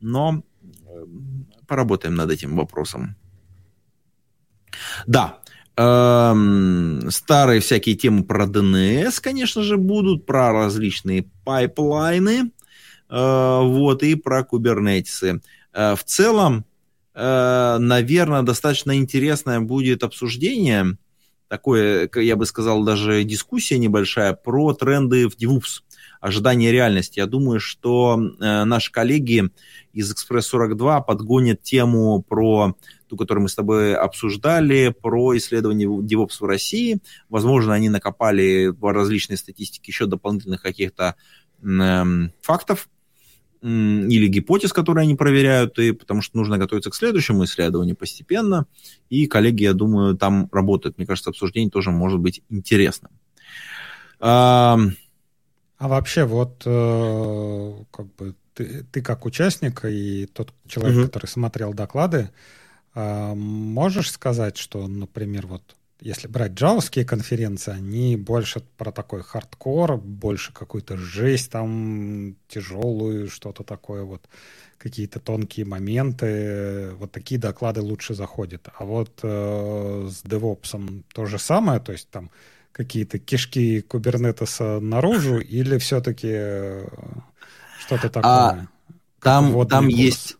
но 0.00 0.42
э, 0.62 1.04
поработаем 1.66 2.14
над 2.14 2.30
этим 2.30 2.56
вопросом. 2.56 3.16
Да, 5.06 5.40
старые 5.78 7.60
всякие 7.60 7.94
темы 7.94 8.24
про 8.24 8.46
DNS, 8.46 9.20
конечно 9.22 9.62
же, 9.62 9.76
будут, 9.76 10.26
про 10.26 10.52
различные 10.52 11.30
пайплайны, 11.44 12.50
вот, 13.08 14.02
и 14.02 14.16
про 14.16 14.42
кубернетесы. 14.42 15.40
В 15.72 16.00
целом, 16.04 16.64
наверное, 17.14 18.42
достаточно 18.42 18.96
интересное 18.96 19.60
будет 19.60 20.02
обсуждение, 20.02 20.98
такое, 21.46 22.10
я 22.16 22.34
бы 22.34 22.44
сказал, 22.44 22.82
даже 22.82 23.22
дискуссия 23.22 23.78
небольшая 23.78 24.32
про 24.32 24.72
тренды 24.74 25.28
в 25.28 25.36
DevOps, 25.36 25.82
ожидания 26.20 26.72
реальности. 26.72 27.20
Я 27.20 27.26
думаю, 27.26 27.60
что 27.60 28.16
наши 28.16 28.90
коллеги 28.90 29.48
из 29.92 30.12
Express42 30.12 31.04
подгонят 31.06 31.62
тему 31.62 32.20
про 32.28 32.74
ту, 33.08 33.16
которую 33.16 33.42
мы 33.42 33.48
с 33.48 33.54
тобой 33.54 33.94
обсуждали, 33.94 34.94
про 35.00 35.36
исследование 35.36 35.88
DevOps 35.88 36.38
в 36.40 36.44
России. 36.44 36.98
Возможно, 37.28 37.74
они 37.74 37.88
накопали 37.88 38.70
по 38.70 38.92
различной 38.92 39.36
статистике 39.36 39.90
еще 39.90 40.06
дополнительных 40.06 40.62
каких-то 40.62 41.16
э, 41.62 42.04
фактов 42.40 42.88
или 43.60 44.28
гипотез, 44.28 44.72
которые 44.72 45.02
они 45.02 45.16
проверяют, 45.16 45.78
и 45.78 45.92
потому 45.92 46.22
что 46.22 46.36
нужно 46.36 46.58
готовиться 46.58 46.90
к 46.90 46.94
следующему 46.94 47.44
исследованию 47.44 47.96
постепенно. 47.96 48.66
И 49.08 49.26
коллеги, 49.26 49.64
я 49.64 49.72
думаю, 49.72 50.16
там 50.16 50.48
работают. 50.52 50.96
Мне 50.96 51.06
кажется, 51.06 51.30
обсуждение 51.30 51.70
тоже 51.70 51.90
может 51.90 52.20
быть 52.20 52.42
интересным. 52.48 53.10
А, 54.20 54.78
а 55.78 55.88
вообще, 55.88 56.24
вот 56.24 56.62
э, 56.66 57.84
как 57.90 58.14
бы 58.14 58.34
ты, 58.54 58.84
ты 58.90 59.02
как 59.02 59.24
участник 59.26 59.84
и 59.84 60.26
тот 60.26 60.52
человек, 60.66 60.96
угу. 60.96 61.06
который 61.06 61.26
смотрел 61.26 61.72
доклады, 61.72 62.30
можешь 63.04 64.10
сказать, 64.10 64.56
что, 64.56 64.86
например, 64.86 65.46
вот 65.46 65.76
если 66.00 66.28
брать 66.28 66.52
джавовские 66.52 67.04
конференции, 67.04 67.72
они 67.72 68.16
больше 68.16 68.62
про 68.76 68.92
такой 68.92 69.22
хардкор, 69.22 69.96
больше 69.96 70.52
какую-то 70.52 70.96
жесть 70.96 71.50
там, 71.50 72.36
тяжелую, 72.46 73.28
что-то 73.28 73.64
такое 73.64 74.04
вот, 74.04 74.22
какие-то 74.78 75.18
тонкие 75.18 75.66
моменты, 75.66 76.92
вот 76.98 77.10
такие 77.10 77.40
доклады 77.40 77.80
лучше 77.80 78.14
заходят. 78.14 78.68
А 78.78 78.84
вот 78.84 79.10
э, 79.22 80.08
с 80.08 80.22
DevOps 80.22 81.02
то 81.12 81.26
же 81.26 81.38
самое, 81.38 81.80
то 81.80 81.92
есть 81.92 82.08
там 82.10 82.30
какие-то 82.70 83.18
кишки 83.18 83.80
кубернетеса 83.80 84.78
наружу 84.78 85.38
или 85.38 85.78
все-таки 85.78 86.28
э, 86.30 86.88
что-то 87.80 88.06
а 88.06 88.10
такое? 88.10 88.30
А, 88.30 88.66
там, 89.20 89.66
там 89.66 89.88
есть, 89.88 90.36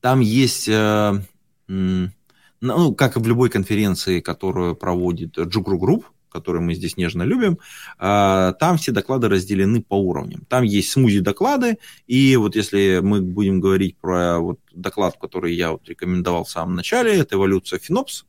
там 0.00 0.20
есть 0.20 0.68
э, 0.68 1.20
ну, 1.68 2.94
как 2.94 3.16
и 3.16 3.20
в 3.20 3.26
любой 3.26 3.50
конференции, 3.50 4.20
которую 4.20 4.76
проводит 4.76 5.38
JUG 5.38 5.62
Ru 5.62 5.78
Group, 5.78 6.06
которую 6.36 6.62
мы 6.62 6.74
здесь 6.74 6.96
нежно 6.96 7.22
любим, 7.22 7.58
а, 7.98 8.52
там 8.54 8.76
все 8.76 8.92
доклады 8.92 9.28
разделены 9.28 9.82
по 9.82 9.94
уровням. 9.94 10.44
Там 10.48 10.64
есть 10.64 10.90
смузи-доклады, 10.90 11.78
и 12.06 12.36
вот 12.36 12.56
если 12.56 13.00
мы 13.02 13.22
будем 13.22 13.60
говорить 13.60 13.96
про 13.96 14.38
вот 14.38 14.60
доклад, 14.72 15.16
который 15.18 15.54
я 15.54 15.72
вот 15.72 15.88
рекомендовал 15.88 16.44
в 16.44 16.50
самом 16.50 16.74
начале, 16.74 17.16
это 17.16 17.36
эволюция 17.36 17.78
FinOps, 17.78 18.26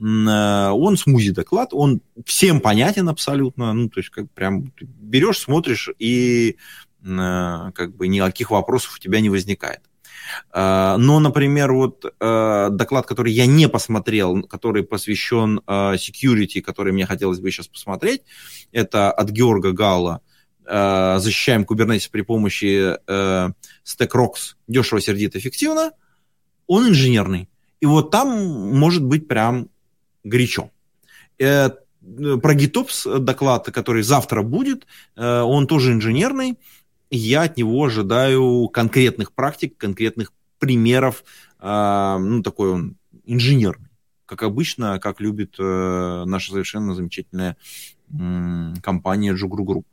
а, 0.00 0.72
он 0.72 0.96
смузи-доклад, 0.96 1.70
он 1.72 2.00
всем 2.24 2.60
понятен 2.60 3.08
абсолютно, 3.08 3.72
ну, 3.72 3.88
то 3.88 3.98
есть 3.98 4.10
как 4.10 4.30
прям 4.30 4.72
берешь, 4.80 5.38
смотришь, 5.38 5.90
и 5.98 6.56
а, 7.04 7.72
как 7.72 7.96
бы 7.96 8.06
никаких 8.06 8.50
вопросов 8.50 8.94
у 8.96 9.00
тебя 9.00 9.20
не 9.20 9.28
возникает. 9.28 9.80
А, 10.50 10.96
но, 10.96 11.20
например, 11.20 11.72
вот 11.72 12.04
а, 12.20 12.70
доклад, 12.70 13.06
который 13.06 13.32
я 13.32 13.46
не 13.46 13.68
посмотрел, 13.68 14.42
который 14.42 14.82
посвящен 14.82 15.60
а, 15.66 15.94
security, 15.94 16.60
который 16.60 16.92
мне 16.92 17.06
хотелось 17.06 17.40
бы 17.40 17.50
сейчас 17.50 17.68
посмотреть, 17.68 18.22
это 18.72 19.10
от 19.10 19.30
Георга 19.30 19.72
Галла 19.72 20.20
«Защищаем 20.66 21.62
Kubernetes 21.62 22.08
при 22.12 22.20
помощи 22.20 22.96
StackRox 23.08 24.34
дешево, 24.68 25.00
сердито, 25.00 25.38
эффективно», 25.38 25.90
он 26.68 26.88
инженерный. 26.90 27.48
И 27.80 27.86
вот 27.86 28.12
там 28.12 28.28
может 28.78 29.02
быть 29.02 29.26
прям 29.26 29.68
горячо. 30.22 30.70
Э, 31.40 31.70
про 32.42 32.54
GitOps 32.54 33.18
доклад, 33.18 33.66
который 33.66 34.02
завтра 34.02 34.42
будет, 34.42 34.86
э, 35.16 35.40
он 35.40 35.66
тоже 35.66 35.92
инженерный 35.92 36.58
я 37.10 37.42
от 37.42 37.56
него 37.56 37.84
ожидаю 37.84 38.68
конкретных 38.68 39.32
практик, 39.32 39.76
конкретных 39.76 40.32
примеров, 40.58 41.24
э, 41.60 42.16
ну, 42.20 42.42
такой 42.42 42.70
он 42.70 42.96
инженерный, 43.24 43.90
как 44.26 44.42
обычно, 44.42 44.98
как 45.00 45.20
любит 45.20 45.56
э, 45.58 46.24
наша 46.26 46.52
совершенно 46.52 46.94
замечательная 46.94 47.56
э, 48.12 48.74
компания 48.82 49.34
Jugru 49.34 49.64
Group. 49.64 49.84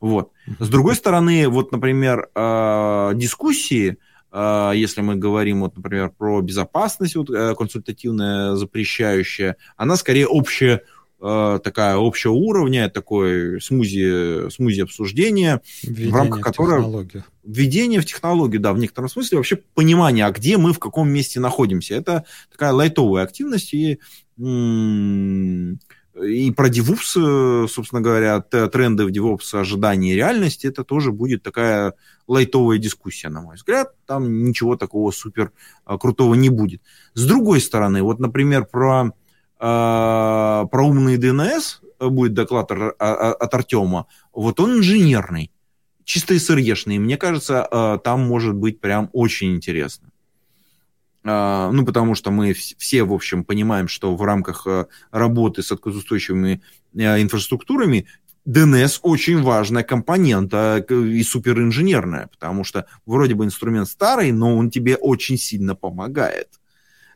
Вот. 0.00 0.32
С 0.58 0.68
другой 0.68 0.94
стороны, 0.94 1.48
вот, 1.48 1.72
например, 1.72 2.28
э, 2.34 3.12
дискуссии, 3.14 3.98
э, 4.30 4.72
если 4.74 5.00
мы 5.00 5.16
говорим, 5.16 5.60
вот, 5.60 5.76
например, 5.76 6.10
про 6.16 6.40
безопасность 6.40 7.16
вот, 7.16 7.30
э, 7.30 7.54
консультативная, 7.54 8.54
запрещающая, 8.54 9.56
она 9.76 9.96
скорее 9.96 10.26
общая 10.26 10.82
такая 11.20 11.96
общего 11.96 12.32
уровня, 12.32 12.88
такое 12.88 13.60
смузи, 13.60 14.50
смузи 14.50 14.82
обсуждения, 14.82 15.60
введение 15.82 16.12
в 16.12 16.14
рамках 16.14 16.40
которого... 16.42 17.06
Введение 17.44 18.00
в 18.00 18.06
технологию, 18.06 18.60
да, 18.60 18.72
в 18.72 18.78
некотором 18.78 19.08
смысле 19.08 19.38
вообще 19.38 19.56
понимание, 19.74 20.26
а 20.26 20.30
где 20.30 20.58
мы, 20.58 20.72
в 20.72 20.78
каком 20.78 21.08
месте 21.08 21.40
находимся. 21.40 21.94
Это 21.94 22.24
такая 22.52 22.72
лайтовая 22.72 23.24
активность, 23.24 23.72
и, 23.72 23.98
и 24.38 26.52
про 26.52 26.68
DevOps, 26.68 27.68
собственно 27.68 28.02
говоря, 28.02 28.40
тренды 28.40 29.06
в 29.06 29.08
DevOps, 29.08 29.58
ожидания 29.58 30.12
и 30.12 30.16
реальности, 30.16 30.66
это 30.66 30.84
тоже 30.84 31.10
будет 31.10 31.42
такая 31.42 31.94
лайтовая 32.26 32.78
дискуссия, 32.78 33.30
на 33.30 33.40
мой 33.40 33.56
взгляд. 33.56 33.94
Там 34.06 34.44
ничего 34.44 34.76
такого 34.76 35.10
супер 35.10 35.52
э, 35.86 35.96
крутого 35.98 36.34
не 36.34 36.50
будет. 36.50 36.82
С 37.14 37.24
другой 37.24 37.62
стороны, 37.62 38.02
вот, 38.02 38.20
например, 38.20 38.66
про 38.66 39.12
про 39.58 40.68
умный 40.72 41.16
ДНС 41.16 41.80
будет 42.00 42.34
доклад 42.34 42.70
от 42.70 43.54
Артема, 43.54 44.06
вот 44.32 44.60
он 44.60 44.78
инженерный, 44.78 45.50
чисто 46.04 46.38
СРЕшный. 46.38 46.98
Мне 46.98 47.16
кажется, 47.16 47.66
а, 47.70 47.98
там 47.98 48.20
может 48.20 48.54
быть 48.54 48.80
прям 48.80 49.10
очень 49.12 49.54
интересно. 49.54 50.10
А, 51.24 51.70
ну, 51.72 51.84
потому 51.84 52.14
что 52.14 52.30
мы 52.30 52.52
все, 52.52 53.02
в 53.02 53.12
общем, 53.12 53.44
понимаем, 53.44 53.88
что 53.88 54.14
в 54.14 54.22
рамках 54.22 54.66
работы 55.10 55.62
с 55.62 55.72
отказоустойчивыми 55.72 56.62
инфраструктурами 56.94 58.06
DNS 58.46 59.00
очень 59.02 59.42
важная 59.42 59.82
компонента 59.82 60.78
и 60.88 61.22
суперинженерная, 61.22 62.28
потому 62.28 62.64
что 62.64 62.86
вроде 63.04 63.34
бы 63.34 63.44
инструмент 63.44 63.88
старый, 63.88 64.32
но 64.32 64.56
он 64.56 64.70
тебе 64.70 64.96
очень 64.96 65.36
сильно 65.36 65.74
помогает, 65.74 66.48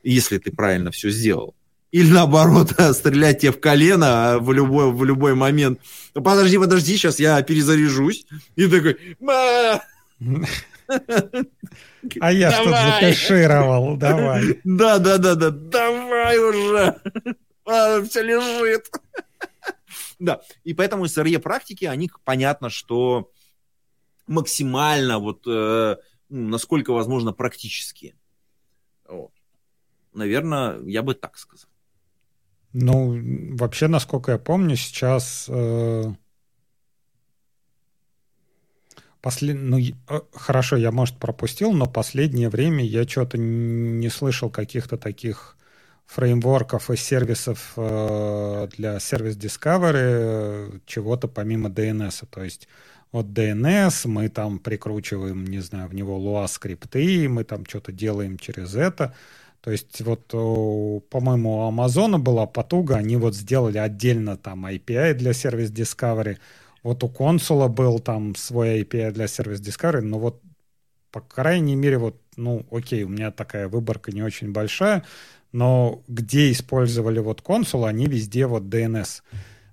если 0.03 0.37
ты 0.37 0.51
правильно 0.51 0.91
все 0.91 1.09
сделал 1.09 1.55
или 1.93 2.11
наоборот, 2.11 2.73
стрелять 2.95 3.41
тебе 3.41 3.53
в 3.53 3.61
колено 3.61 4.39
в 4.41 4.51
любой, 4.53 4.91
в 4.91 5.05
любой 5.05 5.35
момент. 5.35 5.81
Ну, 6.15 6.23
подожди, 6.23 6.59
подожди, 6.59 6.97
сейчас 6.97 7.21
я 7.21 7.41
перезаряжусь. 7.43 8.27
И 8.57 8.67
такой... 8.67 8.97
А 12.21 12.33
я 12.33 12.51
что 12.51 12.71
закашировал, 12.71 13.97
давай. 13.97 14.61
Да, 14.65 14.99
да, 14.99 15.19
да, 15.19 15.35
да, 15.35 15.51
давай 15.51 16.39
уже. 16.39 17.01
А, 17.65 18.03
все 18.03 18.23
лежит. 18.23 18.91
Да, 20.19 20.41
и 20.65 20.75
поэтому 20.75 21.05
SRE 21.05 21.39
практики, 21.39 21.85
они 21.85 22.11
понятно, 22.25 22.71
что 22.71 23.31
максимально 24.27 25.19
вот 25.19 25.45
э, 25.47 25.97
насколько 26.29 26.93
возможно 26.93 27.33
практические. 27.33 28.15
Наверное, 30.13 30.81
я 30.83 31.03
бы 31.03 31.15
так 31.15 31.37
сказал. 31.39 31.72
Ну, 32.73 33.19
вообще, 33.57 33.89
насколько 33.89 34.33
я 34.33 34.39
помню, 34.39 34.77
сейчас 34.77 35.47
э, 35.49 36.13
послед... 39.21 39.57
ну, 39.59 39.79
э, 39.79 40.21
хорошо, 40.33 40.77
я, 40.77 40.91
может, 40.91 41.19
пропустил, 41.19 41.73
но 41.73 41.87
последнее 41.87 42.49
время 42.49 42.85
я 42.85 43.07
что-то 43.07 43.39
не 43.39 44.09
слышал 44.09 44.51
каких-то 44.51 44.97
таких 44.97 45.57
фреймворков 46.07 46.91
и 46.91 46.97
сервисов 46.97 47.73
э, 47.77 48.69
для 48.77 49.01
сервис 49.01 49.37
Discovery, 49.37 49.93
э, 49.95 50.71
чего-то 50.87 51.29
помимо 51.29 51.69
DNS. 51.69 52.27
То 52.31 52.43
есть 52.43 52.69
от 53.13 53.27
DNS 53.27 54.09
мы 54.09 54.29
там 54.29 54.59
прикручиваем, 54.59 55.45
не 55.45 55.61
знаю, 55.61 55.89
в 55.89 55.95
него 55.95 56.19
Lua 56.19 56.49
скрипты, 56.49 57.29
мы 57.29 57.45
там 57.45 57.65
что-то 57.67 57.93
делаем 57.93 58.39
через 58.39 58.75
это. 58.75 59.15
То 59.63 59.71
есть 59.71 60.01
вот, 60.01 60.27
по-моему, 61.09 61.59
у 61.59 61.61
Амазона 61.63 62.19
была 62.19 62.47
потуга, 62.47 62.97
они 62.97 63.17
вот 63.17 63.35
сделали 63.35 63.79
отдельно 63.79 64.37
там 64.37 64.67
API 64.67 65.15
для 65.15 65.33
сервис 65.33 65.71
Discovery. 65.71 66.39
Вот 66.83 67.05
у 67.05 67.09
консула 67.09 67.69
был 67.69 68.01
там 68.01 68.35
свой 68.35 68.83
API 68.83 69.13
для 69.13 69.29
сервис 69.29 69.61
Discovery, 69.61 70.01
но 70.01 70.19
вот 70.19 70.43
по 71.13 71.21
крайней 71.21 71.77
мере 71.77 71.99
вот, 71.99 72.21
ну, 72.37 72.67
окей, 72.73 73.05
у 73.05 73.09
меня 73.09 73.31
такая 73.31 73.69
выборка 73.69 74.11
не 74.11 74.23
очень 74.23 74.51
большая, 74.51 75.05
но 75.53 76.03
где 76.09 76.51
использовали 76.51 77.21
вот 77.21 77.43
консул, 77.43 77.85
они 77.85 78.07
везде 78.07 78.47
вот 78.47 78.65
DNS. 78.65 79.23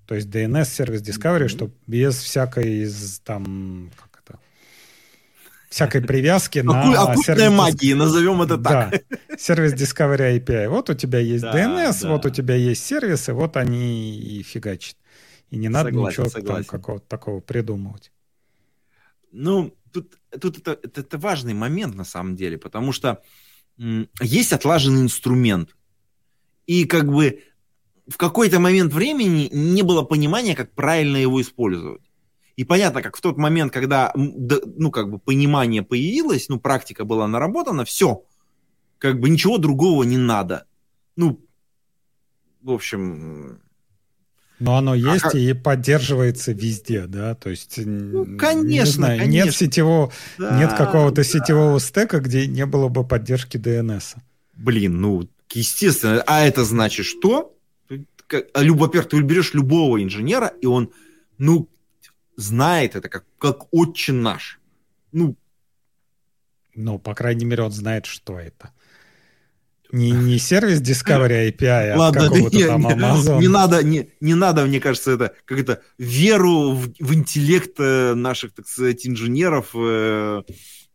То 0.06 0.16
есть 0.16 0.28
DNS 0.28 0.66
сервис 0.66 1.02
Discovery, 1.02 1.46
mm-hmm. 1.46 1.48
что 1.48 1.72
без 1.88 2.20
всякой 2.20 2.88
там, 3.24 3.90
как 3.96 4.09
это, 4.09 4.09
всякой 5.70 6.02
привязки 6.02 6.60
на 6.60 6.82
Оккультной 6.82 7.24
сервис... 7.24 7.58
магии, 7.58 7.94
назовем 7.94 8.42
это 8.42 8.58
так. 8.58 8.92
Да, 8.92 9.18
сервис 9.38 9.74
Discovery 9.74 10.40
API. 10.40 10.68
Вот 10.68 10.90
у 10.90 10.94
тебя 10.94 11.20
есть 11.20 11.44
да, 11.44 11.54
DNS, 11.54 12.02
да. 12.02 12.10
вот 12.10 12.26
у 12.26 12.30
тебя 12.30 12.56
есть 12.56 12.84
сервисы, 12.84 13.34
вот 13.34 13.56
они 13.56 14.20
и 14.20 14.44
фигачат. 14.44 14.98
И 15.50 15.58
не 15.58 15.70
надо 15.70 15.90
согласен, 15.90 16.24
ничего 16.24 16.30
согласен. 16.30 16.66
там 16.66 16.80
какого-то 16.80 17.08
такого 17.08 17.40
придумывать. 17.40 18.12
Ну, 19.32 19.76
тут, 19.94 20.18
тут 20.40 20.58
это, 20.60 20.80
это, 20.84 21.02
это 21.02 21.18
важный 21.18 21.54
момент 21.54 21.96
на 21.96 22.04
самом 22.04 22.36
деле, 22.36 22.58
потому 22.58 22.92
что 22.92 23.22
м, 23.80 24.10
есть 24.22 24.54
отлаженный 24.54 25.02
инструмент. 25.02 25.76
И 26.66 26.86
как 26.86 27.08
бы 27.08 27.44
в 28.08 28.18
какой-то 28.18 28.60
момент 28.60 28.94
времени 28.94 29.50
не 29.52 29.84
было 29.84 30.02
понимания, 30.02 30.56
как 30.56 30.74
правильно 30.74 31.18
его 31.18 31.42
использовать. 31.42 32.02
И 32.60 32.66
понятно, 32.66 33.02
как 33.02 33.16
в 33.16 33.22
тот 33.22 33.38
момент, 33.38 33.72
когда, 33.72 34.12
ну, 34.16 34.92
как 34.92 35.10
бы 35.10 35.18
понимание 35.18 35.82
появилось, 35.82 36.50
ну, 36.50 36.60
практика 36.60 37.06
была 37.06 37.26
наработана, 37.26 37.86
все, 37.86 38.26
как 38.98 39.22
бы 39.22 39.30
ничего 39.30 39.58
другого 39.58 40.04
не 40.04 40.18
надо. 40.18 40.66
Ну, 41.16 41.40
в 42.62 42.72
общем... 42.72 43.62
Но 44.60 44.76
оно 44.76 44.92
а 44.92 44.98
есть 44.98 45.34
а 45.34 45.38
и 45.38 45.54
поддерживается 45.54 46.52
везде, 46.52 47.08
да, 47.08 47.34
то 47.34 47.50
есть... 47.50 47.78
Ну, 47.78 48.38
конечно, 48.38 48.94
знаю, 48.94 49.20
конечно. 49.20 49.46
Нет 49.46 49.56
сетевого, 49.56 50.12
да, 50.38 50.60
нет 50.60 50.74
какого-то 50.74 51.16
да. 51.16 51.24
сетевого 51.24 51.80
стека, 51.80 52.20
где 52.20 52.46
не 52.46 52.66
было 52.66 52.90
бы 52.90 53.08
поддержки 53.08 53.56
DNS. 53.56 54.18
Блин, 54.58 55.00
ну, 55.00 55.30
естественно, 55.54 56.22
а 56.28 56.42
это 56.42 56.66
значит 56.66 57.06
что? 57.06 57.56
Во-первых, 57.88 59.08
ты 59.08 59.22
берешь 59.22 59.54
любого 59.54 60.04
инженера, 60.04 60.48
и 60.48 60.66
он, 60.66 60.92
ну, 61.38 61.70
знает 62.40 62.96
это 62.96 63.10
как, 63.10 63.26
как 63.38 63.74
отче 63.74 64.14
наш. 64.14 64.60
Ну, 65.12 65.36
ну, 66.76 66.98
по 66.98 67.14
крайней 67.14 67.46
мере, 67.46 67.64
он 67.64 67.72
знает, 67.72 68.06
что 68.06 68.40
это. 68.40 68.72
Не, 69.92 70.12
не 70.12 70.38
сервис 70.38 70.82
Discovery 70.82 71.52
API, 71.52 71.92
а 71.92 71.98
Ладно, 71.98 72.30
какого-то 72.30 72.56
не, 72.56 72.66
там 72.66 72.88
Amazon. 72.88 73.36
Не, 73.36 73.42
не, 73.42 73.48
надо, 73.48 73.84
не, 73.84 74.12
не 74.22 74.36
надо, 74.36 74.66
мне 74.66 74.80
кажется, 74.80 75.12
это 75.12 75.34
как 75.46 75.60
это 75.60 75.82
веру 75.98 76.74
в, 76.74 76.94
в 77.00 77.14
интеллект 77.14 77.74
э, 77.80 78.14
наших, 78.14 78.54
так 78.54 78.68
сказать, 78.68 79.06
инженеров 79.08 79.72
э, 79.74 80.44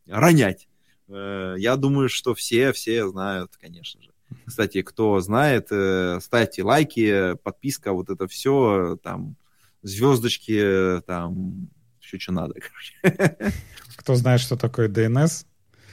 ронять. 0.06 0.68
Э, 1.08 1.56
я 1.58 1.74
думаю, 1.74 2.08
что 2.08 2.34
все, 2.34 2.72
все 2.72 3.08
знают, 3.08 3.56
конечно 3.60 4.00
же. 4.00 4.10
Кстати, 4.46 4.82
кто 4.82 5.18
знает, 5.20 5.66
э, 5.70 6.20
ставьте 6.22 6.62
лайки, 6.62 7.34
подписка, 7.42 7.92
вот 7.92 8.10
это 8.10 8.28
все, 8.28 8.96
там, 9.02 9.36
звездочки, 9.84 11.00
там, 11.06 11.68
еще 12.02 12.18
что 12.18 12.32
надо, 12.32 12.54
короче. 13.02 13.52
Кто 13.96 14.14
знает, 14.16 14.40
что 14.40 14.56
такое 14.56 14.88
DNS? 14.88 15.46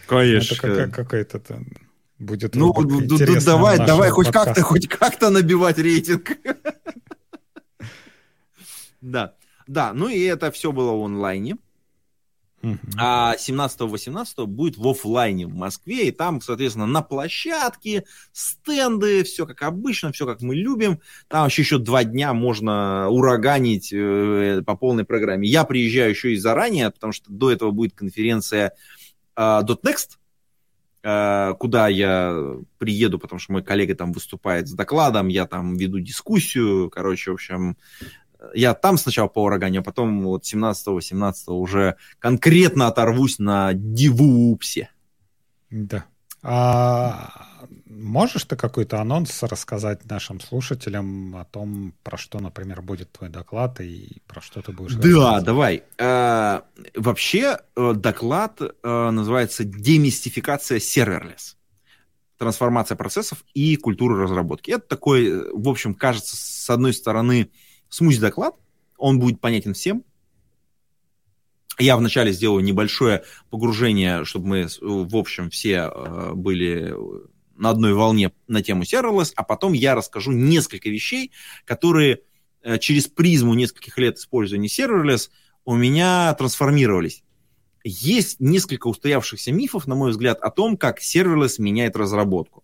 Конечно. 0.07 0.67
Это 0.67 0.91
какой-то 0.91 1.39
там 1.39 1.67
будет 2.17 2.55
Ну, 2.55 2.73
давай, 3.45 3.77
давай 3.77 4.09
хоть 4.09 4.31
как-то, 4.31 4.61
хоть 4.61 4.87
как-то 4.87 5.29
набивать 5.29 5.77
рейтинг. 5.77 6.31
Да, 9.01 9.33
да, 9.65 9.93
ну 9.93 10.09
и 10.09 10.19
это 10.19 10.51
все 10.51 10.71
было 10.71 10.91
в 10.91 11.03
онлайне. 11.03 11.57
А 12.97 13.35
17-18 13.35 14.45
будет 14.45 14.77
в 14.77 14.87
офлайне 14.87 15.47
в 15.47 15.53
Москве, 15.55 16.07
и 16.07 16.11
там, 16.11 16.41
соответственно, 16.41 16.85
на 16.85 17.01
площадке, 17.01 18.05
стенды, 18.31 19.23
все 19.23 19.45
как 19.45 19.63
обычно, 19.63 20.11
все 20.11 20.25
как 20.25 20.41
мы 20.41 20.55
любим. 20.55 20.99
Там 21.27 21.47
еще, 21.47 21.61
еще 21.63 21.77
два 21.79 22.03
дня 22.03 22.33
можно 22.33 23.09
ураганить 23.09 23.91
э, 23.91 24.61
по 24.65 24.75
полной 24.75 25.05
программе. 25.05 25.47
Я 25.47 25.63
приезжаю 25.63 26.11
еще 26.11 26.33
и 26.33 26.37
заранее, 26.37 26.91
потому 26.91 27.13
что 27.13 27.31
до 27.31 27.51
этого 27.51 27.71
будет 27.71 27.93
конференция 27.93 28.73
э, 29.35 29.41
.next, 29.41 30.17
э, 31.03 31.53
куда 31.59 31.87
я 31.87 32.57
приеду, 32.77 33.19
потому 33.19 33.39
что 33.39 33.53
мой 33.53 33.63
коллега 33.63 33.95
там 33.95 34.11
выступает 34.11 34.67
с 34.67 34.73
докладом, 34.73 35.27
я 35.27 35.47
там 35.47 35.75
веду 35.77 35.99
дискуссию, 35.99 36.89
короче, 36.89 37.31
в 37.31 37.35
общем, 37.35 37.77
я 38.53 38.73
там 38.73 38.97
сначала 38.97 39.27
по 39.27 39.43
ураганю, 39.43 39.81
а 39.81 39.83
потом 39.83 40.23
вот 40.23 40.43
17-18 40.43 41.33
уже 41.47 41.95
конкретно 42.19 42.87
оторвусь 42.87 43.39
на 43.39 43.73
Дивупсе. 43.73 44.89
Да. 45.69 46.05
А 46.43 47.51
можешь 47.85 48.45
ты 48.45 48.55
какой-то 48.55 48.99
анонс 48.99 49.43
рассказать 49.43 50.09
нашим 50.09 50.39
слушателям 50.39 51.35
о 51.35 51.45
том, 51.45 51.93
про 52.03 52.17
что, 52.17 52.39
например, 52.39 52.81
будет 52.81 53.11
твой 53.11 53.29
доклад 53.29 53.79
и 53.79 54.21
про 54.27 54.41
что 54.41 54.61
ты 54.61 54.71
будешь 54.71 54.95
Да, 54.95 55.41
давай. 55.41 55.83
А, 55.99 56.63
вообще 56.95 57.59
э, 57.75 57.93
доклад 57.95 58.59
а, 58.61 59.11
называется 59.11 59.63
«Демистификация 59.63 60.79
серверлес». 60.79 61.57
Трансформация 62.37 62.95
процессов 62.95 63.43
и 63.53 63.75
культура 63.75 64.23
разработки. 64.23 64.71
Это 64.71 64.87
такой, 64.87 65.27
э, 65.27 65.43
в 65.53 65.69
общем, 65.69 65.93
кажется, 65.93 66.35
с 66.35 66.69
одной 66.69 66.93
стороны, 66.93 67.51
смузи-доклад, 67.91 68.55
он 68.97 69.19
будет 69.19 69.39
понятен 69.39 69.75
всем. 69.75 70.03
Я 71.77 71.97
вначале 71.97 72.31
сделаю 72.31 72.63
небольшое 72.63 73.23
погружение, 73.49 74.25
чтобы 74.25 74.47
мы, 74.47 74.67
в 74.81 75.15
общем, 75.15 75.49
все 75.49 75.91
э, 75.93 76.33
были 76.33 76.93
на 77.55 77.69
одной 77.69 77.93
волне 77.93 78.31
на 78.47 78.61
тему 78.61 78.83
serverless, 78.83 79.33
а 79.35 79.43
потом 79.43 79.73
я 79.73 79.95
расскажу 79.95 80.31
несколько 80.31 80.89
вещей, 80.89 81.31
которые 81.65 82.21
э, 82.63 82.77
через 82.79 83.07
призму 83.07 83.53
нескольких 83.53 83.97
лет 83.97 84.17
использования 84.17 84.67
serverless 84.67 85.29
у 85.65 85.75
меня 85.75 86.33
трансформировались. 86.33 87.23
Есть 87.83 88.39
несколько 88.39 88.87
устоявшихся 88.87 89.51
мифов, 89.51 89.87
на 89.87 89.95
мой 89.95 90.11
взгляд, 90.11 90.39
о 90.41 90.51
том, 90.51 90.77
как 90.77 90.99
serverless 90.99 91.55
меняет 91.59 91.95
разработку. 91.95 92.63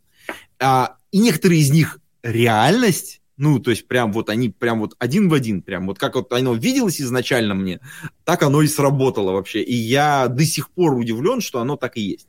А, 0.60 0.98
и 1.12 1.20
некоторые 1.20 1.62
из 1.62 1.72
них 1.72 2.00
реальность, 2.22 3.17
ну, 3.38 3.60
то 3.60 3.70
есть 3.72 3.88
прям 3.88 4.12
вот 4.12 4.30
они 4.30 4.50
прям 4.50 4.80
вот 4.80 4.96
один 5.00 5.30
в 5.30 5.34
один, 5.34 5.62
прям 5.62 5.88
вот 5.88 6.00
как 6.00 6.16
вот 6.16 6.34
оно 6.34 6.54
виделось 6.56 7.00
изначально 7.00 7.54
мне, 7.54 7.80
так 8.24 8.44
оно 8.44 8.62
и 8.62 8.68
сработало 8.68 9.32
вообще. 9.32 9.62
И 9.62 9.76
я 9.76 10.28
до 10.28 10.44
сих 10.44 10.72
пор 10.72 10.96
удивлен, 10.96 11.40
что 11.42 11.60
оно 11.60 11.78
так 11.78 11.98
и 11.98 12.02
есть. 12.02 12.28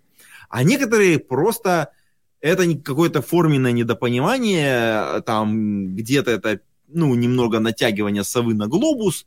А 0.49 0.63
некоторые 0.63 1.19
просто 1.19 1.93
это 2.41 2.73
какое-то 2.77 3.23
форменное 3.23 3.73
недопонимание, 3.73 5.23
там 5.23 5.97
где-то 5.97 6.31
это, 6.31 6.61
ну, 6.87 7.15
немного 7.15 7.59
натягивание 7.59 8.23
совы 8.23 8.55
на 8.55 8.69
глобус, 8.69 9.27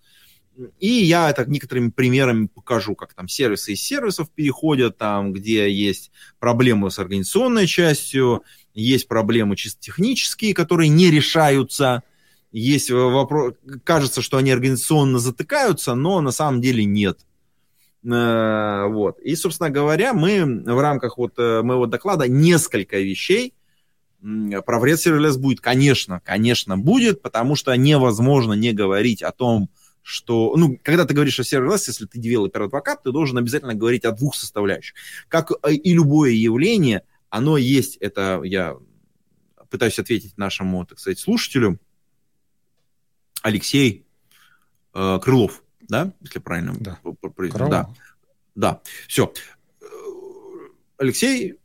и 0.80 0.88
я 0.88 1.30
это 1.30 1.46
некоторыми 1.50 1.90
примерами 1.90 2.48
покажу, 2.48 2.96
как 2.96 3.14
там 3.14 3.28
сервисы 3.28 3.74
из 3.74 3.82
сервисов 3.82 4.30
переходят, 4.30 4.98
там, 4.98 5.34
где 5.34 5.72
есть 5.72 6.12
проблемы 6.40 6.92
с 6.92 7.00
организационной 7.00 7.68
частью, 7.68 8.44
есть 8.74 9.08
проблемы 9.08 9.56
чисто 9.56 9.82
технические, 9.82 10.54
которые 10.54 10.90
не 10.90 11.10
решаются, 11.12 12.04
есть 12.52 12.92
вопрос, 12.92 13.54
кажется, 13.84 14.22
что 14.22 14.38
они 14.38 14.52
организационно 14.52 15.20
затыкаются, 15.20 15.96
но 15.96 16.22
на 16.22 16.32
самом 16.32 16.62
деле 16.62 16.84
нет. 16.86 17.20
Э, 18.04 18.88
вот. 18.88 19.20
И, 19.20 19.36
собственно 19.36 19.70
говоря, 19.70 20.14
мы 20.14 20.44
в 20.44 20.80
рамках 20.80 21.18
вот 21.18 21.34
э, 21.38 21.62
моего 21.62 21.86
доклада 21.86 22.28
несколько 22.28 23.00
вещей 23.00 23.54
про 24.22 24.80
вред 24.80 25.00
будет, 25.38 25.62
конечно, 25.62 26.22
конечно, 26.24 26.78
будет, 26.78 27.22
потому 27.24 27.56
что 27.56 27.76
невозможно 27.76 28.54
не 28.54 28.72
говорить 28.72 29.24
о 29.24 29.32
том, 29.32 29.70
что, 30.04 30.54
ну, 30.56 30.80
когда 30.84 31.06
ты 31.06 31.14
говоришь 31.14 31.40
о 31.40 31.44
serverless, 31.44 31.88
если 31.88 32.06
ты 32.06 32.20
developer 32.20 32.62
advocate, 32.62 33.04
ты 33.04 33.12
должен 33.12 33.38
обязательно 33.38 33.74
говорить 33.74 34.06
о 34.06 34.12
двух 34.12 34.36
составляющих. 34.36 34.96
Как 35.28 35.52
и 35.68 35.94
любое 35.94 36.32
явление, 36.32 37.04
оно 37.32 37.58
есть, 37.58 37.98
это 37.98 38.42
я 38.44 38.78
пытаюсь 39.70 39.98
ответить 39.98 40.38
нашему, 40.38 40.86
так 40.86 41.00
сказать, 41.00 41.18
слушателю, 41.18 41.80
Алексей 43.42 44.06
э, 44.94 45.20
Крылов, 45.24 45.64
да, 45.80 46.14
если 46.20 46.40
правильно 46.40 46.76
да. 46.80 47.00
произнес. 47.36 47.70
Да, 47.70 47.90
да, 48.54 48.82
все. 49.08 49.34
Алексей, 50.98 51.56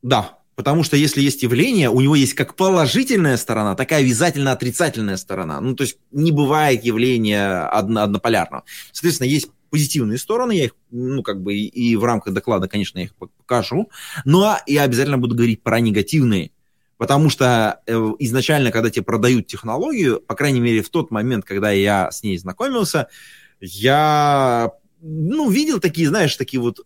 да, 0.00 0.38
потому 0.54 0.84
что 0.84 0.96
если 0.96 1.20
есть 1.20 1.42
явление, 1.42 1.90
у 1.90 2.00
него 2.00 2.14
есть 2.14 2.34
как 2.34 2.54
положительная 2.54 3.36
сторона, 3.36 3.74
так 3.74 3.90
и 3.90 3.96
обязательно 3.96 4.52
отрицательная 4.52 5.16
сторона. 5.16 5.60
Ну, 5.60 5.74
то 5.74 5.82
есть 5.82 5.98
не 6.12 6.30
бывает 6.30 6.84
явления 6.84 7.66
одно, 7.66 8.04
однополярного. 8.04 8.64
Соответственно, 8.92 9.26
есть 9.26 9.50
позитивные 9.70 10.18
стороны, 10.18 10.52
я 10.52 10.64
их, 10.64 10.72
ну, 10.90 11.22
как 11.22 11.42
бы, 11.42 11.54
и 11.54 11.96
в 11.96 12.04
рамках 12.04 12.34
доклада, 12.34 12.68
конечно, 12.68 12.98
я 12.98 13.04
их 13.04 13.14
покажу, 13.14 13.90
но 14.24 14.58
я 14.66 14.82
обязательно 14.82 15.18
буду 15.18 15.34
говорить 15.34 15.62
про 15.62 15.80
негативные, 15.80 16.50
потому 16.96 17.30
что 17.30 17.80
э, 17.86 18.12
изначально, 18.20 18.72
когда 18.72 18.90
тебе 18.90 19.04
продают 19.04 19.46
технологию, 19.46 20.20
по 20.20 20.34
крайней 20.34 20.60
мере, 20.60 20.82
в 20.82 20.88
тот 20.88 21.10
момент, 21.10 21.44
когда 21.44 21.70
я 21.70 22.10
с 22.10 22.22
ней 22.22 22.38
знакомился, 22.38 23.08
я, 23.60 24.72
ну, 25.00 25.50
видел 25.50 25.80
такие, 25.80 26.08
знаешь, 26.08 26.36
такие 26.36 26.60
вот 26.60 26.80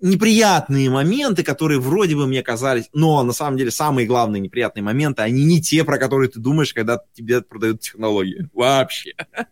неприятные 0.00 0.90
моменты, 0.90 1.42
которые 1.42 1.80
вроде 1.80 2.16
бы 2.16 2.26
мне 2.26 2.42
казались, 2.42 2.88
но 2.92 3.22
на 3.22 3.32
самом 3.32 3.58
деле 3.58 3.70
самые 3.70 4.06
главные 4.06 4.40
неприятные 4.40 4.82
моменты, 4.82 5.22
они 5.22 5.44
не 5.44 5.60
те, 5.60 5.84
про 5.84 5.98
которые 5.98 6.28
ты 6.28 6.40
думаешь, 6.40 6.72
когда 6.72 7.00
тебе 7.14 7.42
продают 7.42 7.80
технологию. 7.80 8.50
Вообще. 8.52 9.14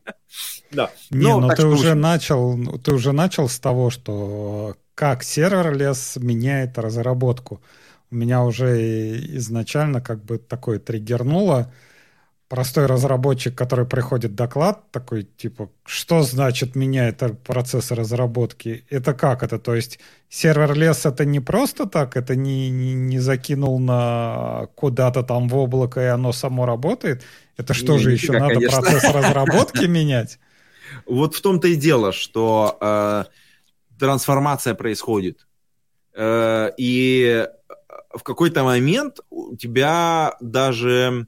Да. 0.72 0.90
Не, 1.11 1.28
но, 1.28 1.40
ну 1.40 1.49
ты 1.49 1.64
уже 1.64 1.94
начал, 1.94 2.59
ты 2.78 2.92
уже 2.92 3.12
начал 3.12 3.49
с 3.49 3.59
того, 3.59 3.88
что 3.88 4.76
как 4.94 5.22
serverless 5.22 6.16
меняет 6.16 6.76
разработку. 6.78 7.62
У 8.11 8.16
меня 8.16 8.42
уже 8.42 9.18
изначально 9.36 10.01
как 10.01 10.24
бы 10.24 10.38
такое 10.38 10.78
триггернуло, 10.78 11.72
простой 12.49 12.86
разработчик, 12.86 13.55
который 13.55 13.86
приходит 13.86 14.34
доклад, 14.34 14.90
такой 14.92 15.24
типа, 15.24 15.70
что 15.84 16.22
значит 16.22 16.76
меняет 16.76 17.22
процесс 17.42 17.90
разработки? 17.90 18.84
Это 18.88 19.14
как 19.14 19.42
это? 19.42 19.59
То 19.59 19.74
есть 19.74 19.99
сервер 20.28 20.74
лес 20.74 21.07
это 21.07 21.24
не 21.24 21.40
просто 21.40 21.86
так, 21.86 22.16
это 22.16 22.36
не, 22.36 22.70
не, 22.70 22.94
не 22.94 23.18
закинул 23.18 23.80
на 23.80 24.68
куда-то 24.76 25.22
там 25.22 25.49
в 25.49 25.57
облако, 25.57 26.01
и 26.01 26.07
оно 26.07 26.32
само 26.32 26.66
работает? 26.66 27.24
Это 27.57 27.74
что 27.74 27.94
не, 27.94 27.99
же 27.99 28.12
еще 28.12 28.32
надо 28.32 28.55
конечно. 28.55 28.80
процесс 28.80 29.05
разработки 29.12 29.84
менять? 29.86 30.38
Вот 31.05 31.34
в 31.34 31.40
том-то 31.40 31.68
и 31.68 31.74
дело, 31.74 32.12
что 32.12 32.78
э, 32.80 33.24
трансформация 33.99 34.74
происходит. 34.74 35.47
Э, 36.14 36.70
и 36.76 37.47
в 38.14 38.22
какой-то 38.22 38.62
момент 38.62 39.18
у 39.30 39.57
тебя 39.57 40.36
даже 40.40 41.26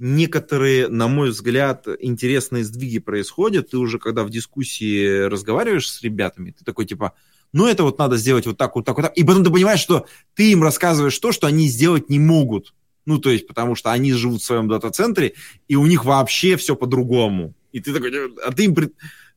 некоторые, 0.00 0.88
на 0.88 1.06
мой 1.06 1.30
взгляд, 1.30 1.86
интересные 2.00 2.64
сдвиги 2.64 2.98
происходят. 2.98 3.70
Ты 3.70 3.78
уже, 3.78 3.98
когда 3.98 4.24
в 4.24 4.30
дискуссии 4.30 5.26
разговариваешь 5.26 5.90
с 5.90 6.02
ребятами, 6.02 6.50
ты 6.50 6.64
такой 6.64 6.86
типа, 6.86 7.12
ну 7.52 7.66
это 7.66 7.84
вот 7.84 7.98
надо 7.98 8.16
сделать 8.16 8.46
вот 8.46 8.56
так, 8.56 8.74
вот 8.74 8.84
так, 8.84 8.96
вот 8.96 9.02
так. 9.02 9.16
И 9.16 9.24
потом 9.24 9.44
ты 9.44 9.50
понимаешь, 9.50 9.80
что 9.80 10.06
ты 10.34 10.52
им 10.52 10.62
рассказываешь 10.62 11.18
то, 11.18 11.32
что 11.32 11.46
они 11.46 11.68
сделать 11.68 12.08
не 12.08 12.18
могут. 12.18 12.74
Ну, 13.04 13.18
то 13.18 13.30
есть, 13.30 13.46
потому 13.46 13.74
что 13.74 13.92
они 13.92 14.12
живут 14.12 14.40
в 14.40 14.44
своем 14.44 14.68
дата-центре, 14.68 15.34
и 15.68 15.76
у 15.76 15.86
них 15.86 16.04
вообще 16.04 16.56
все 16.56 16.76
по-другому. 16.76 17.54
И 17.72 17.80
ты 17.80 17.92
такой, 17.92 18.10
а 18.44 18.52
ты 18.52 18.64
им... 18.64 18.74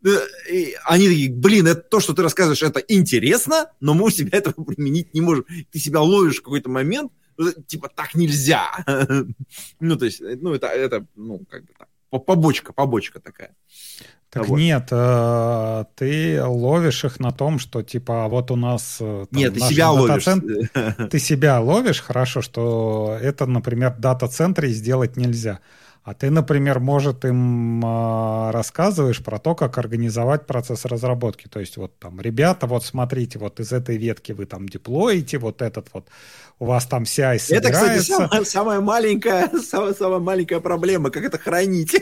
Э, 0.05 0.09
и 0.51 0.76
они 0.86 1.07
такие, 1.07 1.32
блин, 1.32 1.68
это 1.68 1.82
то, 1.82 1.99
что 1.99 2.14
ты 2.14 2.22
рассказываешь, 2.22 2.61
это 2.61 2.80
интересно, 2.82 3.72
но 3.80 3.93
мы 3.93 4.05
у 4.05 4.09
себя 4.09 4.38
этого 4.38 4.64
применить 4.66 5.14
не 5.14 5.22
можем. 5.22 5.45
Ты 5.72 5.80
себя 5.80 6.01
ловишь 6.01 6.39
в 6.39 6.43
какой-то 6.43 6.70
момент, 6.70 7.11
типа, 7.68 7.90
так 7.90 8.16
нельзя. 8.16 8.72
ну, 9.80 9.96
то 9.96 10.06
есть, 10.06 10.22
ну, 10.22 10.54
это, 10.54 10.68
это, 10.68 11.06
ну, 11.16 11.42
как 11.50 11.66
бы 11.66 11.74
так, 11.78 11.88
побочка, 12.26 12.74
побочка 12.74 13.20
такая. 13.20 13.56
Так 14.34 14.48
вот. 14.48 14.58
нет, 14.58 14.88
э, 14.90 15.86
ты 15.96 16.44
ловишь 16.44 17.06
их 17.06 17.20
на 17.20 17.32
том, 17.32 17.60
что 17.60 17.84
типа 17.84 18.26
а 18.26 18.28
вот 18.30 18.50
у 18.50 18.56
нас 18.56 18.98
э, 19.00 19.26
там, 19.30 19.40
нет, 19.40 19.54
ты 19.54 19.60
себя 19.60 19.92
ловишь. 19.92 20.26
Ты 21.12 21.20
себя 21.20 21.60
ловишь, 21.60 22.02
хорошо, 22.02 22.42
что 22.42 23.16
это, 23.22 23.46
например, 23.46 23.94
в 23.94 24.00
дата-центре 24.00 24.70
сделать 24.70 25.18
нельзя. 25.18 25.60
А 26.04 26.14
ты, 26.14 26.30
например, 26.30 26.80
может 26.80 27.24
им 27.24 27.84
э, 27.84 28.51
рассказываешь 28.51 29.24
про 29.24 29.39
то, 29.39 29.56
как 29.56 29.78
организовать 29.78 30.45
процесс 30.45 30.84
разработки. 30.84 31.47
То 31.47 31.62
есть 31.62 31.78
вот 31.78 31.97
там, 31.97 32.20
ребята, 32.20 32.68
вот 32.68 32.84
смотрите, 32.84 33.39
вот 33.39 33.62
из 33.62 33.72
этой 33.72 33.95
ветки 33.95 34.34
вы 34.34 34.45
там 34.45 34.68
деплоите, 34.68 35.38
вот 35.38 35.62
этот 35.62 35.88
вот 35.93 36.10
у 36.60 36.66
вас 36.66 36.86
там 36.88 37.04
CI 37.04 37.39
собирается. 37.39 37.56
Это, 37.56 37.72
кстати, 37.72 37.99
самая, 38.01 38.43
самая 38.43 38.82
маленькая, 38.82 39.49
самая, 39.64 39.93
самая 39.93 40.20
маленькая 40.20 40.60
проблема, 40.60 41.10
как 41.10 41.24
это 41.24 41.38
хранить. 41.38 41.95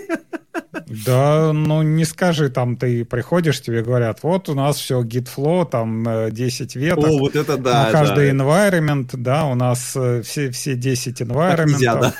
Да, 1.06 1.54
ну 1.54 1.82
не 1.84 2.06
скажи, 2.06 2.50
там 2.50 2.78
ты 2.78 3.06
приходишь, 3.06 3.62
тебе 3.62 3.84
говорят, 3.84 4.24
вот 4.24 4.50
у 4.50 4.56
нас 4.56 4.78
все 4.78 5.02
git-flow, 5.04 5.70
там 5.70 6.32
10 6.32 6.76
э, 6.76 6.80
веток. 6.80 7.06
О, 7.06 7.20
вот 7.20 7.36
это 7.36 7.58
да. 7.58 7.86
На 7.86 7.92
каждый 7.92 8.32
да. 8.32 8.44
environment, 8.44 9.10
да, 9.14 9.46
у 9.46 9.56
нас 9.56 9.94
э, 9.96 10.22
все, 10.24 10.50
все 10.50 10.76
10 10.76 11.22
environment. 11.22 11.56
Так 11.56 11.68
нельзя, 11.68 11.96
да? 11.96 12.14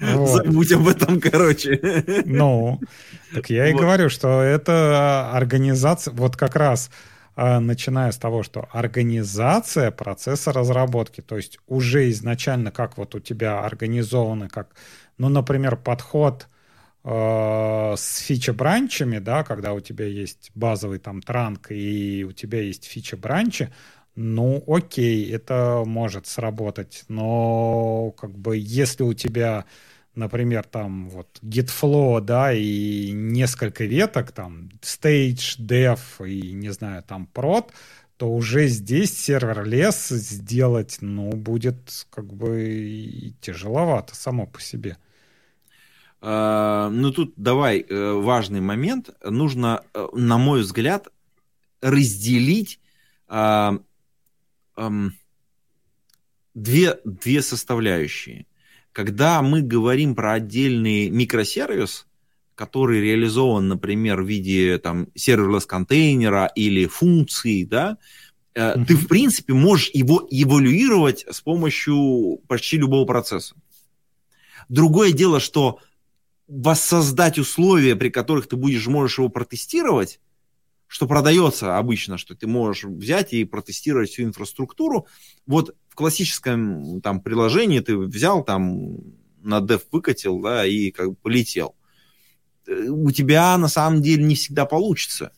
Вот. 0.00 0.44
Забудь 0.44 0.72
об 0.72 0.88
этом, 0.88 1.20
короче. 1.20 2.04
Ну, 2.24 2.80
так 3.32 3.50
я 3.50 3.68
и 3.68 3.72
вот. 3.72 3.82
говорю, 3.82 4.08
что 4.08 4.42
это 4.42 5.30
организация, 5.32 6.12
вот 6.14 6.36
как 6.36 6.56
раз 6.56 6.90
а, 7.36 7.58
начиная 7.58 8.12
с 8.12 8.18
того, 8.18 8.42
что 8.44 8.68
организация 8.70 9.90
процесса 9.90 10.52
разработки, 10.52 11.20
то 11.20 11.36
есть 11.36 11.58
уже 11.66 12.10
изначально 12.10 12.70
как 12.70 12.96
вот 12.96 13.14
у 13.16 13.20
тебя 13.20 13.60
организованы, 13.60 14.48
как, 14.48 14.74
ну, 15.18 15.28
например, 15.28 15.76
подход 15.76 16.46
э, 17.02 17.94
с 17.96 18.18
фича-бранчами, 18.18 19.18
да, 19.18 19.42
когда 19.42 19.72
у 19.72 19.80
тебя 19.80 20.06
есть 20.06 20.52
базовый 20.54 21.00
там 21.00 21.22
транк 21.22 21.72
и 21.72 22.24
у 22.24 22.30
тебя 22.30 22.60
есть 22.60 22.84
фича-бранчи, 22.84 23.70
ну, 24.16 24.62
окей, 24.66 25.28
это 25.30 25.82
может 25.84 26.26
сработать, 26.26 27.04
но 27.08 28.12
как 28.16 28.38
бы 28.38 28.56
если 28.56 29.02
у 29.02 29.12
тебя, 29.12 29.64
например, 30.14 30.64
там 30.64 31.08
вот 31.08 31.40
GitFlow, 31.42 32.20
да, 32.20 32.52
и 32.52 33.10
несколько 33.10 33.84
веток, 33.84 34.30
там 34.30 34.70
Stage, 34.82 35.58
Dev 35.58 35.98
и, 36.28 36.52
не 36.52 36.70
знаю, 36.72 37.02
там 37.02 37.28
Prod, 37.34 37.70
то 38.16 38.30
уже 38.30 38.68
здесь 38.68 39.18
сервер 39.18 39.64
лес 39.64 40.08
сделать, 40.08 40.98
ну, 41.00 41.30
будет 41.30 42.06
как 42.10 42.32
бы 42.32 43.34
тяжеловато 43.40 44.14
само 44.14 44.46
по 44.46 44.60
себе. 44.60 44.96
Uh, 46.20 46.88
ну, 46.88 47.10
тут 47.12 47.34
давай 47.36 47.80
uh, 47.80 48.22
важный 48.22 48.62
момент. 48.62 49.10
Нужно, 49.22 49.82
uh, 49.92 50.16
на 50.16 50.38
мой 50.38 50.62
взгляд, 50.62 51.08
разделить 51.82 52.80
эм, 54.76 55.14
две, 56.54 56.98
две 57.04 57.42
составляющие. 57.42 58.46
Когда 58.92 59.42
мы 59.42 59.62
говорим 59.62 60.14
про 60.14 60.34
отдельный 60.34 61.10
микросервис, 61.10 62.06
который 62.54 63.00
реализован, 63.00 63.68
например, 63.68 64.22
в 64.22 64.26
виде 64.26 64.78
там 64.78 65.08
серверлess 65.16 65.66
контейнера 65.66 66.50
или 66.54 66.86
функции, 66.86 67.64
да, 67.64 67.98
mm-hmm. 68.54 68.84
ты 68.86 68.96
в 68.96 69.08
принципе 69.08 69.52
можешь 69.52 69.90
его 69.92 70.26
эволюировать 70.30 71.26
с 71.28 71.40
помощью 71.40 72.40
почти 72.46 72.78
любого 72.78 73.04
процесса. 73.04 73.56
Другое 74.68 75.12
дело, 75.12 75.40
что 75.40 75.80
воссоздать 76.46 77.38
условия, 77.38 77.96
при 77.96 78.10
которых 78.10 78.48
ты 78.48 78.56
будешь 78.56 78.86
можешь 78.86 79.18
его 79.18 79.28
протестировать, 79.28 80.20
что 80.86 81.06
продается 81.06 81.78
обычно, 81.78 82.18
что 82.18 82.34
ты 82.34 82.46
можешь 82.46 82.84
взять 82.84 83.32
и 83.32 83.44
протестировать 83.44 84.10
всю 84.10 84.24
инфраструктуру. 84.24 85.06
Вот 85.46 85.74
в 85.88 85.94
классическом 85.94 87.00
там 87.00 87.20
приложении 87.20 87.80
ты 87.80 87.96
взял 87.96 88.44
там 88.44 88.98
на 89.42 89.60
dev 89.60 89.82
выкатил, 89.92 90.40
да, 90.40 90.64
и 90.66 90.90
как 90.90 91.10
бы 91.10 91.16
полетел. 91.16 91.74
Э, 92.66 92.88
у 92.88 93.10
тебя 93.10 93.56
на 93.58 93.68
самом 93.68 94.02
деле 94.02 94.24
не 94.24 94.34
всегда 94.34 94.66
получится. 94.66 95.32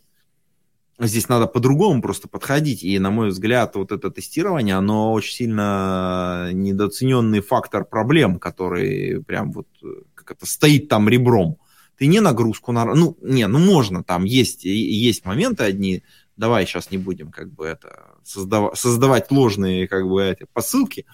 Здесь 0.99 1.28
надо 1.28 1.47
по-другому 1.47 2.01
просто 2.01 2.26
подходить. 2.26 2.82
И, 2.82 2.99
на 2.99 3.11
мой 3.11 3.28
взгляд, 3.28 3.76
вот 3.76 3.92
это 3.92 4.11
тестирование, 4.11 4.76
оно 4.76 5.12
очень 5.12 5.34
сильно 5.34 6.51
недооцененный 6.53 7.40
фактор 7.40 7.84
проблем, 7.84 8.38
который 8.38 9.22
прям 9.22 9.53
вот 9.53 9.68
э, 9.82 9.86
как 10.14 10.32
это 10.32 10.47
стоит 10.47 10.88
там 10.88 11.09
ребром 11.09 11.59
ты 11.97 12.07
не 12.07 12.20
нагрузку 12.20 12.72
на... 12.72 12.84
Ну, 12.84 13.16
не, 13.22 13.47
ну 13.47 13.59
можно, 13.59 14.05
там 14.05 14.24
есть, 14.24 14.64
есть 14.64 15.24
моменты 15.24 15.64
одни, 15.64 16.03
давай 16.36 16.66
сейчас 16.66 16.90
не 16.90 16.99
будем 16.99 17.30
как 17.30 17.53
бы 17.53 17.66
это 17.66 18.14
создав... 18.22 18.78
создавать 18.78 19.30
ложные 19.30 19.88
как 19.88 20.07
бы 20.07 20.22
эти 20.24 20.47
посылки, 20.53 21.07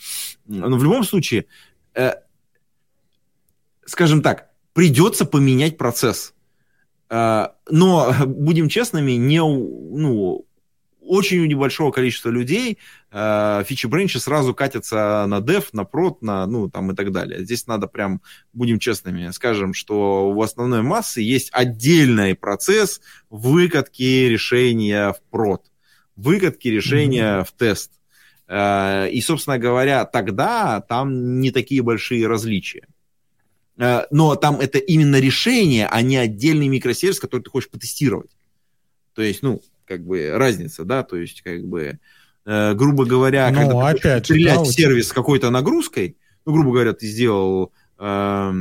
но 0.47 0.77
в 0.77 0.83
любом 0.83 1.05
случае, 1.05 1.47
э, 1.95 2.15
скажем 3.85 4.23
так, 4.23 4.51
придется 4.73 5.25
поменять 5.25 5.79
процесс. 5.79 6.35
Э, 7.09 7.49
но, 7.71 8.15
будем 8.27 8.69
честными, 8.69 9.13
не, 9.13 9.39
ну, 9.39 10.47
очень 11.05 11.41
у 11.41 11.47
небольшого 11.47 11.91
количества 11.91 12.31
людей 12.31 12.79
э, 13.11 13.65
фичи-бренчи 13.67 14.19
сразу 14.19 14.55
катятся 14.55 15.25
на 15.27 15.39
dev, 15.41 15.65
на 15.73 15.83
prod, 15.83 16.19
на, 16.21 16.47
ну, 16.47 16.71
там 16.71 16.93
и 16.93 16.95
так 16.95 17.13
далее. 17.13 17.45
Здесь 17.45 17.67
надо 17.67 17.87
прям, 17.87 18.23
будем 18.53 18.79
честными, 18.79 19.31
скажем, 19.31 19.75
что 19.75 20.31
у 20.31 20.43
основной 20.43 20.83
массы 20.83 21.21
есть 21.21 21.51
отдельный 21.53 22.35
процесс 22.35 23.01
выкатки 23.31 24.29
решения 24.29 25.13
в 25.13 25.35
prod, 25.35 25.63
выкатки 26.17 26.69
решения 26.69 27.41
mm-hmm. 27.41 27.45
в 27.45 27.53
тест. 27.53 27.93
Э, 28.49 29.09
и, 29.11 29.21
собственно 29.21 29.59
говоря, 29.59 30.05
тогда 30.05 30.81
там 30.81 31.41
не 31.41 31.51
такие 31.51 31.83
большие 31.83 32.27
различия. 32.27 32.87
Э, 33.77 34.03
но 34.11 34.37
там 34.37 34.61
это 34.61 34.79
именно 34.79 35.19
решение, 35.19 35.87
а 35.87 36.01
не 36.03 36.17
отдельный 36.17 36.69
микросервис, 36.69 37.19
который 37.19 37.43
ты 37.43 37.51
хочешь 37.51 37.71
потестировать. 37.71 38.31
То 39.15 39.23
есть, 39.23 39.43
ну, 39.43 39.61
как 39.93 40.07
бы 40.07 40.31
разница, 40.33 40.85
да, 40.85 41.03
то 41.03 41.17
есть 41.17 41.43
как 41.43 41.65
бы, 41.65 41.99
э, 42.47 42.75
грубо 42.75 43.05
говоря, 43.05 43.51
ну, 43.51 43.57
когда 43.57 43.89
опять 43.89 44.25
стрелять 44.25 44.59
да, 44.59 44.65
сервис 44.65 45.09
с 45.09 45.13
какой-то 45.13 45.51
нагрузкой, 45.51 46.17
ну, 46.47 46.53
грубо 46.53 46.73
говоря, 46.73 46.95
ты 46.95 47.07
сделал 47.07 47.73
э, 47.99 48.53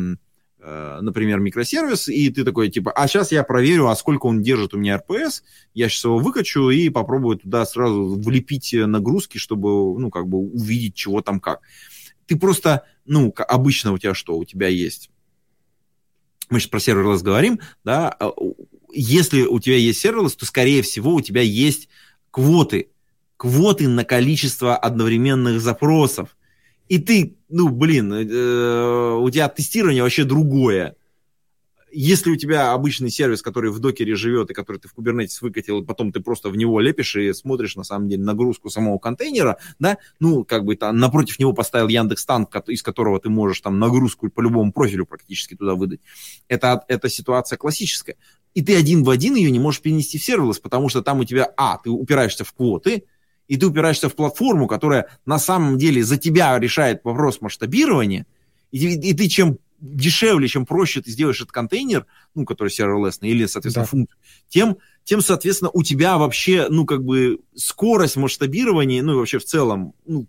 э, 0.60 1.00
например, 1.02 1.40
микросервис, 1.40 2.10
и 2.10 2.30
ты 2.30 2.44
такой, 2.44 2.70
типа, 2.70 2.92
а 2.92 3.08
сейчас 3.08 3.32
я 3.32 3.44
проверю, 3.44 3.88
а 3.88 3.96
сколько 3.96 4.26
он 4.26 4.42
держит 4.42 4.74
у 4.74 4.78
меня 4.78 4.98
RPS, 4.98 5.42
я 5.74 5.88
сейчас 5.88 6.04
его 6.04 6.18
выкачу 6.18 6.70
и 6.70 6.90
попробую 6.90 7.38
туда 7.38 7.66
сразу 7.66 8.20
влепить 8.20 8.74
нагрузки, 8.74 9.38
чтобы, 9.38 9.98
ну, 9.98 10.10
как 10.10 10.28
бы 10.28 10.38
увидеть, 10.40 10.96
чего 10.96 11.22
там 11.22 11.40
как. 11.40 11.62
Ты 12.26 12.38
просто, 12.38 12.84
ну, 13.06 13.34
обычно 13.48 13.94
у 13.94 13.98
тебя 13.98 14.14
что? 14.14 14.38
У 14.38 14.44
тебя 14.44 14.68
есть 14.68 15.10
мы 16.52 16.60
сейчас 16.60 16.70
про 16.70 16.80
serverless 16.80 17.24
говорим, 17.24 17.60
да, 17.84 18.10
а, 18.10 18.32
если 18.94 19.44
у 19.44 19.60
тебя 19.60 19.78
есть 19.78 20.00
serverless, 20.00 20.36
то, 20.36 20.46
скорее 20.46 20.82
всего, 20.82 21.14
у 21.14 21.22
тебя 21.22 21.42
есть 21.42 21.90
квоты. 22.32 22.90
Квоты 23.38 23.88
на 23.88 24.04
количество 24.04 24.76
одновременных 24.76 25.62
запросов. 25.62 26.38
И 26.88 27.00
ты, 27.00 27.38
ну, 27.50 27.70
блин, 27.70 28.14
э, 28.14 29.16
у 29.16 29.30
тебя 29.30 29.48
тестирование 29.50 30.04
вообще 30.04 30.24
другое 30.24 30.96
если 31.92 32.32
у 32.32 32.36
тебя 32.36 32.72
обычный 32.72 33.10
сервис, 33.10 33.42
который 33.42 33.72
в 33.72 33.80
докере 33.80 34.16
живет 34.16 34.50
и 34.50 34.54
который 34.54 34.78
ты 34.78 34.88
в 34.88 34.96
Kubernetes 34.96 35.38
выкатил, 35.42 35.82
и 35.82 35.86
потом 35.86 36.12
ты 36.12 36.22
просто 36.22 36.50
в 36.50 36.56
него 36.56 36.80
лепишь 36.80 37.16
и 37.16 37.34
смотришь, 37.34 37.76
на 37.76 37.84
самом 37.84 38.10
деле, 38.10 38.24
нагрузку 38.24 38.70
самого 38.70 38.98
контейнера, 38.98 39.58
да, 39.80 39.98
ну, 40.20 40.44
как 40.44 40.64
бы 40.64 40.76
там 40.76 40.98
напротив 40.98 41.40
него 41.40 41.54
поставил 41.54 41.88
Яндекс 41.88 42.26
Танк, 42.26 42.56
из 42.68 42.82
которого 42.82 43.20
ты 43.20 43.30
можешь 43.30 43.62
там 43.62 43.80
нагрузку 43.80 44.30
по 44.30 44.42
любому 44.42 44.72
профилю 44.72 45.06
практически 45.06 45.56
туда 45.56 45.76
выдать. 45.76 46.00
Это, 46.48 46.84
это 46.88 47.10
ситуация 47.10 47.58
классическая. 47.58 48.16
И 48.54 48.62
ты 48.62 48.76
один 48.76 49.04
в 49.04 49.10
один 49.10 49.36
ее 49.36 49.50
не 49.52 49.60
можешь 49.60 49.82
перенести 49.82 50.18
в 50.18 50.24
сервис, 50.24 50.60
потому 50.60 50.90
что 50.90 51.02
там 51.02 51.20
у 51.20 51.24
тебя, 51.24 51.52
а, 51.58 51.78
ты 51.78 51.90
упираешься 51.90 52.44
в 52.44 52.54
квоты, 52.54 53.06
и 53.48 53.58
ты 53.58 53.66
упираешься 53.66 54.10
в 54.10 54.16
платформу, 54.16 54.68
которая 54.68 55.08
на 55.26 55.40
самом 55.40 55.78
деле 55.78 56.04
за 56.04 56.18
тебя 56.18 56.58
решает 56.60 57.02
вопрос 57.04 57.42
масштабирования, 57.42 58.26
и, 58.72 59.10
и 59.10 59.14
ты 59.14 59.28
чем 59.28 59.58
дешевле, 59.82 60.48
чем 60.48 60.66
проще 60.66 61.02
ты 61.02 61.12
сделаешь 61.12 61.42
этот 61.42 61.52
контейнер, 61.52 62.06
ну, 62.36 62.46
который 62.46 62.70
serverless, 62.70 63.18
или, 63.22 63.46
соответственно, 63.48 63.86
да. 63.86 63.90
функцию, 63.90 64.18
тем, 64.48 64.78
тем, 65.04 65.22
соответственно, 65.22 65.72
у 65.74 65.84
тебя 65.84 66.18
вообще, 66.18 66.68
ну, 66.70 66.86
как 66.86 67.04
бы 67.04 67.40
скорость 67.56 68.16
масштабирования, 68.16 69.02
ну, 69.02 69.14
и 69.14 69.16
вообще 69.16 69.40
в 69.40 69.46
целом, 69.46 69.94
ну, 70.06 70.28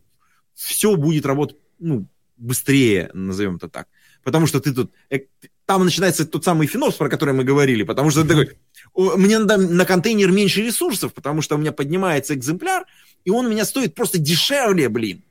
все 0.54 0.96
будет 0.96 1.26
работать, 1.26 1.58
ну, 1.78 2.06
быстрее, 2.38 3.10
назовем 3.12 3.56
это 3.56 3.68
так. 3.68 3.88
Потому 4.22 4.46
что 4.46 4.60
ты 4.60 4.72
тут... 4.72 4.92
Э, 5.10 5.20
там 5.66 5.84
начинается 5.84 6.26
тот 6.26 6.44
самый 6.44 6.66
финос, 6.66 6.94
про 6.94 7.08
который 7.08 7.34
мы 7.34 7.44
говорили, 7.44 7.82
потому 7.82 8.10
что 8.10 8.22
ты 8.22 8.28
такой, 8.28 9.16
мне 9.16 9.38
надо 9.38 9.56
на 9.56 9.84
контейнер 9.84 10.30
меньше 10.30 10.62
ресурсов, 10.62 11.14
потому 11.14 11.42
что 11.42 11.54
у 11.54 11.58
меня 11.58 11.72
поднимается 11.72 12.34
экземпляр, 12.34 12.84
и 13.24 13.30
он 13.30 13.46
у 13.46 13.50
меня 13.50 13.64
стоит 13.64 13.94
просто 13.94 14.18
дешевле, 14.18 14.88
блин. 14.88 15.22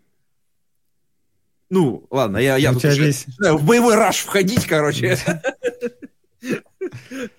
Ну, 1.70 2.06
ладно, 2.10 2.38
я, 2.38 2.58
я 2.58 2.74
тут 2.74 2.84
уже 2.84 3.06
весь... 3.06 3.26
в 3.40 3.64
боевой 3.64 3.96
раш 3.96 4.20
входить, 4.20 4.66
короче. 4.66 5.18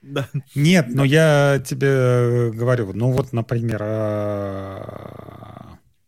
Да. 0.00 0.28
Нет, 0.54 0.86
но 0.88 1.04
я 1.04 1.62
тебе 1.62 2.50
говорю, 2.52 2.92
ну 2.94 3.10
вот, 3.10 3.32
например, 3.34 3.78
э, 3.82 4.84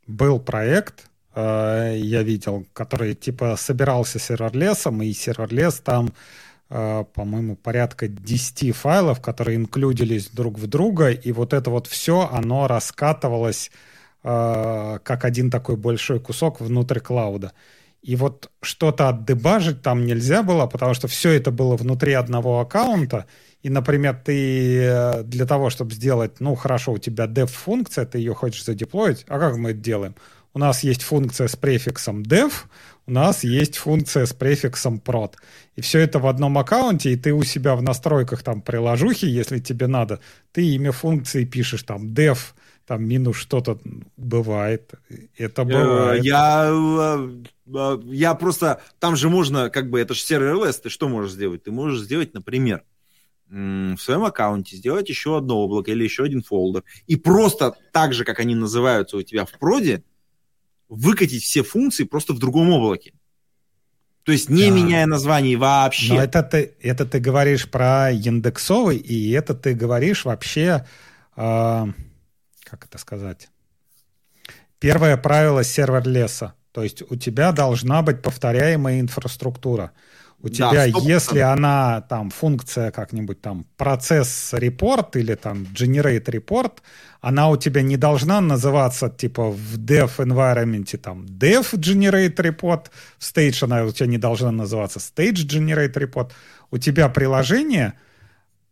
был 0.06 0.40
проект, 0.40 1.09
э, 1.34 1.94
я 1.96 2.22
видел, 2.22 2.66
который 2.72 3.14
типа 3.14 3.56
собирался 3.56 4.18
serverless 4.18 4.83
ом, 4.83 5.02
и 5.02 5.12
serverless 5.12 5.80
там, 5.80 6.12
э, 6.70 7.04
по-моему, 7.14 7.56
порядка 7.56 8.08
10 8.08 8.74
файлов, 8.76 9.20
которые 9.20 9.56
инклюдились 9.56 10.28
друг 10.28 10.58
в 10.58 10.66
друга, 10.66 11.10
и 11.10 11.32
вот 11.32 11.52
это 11.52 11.70
вот 11.70 11.86
все, 11.86 12.28
оно 12.32 12.66
раскатывалось 12.66 13.70
Э, 14.22 14.98
как 15.02 15.24
один 15.24 15.50
такой 15.50 15.76
большой 15.76 16.20
кусок 16.20 16.60
внутрь 16.60 17.00
cloud 17.00 17.37
а. 17.37 17.52
И 18.02 18.16
вот 18.16 18.50
что-то 18.62 19.08
отдебажить 19.08 19.82
там 19.82 20.04
нельзя 20.06 20.42
было, 20.42 20.66
потому 20.66 20.94
что 20.94 21.08
все 21.08 21.30
это 21.30 21.50
было 21.50 21.76
внутри 21.76 22.12
одного 22.12 22.60
аккаунта. 22.60 23.26
И, 23.62 23.70
например, 23.70 24.20
ты 24.22 24.78
э, 24.78 25.22
для 25.24 25.46
того, 25.46 25.70
чтобы 25.70 25.92
сделать, 25.92 26.40
ну, 26.40 26.54
хорошо, 26.54 26.92
у 26.92 26.98
тебя 26.98 27.26
dev-функция, 27.26 28.06
ты 28.06 28.18
ее 28.18 28.34
хочешь 28.34 28.64
задеплоить. 28.64 29.24
А 29.28 29.38
как 29.38 29.56
мы 29.56 29.70
это 29.70 29.80
делаем? 29.80 30.14
У 30.52 30.58
нас 30.58 30.82
есть 30.82 31.02
функция 31.02 31.46
с 31.48 31.56
префиксом 31.56 32.22
dev, 32.22 32.52
у 33.06 33.12
нас 33.12 33.44
есть 33.44 33.76
функция 33.76 34.26
с 34.26 34.32
префиксом 34.32 35.00
prod. 35.04 35.34
И 35.76 35.80
все 35.80 36.00
это 36.00 36.18
в 36.18 36.26
одном 36.26 36.58
аккаунте, 36.58 37.12
и 37.12 37.16
ты 37.16 37.32
у 37.32 37.44
себя 37.44 37.76
в 37.76 37.82
настройках 37.82 38.42
там 38.42 38.60
приложухи, 38.60 39.26
если 39.26 39.58
тебе 39.58 39.86
надо, 39.86 40.20
ты 40.52 40.64
имя 40.74 40.92
функции 40.92 41.44
пишешь 41.44 41.82
там 41.84 42.12
dev 42.12 42.38
там 42.90 43.06
минус 43.06 43.36
что-то 43.36 43.78
бывает. 44.16 44.94
Это 45.38 45.62
э, 45.62 45.64
бывает. 45.64 46.24
Я, 46.24 46.68
э, 46.68 47.44
э, 47.72 48.00
я 48.06 48.34
просто... 48.34 48.82
Там 48.98 49.14
же 49.14 49.28
можно, 49.28 49.70
как 49.70 49.90
бы, 49.90 50.00
это 50.00 50.12
же 50.12 50.20
сервер-лес, 50.22 50.80
ты 50.80 50.88
что 50.88 51.08
можешь 51.08 51.30
сделать? 51.30 51.62
Ты 51.62 51.70
можешь 51.70 52.00
сделать, 52.00 52.34
например, 52.34 52.82
в 53.48 53.96
своем 53.96 54.24
аккаунте 54.24 54.74
сделать 54.74 55.08
еще 55.08 55.36
одно 55.36 55.58
облако 55.60 55.92
или 55.92 56.02
еще 56.02 56.24
один 56.24 56.42
фолдер. 56.42 56.82
И 57.06 57.14
просто 57.14 57.74
так 57.92 58.12
же, 58.12 58.24
как 58.24 58.40
они 58.40 58.56
называются 58.56 59.16
у 59.16 59.22
тебя 59.22 59.44
в 59.44 59.56
проде, 59.56 60.02
выкатить 60.90 61.42
все 61.42 61.62
функции 61.62 62.04
просто 62.04 62.34
в 62.34 62.38
другом 62.38 62.70
облаке. 62.70 63.14
То 64.24 64.32
есть 64.32 64.50
не 64.50 64.68
да. 64.68 64.76
меняя 64.76 65.06
название 65.06 65.56
вообще. 65.56 66.14
Но 66.14 66.22
это 66.22 66.42
ты, 66.42 66.74
это 66.82 67.06
ты 67.06 67.20
говоришь 67.20 67.70
про 67.70 68.10
индексовый, 68.10 68.98
и 68.98 69.30
это 69.30 69.54
ты 69.54 69.72
говоришь 69.72 70.26
вообще... 70.26 70.84
Э 71.36 71.86
как 72.70 72.84
это 72.84 72.98
сказать? 72.98 73.48
Первое 74.78 75.16
правило 75.16 75.64
сервер-леса. 75.64 76.54
То 76.70 76.84
есть 76.84 77.02
у 77.10 77.16
тебя 77.16 77.50
должна 77.50 78.02
быть 78.02 78.22
повторяемая 78.22 79.00
инфраструктура. 79.00 79.90
У 80.42 80.48
да, 80.48 80.70
тебя, 80.70 80.88
100%. 80.88 81.02
если 81.02 81.38
она 81.40 82.00
там 82.08 82.30
функция 82.30 82.90
как-нибудь 82.90 83.40
там 83.40 83.66
процесс 83.76 84.54
report 84.54 85.18
или 85.18 85.34
там 85.34 85.66
generate 85.74 86.24
report, 86.24 86.72
она 87.20 87.50
у 87.50 87.56
тебя 87.56 87.82
не 87.82 87.96
должна 87.96 88.40
называться 88.40 89.10
типа 89.10 89.50
в 89.50 89.76
dev 89.76 90.10
environment 90.18 90.96
там 90.96 91.26
dev 91.26 91.66
generate 91.74 92.36
report, 92.36 92.86
в 93.18 93.22
stage 93.22 93.64
она 93.64 93.84
у 93.84 93.92
тебя 93.92 94.06
не 94.06 94.18
должна 94.18 94.50
называться 94.50 94.98
stage 94.98 95.46
generate 95.46 95.92
report. 95.92 96.30
У 96.70 96.78
тебя 96.78 97.08
приложение— 97.08 97.94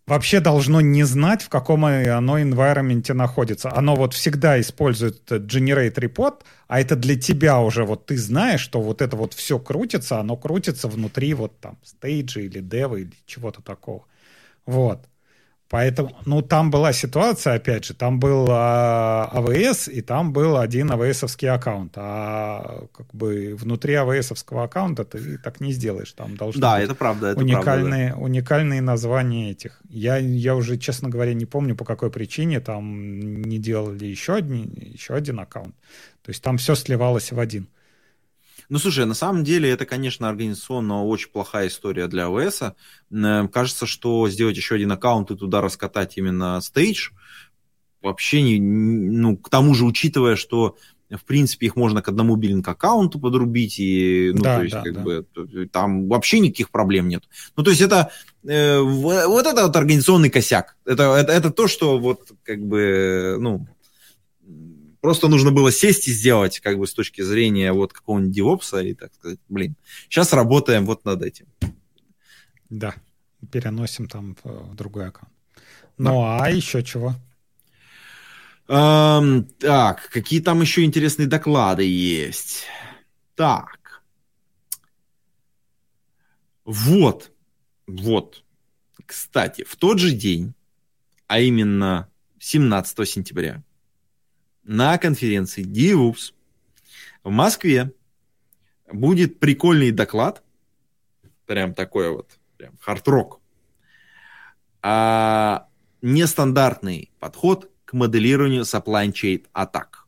вообще 0.08 0.40
должно 0.40 0.80
не 0.80 1.04
знать, 1.04 1.42
в 1.42 1.48
каком 1.48 1.84
оно 1.84 2.38
environment 2.38 3.12
находится. 3.12 3.70
Оно 3.72 3.94
вот 3.94 4.14
всегда 4.14 4.60
использует 4.60 5.30
generate 5.30 5.94
report, 5.94 6.42
а 6.66 6.80
это 6.80 6.96
для 6.96 7.16
тебя 7.16 7.60
уже 7.60 7.84
вот 7.84 8.06
ты 8.06 8.16
знаешь, 8.16 8.60
что 8.60 8.80
вот 8.80 9.02
это 9.02 9.16
вот 9.16 9.34
все 9.34 9.58
крутится, 9.58 10.18
оно 10.18 10.36
крутится 10.36 10.88
внутри 10.88 11.34
вот 11.34 11.60
там 11.60 11.78
стейджа 11.84 12.40
или 12.40 12.60
дева 12.60 12.96
или 12.96 13.12
чего-то 13.26 13.62
такого. 13.62 14.04
Вот. 14.66 15.04
Поэтому, 15.70 16.16
ну, 16.24 16.40
там 16.40 16.70
была 16.70 16.94
ситуация, 16.94 17.54
опять 17.54 17.84
же, 17.84 17.92
там 17.92 18.18
был 18.18 18.46
а, 18.48 19.28
АВС, 19.32 19.88
и 19.88 20.00
там 20.00 20.32
был 20.32 20.56
один 20.56 20.90
АВСовский 20.90 21.50
аккаунт. 21.50 21.92
А 21.96 22.86
как 22.96 23.14
бы 23.14 23.54
внутри 23.54 23.92
АВСовского 23.94 24.64
аккаунта 24.64 25.04
ты 25.04 25.36
так 25.36 25.60
не 25.60 25.72
сделаешь. 25.72 26.12
Там 26.12 26.38
должны 26.38 26.62
да, 26.62 26.76
быть 26.76 26.84
это 26.84 26.94
правда, 26.94 27.28
это 27.28 27.40
уникальные, 27.40 28.08
правда, 28.08 28.20
да. 28.20 28.24
уникальные 28.24 28.80
названия 28.80 29.50
этих. 29.50 29.78
Я, 29.90 30.16
я 30.16 30.56
уже, 30.56 30.78
честно 30.78 31.10
говоря, 31.10 31.34
не 31.34 31.44
помню, 31.44 31.76
по 31.76 31.84
какой 31.84 32.10
причине 32.10 32.60
там 32.60 33.42
не 33.42 33.58
делали 33.58 34.06
еще, 34.06 34.36
одни, 34.36 34.64
еще 34.94 35.14
один 35.14 35.38
аккаунт. 35.38 35.74
То 36.22 36.30
есть 36.30 36.42
там 36.42 36.56
все 36.56 36.76
сливалось 36.76 37.30
в 37.30 37.38
один. 37.38 37.68
Ну, 38.68 38.78
слушай, 38.78 39.06
на 39.06 39.14
самом 39.14 39.44
деле 39.44 39.70
это, 39.70 39.86
конечно, 39.86 40.28
организационно 40.28 41.04
очень 41.04 41.30
плохая 41.30 41.68
история 41.68 42.06
для. 42.06 42.28
Э, 42.28 43.48
кажется, 43.48 43.86
что 43.86 44.28
сделать 44.28 44.56
еще 44.56 44.74
один 44.74 44.92
аккаунт 44.92 45.30
и 45.30 45.36
туда 45.36 45.60
раскатать 45.60 46.18
именно 46.18 46.60
стейдж, 46.60 47.10
вообще 48.02 48.42
не, 48.42 48.60
ну, 48.60 49.36
к 49.36 49.48
тому 49.48 49.74
же, 49.74 49.84
учитывая, 49.84 50.36
что 50.36 50.76
в 51.10 51.24
принципе, 51.24 51.66
их 51.66 51.76
можно 51.76 52.02
к 52.02 52.08
одному 52.08 52.36
биллинг-аккаунту 52.36 53.18
подрубить, 53.18 53.78
и, 53.78 54.30
ну, 54.34 54.42
да, 54.42 54.56
то 54.56 54.62
есть, 54.62 54.74
да, 54.74 54.82
как 54.82 54.92
да. 54.92 55.00
бы, 55.00 55.26
там 55.72 56.06
вообще 56.08 56.38
никаких 56.38 56.70
проблем 56.70 57.08
нет. 57.08 57.24
Ну, 57.56 57.62
то 57.64 57.70
есть, 57.70 57.80
это, 57.80 58.10
э, 58.46 58.78
вот 58.78 59.46
это 59.46 59.66
вот 59.66 59.76
организационный 59.76 60.28
косяк. 60.28 60.76
Это, 60.84 61.14
это, 61.14 61.32
это 61.32 61.50
то, 61.50 61.66
что 61.66 61.98
вот, 61.98 62.32
как 62.42 62.60
бы, 62.60 63.38
ну, 63.40 63.66
Просто 65.00 65.28
нужно 65.28 65.52
было 65.52 65.70
сесть 65.70 66.08
и 66.08 66.12
сделать, 66.12 66.58
как 66.60 66.78
бы 66.78 66.86
с 66.86 66.94
точки 66.94 67.22
зрения 67.22 67.72
вот 67.72 67.92
какого-нибудь 67.92 68.34
девопса 68.34 68.80
и 68.80 68.94
так 68.94 69.14
сказать, 69.14 69.38
блин, 69.48 69.76
сейчас 70.08 70.32
работаем 70.32 70.86
вот 70.86 71.04
над 71.04 71.22
этим. 71.22 71.46
Да, 72.68 72.94
переносим 73.52 74.08
там 74.08 74.36
в 74.42 74.74
другой 74.74 75.08
аккаунт. 75.08 75.32
Ну, 75.98 76.22
да. 76.22 76.44
а 76.44 76.50
еще 76.50 76.82
чего? 76.82 77.14
Эм, 78.68 79.44
так, 79.58 80.08
какие 80.10 80.40
там 80.40 80.60
еще 80.60 80.84
интересные 80.84 81.26
доклады 81.26 81.84
есть? 81.84 82.66
Так. 83.34 84.02
Вот. 86.64 87.32
Вот. 87.86 88.44
Кстати, 89.06 89.64
в 89.64 89.76
тот 89.76 89.98
же 89.98 90.10
день, 90.10 90.54
а 91.28 91.40
именно 91.40 92.10
17 92.40 93.08
сентября, 93.08 93.62
на 94.68 94.98
конференции 94.98 95.64
DevOps 95.64 96.34
в 97.24 97.30
Москве 97.30 97.90
будет 98.92 99.40
прикольный 99.40 99.92
доклад 99.92 100.42
прям 101.46 101.72
такое 101.72 102.10
вот, 102.10 102.38
прям 102.58 102.76
хард-рок. 102.78 103.40
А, 104.82 105.66
нестандартный 106.02 107.10
подход 107.18 107.70
к 107.86 107.94
моделированию 107.94 108.62
supply 108.62 109.10
chain 109.10 109.46
атак. 109.54 110.06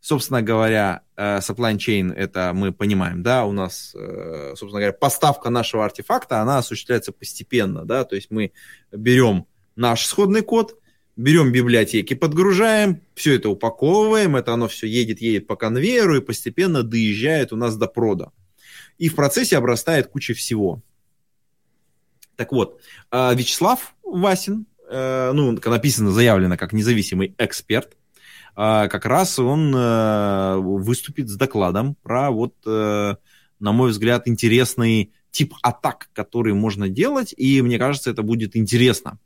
Собственно 0.00 0.40
говоря, 0.40 1.02
э, 1.16 1.38
supply 1.38 1.76
chain, 1.76 2.14
это 2.14 2.52
мы 2.54 2.72
понимаем, 2.72 3.22
да, 3.22 3.44
у 3.44 3.52
нас, 3.52 3.92
э, 3.94 4.54
собственно 4.56 4.80
говоря, 4.80 4.92
поставка 4.92 5.50
нашего 5.50 5.84
артефакта, 5.84 6.40
она 6.40 6.58
осуществляется 6.58 7.12
постепенно, 7.12 7.84
да, 7.84 8.04
то 8.04 8.14
есть 8.14 8.30
мы 8.30 8.52
берем 8.90 9.46
наш 9.74 10.06
исходный 10.06 10.42
код, 10.42 10.78
берем 11.16 11.50
библиотеки, 11.50 12.14
подгружаем, 12.14 13.00
все 13.14 13.34
это 13.34 13.48
упаковываем, 13.48 14.36
это 14.36 14.52
оно 14.52 14.68
все 14.68 14.86
едет, 14.86 15.20
едет 15.20 15.46
по 15.46 15.56
конвейеру 15.56 16.16
и 16.16 16.20
постепенно 16.20 16.82
доезжает 16.82 17.52
у 17.52 17.56
нас 17.56 17.76
до 17.76 17.86
прода. 17.86 18.32
И 18.98 19.08
в 19.08 19.14
процессе 19.14 19.56
обрастает 19.56 20.08
куча 20.08 20.34
всего. 20.34 20.82
Так 22.36 22.52
вот, 22.52 22.80
э, 23.10 23.34
Вячеслав 23.34 23.94
Васин, 24.02 24.66
ну, 24.88 25.58
написано, 25.64 26.12
заявлено 26.12 26.56
как 26.56 26.72
независимый 26.72 27.34
эксперт, 27.38 27.96
как 28.54 29.04
раз 29.04 29.36
он 29.40 29.72
выступит 30.80 31.28
с 31.28 31.34
докладом 31.34 31.96
про 32.02 32.30
вот, 32.30 32.54
на 32.64 33.18
мой 33.60 33.90
взгляд, 33.90 34.28
интересный 34.28 35.12
тип 35.32 35.54
атак, 35.60 36.08
который 36.12 36.54
можно 36.54 36.88
делать, 36.88 37.34
и 37.36 37.60
мне 37.62 37.78
кажется, 37.78 38.10
это 38.10 38.22
будет 38.22 38.56
интересно. 38.56 39.18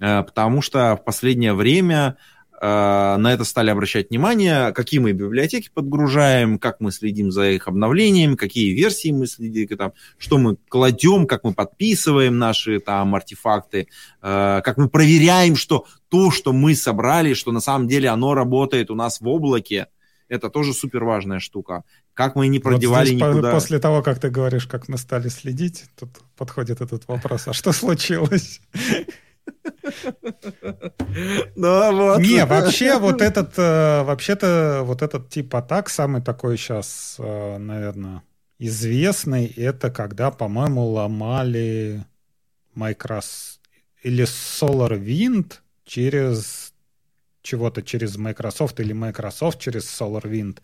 Э, 0.00 0.22
потому 0.22 0.62
что 0.62 0.96
в 0.96 1.04
последнее 1.04 1.54
время 1.54 2.16
э, 2.60 2.66
на 2.66 3.32
это 3.32 3.44
стали 3.44 3.70
обращать 3.70 4.10
внимание, 4.10 4.72
какие 4.72 5.00
мы 5.00 5.12
библиотеки 5.12 5.70
подгружаем, 5.72 6.58
как 6.58 6.80
мы 6.80 6.92
следим 6.92 7.30
за 7.30 7.50
их 7.50 7.68
обновлениями, 7.68 8.34
какие 8.34 8.72
версии 8.74 9.10
мы 9.10 9.26
следим, 9.26 9.76
там, 9.76 9.92
что 10.18 10.38
мы 10.38 10.56
кладем, 10.68 11.26
как 11.26 11.44
мы 11.44 11.54
подписываем 11.54 12.38
наши 12.38 12.80
там 12.80 13.14
артефакты, 13.14 13.88
э, 14.22 14.60
как 14.62 14.76
мы 14.76 14.88
проверяем, 14.88 15.56
что 15.56 15.86
то, 16.08 16.30
что 16.30 16.52
мы 16.52 16.74
собрали, 16.74 17.34
что 17.34 17.52
на 17.52 17.60
самом 17.60 17.88
деле 17.88 18.08
оно 18.08 18.34
работает 18.34 18.90
у 18.90 18.94
нас 18.94 19.20
в 19.20 19.28
облаке, 19.28 19.88
это 20.28 20.50
тоже 20.50 20.74
супер 20.74 21.04
важная 21.04 21.38
штука. 21.38 21.84
Как 22.12 22.34
мы 22.34 22.48
не 22.48 22.58
продевали 22.58 23.10
вот 23.14 23.30
никуда. 23.30 23.52
После 23.52 23.78
того, 23.78 24.02
как 24.02 24.18
ты 24.18 24.28
говоришь, 24.28 24.66
как 24.66 24.88
мы 24.88 24.98
стали 24.98 25.28
следить, 25.28 25.84
тут 25.98 26.08
подходит 26.36 26.80
этот 26.80 27.06
вопрос. 27.06 27.46
А 27.46 27.52
что 27.52 27.72
случилось? 27.72 28.60
Ну, 31.56 31.92
вот. 31.96 32.18
Не, 32.20 32.44
вообще 32.44 32.98
вот 32.98 33.22
этот, 33.22 33.54
э, 33.58 34.02
вообще-то 34.02 34.82
вот 34.84 35.02
этот 35.02 35.28
тип 35.28 35.54
атак 35.54 35.88
самый 35.88 36.22
такой 36.22 36.56
сейчас, 36.56 37.16
э, 37.18 37.58
наверное, 37.58 38.22
известный, 38.58 39.46
это 39.46 39.90
когда, 39.90 40.30
по-моему, 40.30 40.84
ломали 40.86 42.04
Microsoft 42.74 43.60
или 44.02 44.24
SolarWind 44.24 45.54
через 45.84 46.72
чего-то 47.42 47.82
через 47.82 48.16
Microsoft 48.16 48.80
или 48.80 48.92
Microsoft 48.92 49.60
через 49.60 49.84
SolarWind. 50.00 50.58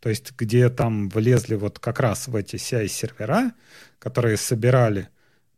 То 0.00 0.08
есть 0.10 0.32
где 0.36 0.68
там 0.68 1.08
влезли 1.08 1.54
вот 1.54 1.78
как 1.78 2.00
раз 2.00 2.28
в 2.28 2.36
эти 2.36 2.56
CI-сервера, 2.56 3.52
которые 3.98 4.36
собирали. 4.36 5.08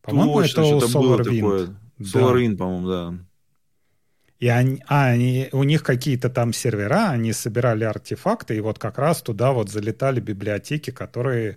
По-моему, 0.02 0.40
это 0.40 0.62
у 0.62 0.78
SolarWind. 0.80 1.74
SolarWind, 2.00 2.52
да. 2.52 2.56
по-моему, 2.56 2.88
да. 2.88 3.14
И 4.38 4.46
они, 4.46 4.82
а, 4.86 5.06
они, 5.06 5.48
у 5.50 5.64
них 5.64 5.82
какие-то 5.82 6.30
там 6.30 6.52
сервера, 6.52 7.10
они 7.10 7.32
собирали 7.32 7.84
артефакты, 7.84 8.56
и 8.56 8.60
вот 8.60 8.78
как 8.78 8.98
раз 8.98 9.20
туда 9.20 9.52
вот 9.52 9.68
залетали 9.68 10.20
библиотеки, 10.20 10.90
которые 10.90 11.56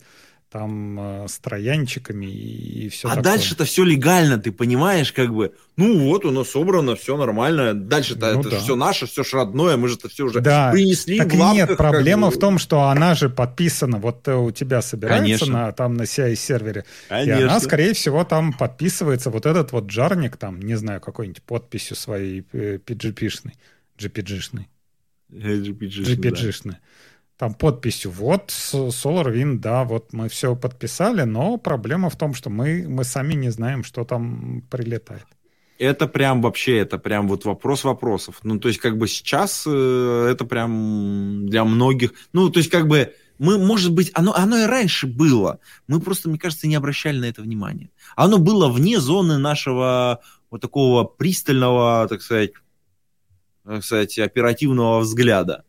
там 0.51 0.99
э, 0.99 1.27
с 1.29 1.39
троянчиками 1.39 2.25
и, 2.25 2.85
и 2.85 2.89
все 2.89 3.09
А 3.09 3.15
дальше-то 3.15 3.63
все 3.63 3.85
легально, 3.85 4.37
ты 4.37 4.51
понимаешь, 4.51 5.13
как 5.13 5.33
бы, 5.33 5.53
ну 5.77 5.99
вот, 5.99 6.25
у 6.25 6.31
нас 6.31 6.49
собрано, 6.49 6.95
все 6.97 7.15
нормально, 7.15 7.73
дальше-то 7.73 8.33
ну, 8.33 8.41
это 8.41 8.49
да. 8.51 8.59
все 8.59 8.75
наше, 8.75 9.07
все 9.07 9.23
ж 9.23 9.33
родное, 9.33 9.77
мы 9.77 9.87
же 9.87 9.95
это 9.95 10.09
все 10.09 10.25
уже 10.25 10.41
да. 10.41 10.71
принесли 10.71 11.17
так 11.17 11.31
в 11.31 11.39
лапках, 11.39 11.69
нет, 11.69 11.77
проблема 11.77 12.27
как 12.27 12.33
бы... 12.33 12.37
в 12.37 12.41
том, 12.41 12.57
что 12.59 12.81
она 12.83 13.15
же 13.15 13.29
подписана, 13.29 13.97
вот 13.97 14.27
э, 14.27 14.35
у 14.35 14.51
тебя 14.51 14.81
собирается 14.81 15.45
на, 15.49 15.71
там 15.71 15.93
на 15.93 16.03
CI-сервере, 16.03 16.83
и 17.09 17.29
она, 17.29 17.59
скорее 17.61 17.93
всего, 17.93 18.25
там 18.25 18.51
подписывается 18.51 19.29
вот 19.29 19.45
этот 19.45 19.71
вот 19.71 19.89
жарник, 19.89 20.35
там, 20.35 20.59
не 20.59 20.75
знаю, 20.75 20.99
какой-нибудь 20.99 21.43
подписью 21.43 21.95
своей 21.95 22.41
PGP-шной, 22.41 23.53
э, 23.53 23.97
GPG-шной. 23.97 24.67
GPG-шной, 25.31 26.15
GPG-шной. 26.15 26.71
Да 26.71 26.79
там 27.41 27.55
подписью 27.55 28.11
«Вот, 28.11 28.49
SolarWind, 28.49 29.57
да, 29.57 29.83
вот 29.83 30.13
мы 30.13 30.29
все 30.29 30.55
подписали, 30.55 31.23
но 31.23 31.57
проблема 31.57 32.11
в 32.11 32.15
том, 32.15 32.35
что 32.35 32.51
мы, 32.51 32.85
мы 32.87 33.03
сами 33.03 33.33
не 33.33 33.49
знаем, 33.49 33.83
что 33.83 34.03
там 34.03 34.61
прилетает». 34.69 35.25
Это 35.79 36.05
прям 36.07 36.43
вообще, 36.43 36.77
это 36.77 36.99
прям 36.99 37.27
вот 37.27 37.45
вопрос 37.45 37.83
вопросов. 37.83 38.41
Ну, 38.43 38.59
то 38.59 38.67
есть, 38.67 38.79
как 38.79 38.95
бы 38.95 39.07
сейчас 39.07 39.63
э, 39.65 40.29
это 40.31 40.45
прям 40.45 41.47
для 41.47 41.65
многих... 41.65 42.13
Ну, 42.31 42.51
то 42.51 42.59
есть, 42.59 42.69
как 42.69 42.87
бы 42.87 43.15
мы, 43.39 43.57
может 43.57 43.91
быть, 43.91 44.11
оно, 44.13 44.35
оно 44.35 44.59
и 44.59 44.67
раньше 44.67 45.07
было. 45.07 45.57
Мы 45.87 45.99
просто, 45.99 46.29
мне 46.29 46.37
кажется, 46.37 46.67
не 46.67 46.75
обращали 46.75 47.17
на 47.17 47.25
это 47.25 47.41
внимания. 47.41 47.89
Оно 48.15 48.37
было 48.37 48.69
вне 48.69 48.99
зоны 48.99 49.39
нашего 49.39 50.19
вот 50.51 50.61
такого 50.61 51.05
пристального, 51.05 52.07
так 52.07 52.21
сказать, 52.21 52.51
так 53.65 53.83
сказать, 53.83 54.19
оперативного 54.19 54.99
взгляда. 54.99 55.63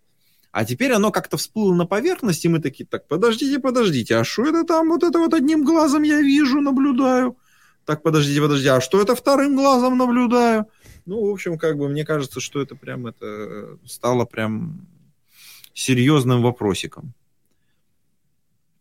А 0.52 0.66
теперь 0.66 0.92
оно 0.92 1.10
как-то 1.10 1.38
всплыло 1.38 1.74
на 1.74 1.86
поверхность, 1.86 2.44
и 2.44 2.48
мы 2.48 2.60
такие, 2.60 2.84
так, 2.84 3.08
подождите, 3.08 3.58
подождите, 3.58 4.16
а 4.16 4.24
что 4.24 4.44
это 4.44 4.64
там, 4.64 4.90
вот 4.90 5.02
это 5.02 5.18
вот 5.18 5.32
одним 5.32 5.64
глазом 5.64 6.02
я 6.02 6.20
вижу, 6.20 6.60
наблюдаю? 6.60 7.38
Так, 7.86 8.02
подождите, 8.02 8.40
подождите, 8.40 8.72
а 8.72 8.80
что 8.82 9.00
это 9.00 9.16
вторым 9.16 9.56
глазом 9.56 9.96
наблюдаю? 9.96 10.66
Ну, 11.06 11.24
в 11.26 11.30
общем, 11.32 11.58
как 11.58 11.78
бы 11.78 11.88
мне 11.88 12.04
кажется, 12.04 12.40
что 12.40 12.60
это 12.60 12.76
прям 12.76 13.06
это 13.06 13.78
стало 13.86 14.26
прям 14.26 14.86
серьезным 15.72 16.42
вопросиком. 16.42 17.14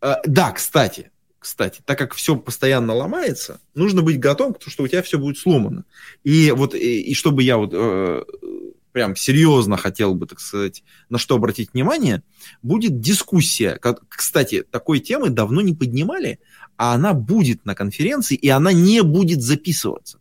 А, 0.01 0.19
да, 0.25 0.51
кстати, 0.51 1.09
кстати, 1.39 1.81
так 1.85 1.97
как 1.97 2.13
все 2.13 2.35
постоянно 2.35 2.93
ломается, 2.93 3.61
нужно 3.75 4.01
быть 4.01 4.19
готовым, 4.19 4.55
что 4.59 4.83
у 4.83 4.87
тебя 4.87 5.01
все 5.01 5.17
будет 5.17 5.37
сломано. 5.37 5.85
И 6.23 6.51
вот, 6.51 6.75
и, 6.75 7.01
и 7.01 7.13
чтобы 7.13 7.43
я 7.43 7.57
вот 7.57 7.71
э, 7.73 8.23
прям 8.91 9.15
серьезно 9.15 9.77
хотел 9.77 10.13
бы, 10.15 10.25
так 10.25 10.39
сказать, 10.39 10.83
на 11.09 11.17
что 11.17 11.35
обратить 11.35 11.73
внимание, 11.73 12.23
будет 12.61 12.99
дискуссия. 12.99 13.79
Кстати, 14.09 14.63
такой 14.69 14.99
темы 14.99 15.29
давно 15.29 15.61
не 15.61 15.73
поднимали, 15.73 16.39
а 16.77 16.93
она 16.93 17.13
будет 17.13 17.65
на 17.65 17.75
конференции, 17.75 18.35
и 18.35 18.49
она 18.49 18.73
не 18.73 19.03
будет 19.03 19.41
записываться. 19.41 20.19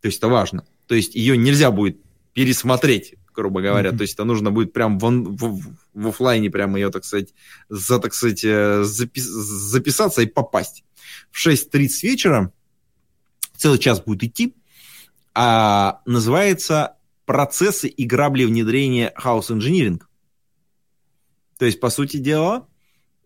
То 0.00 0.06
есть 0.06 0.18
это 0.18 0.28
важно. 0.28 0.64
То 0.86 0.94
есть 0.94 1.14
ее 1.14 1.36
нельзя 1.36 1.70
будет 1.70 1.98
пересмотреть, 2.32 3.14
грубо 3.34 3.60
говоря. 3.60 3.90
Mm-hmm. 3.90 3.96
То 3.96 4.02
есть 4.02 4.14
это 4.14 4.24
нужно 4.24 4.50
будет 4.50 4.72
прям 4.72 4.98
в, 4.98 5.08
в, 5.08 5.76
в 5.94 6.08
офлайне 6.08 6.50
прям 6.50 6.76
ее, 6.76 6.90
так 6.90 7.04
сказать, 7.04 7.34
за, 7.68 7.98
так 7.98 8.14
сказать, 8.14 8.44
э, 8.44 8.82
запис, 8.84 9.24
записаться 9.24 10.22
и 10.22 10.26
попасть. 10.26 10.84
В 11.30 11.46
6.30 11.46 11.88
вечера 12.02 12.52
целый 13.56 13.78
час 13.78 14.00
будет 14.00 14.24
идти. 14.24 14.54
А 15.34 16.00
называется 16.06 16.95
процессы 17.26 17.88
и 17.88 18.06
грабли 18.06 18.44
внедрения 18.44 19.12
House 19.22 19.50
Engineering. 19.50 20.00
То 21.58 21.66
есть, 21.66 21.80
по 21.80 21.90
сути 21.90 22.18
дела, 22.18 22.66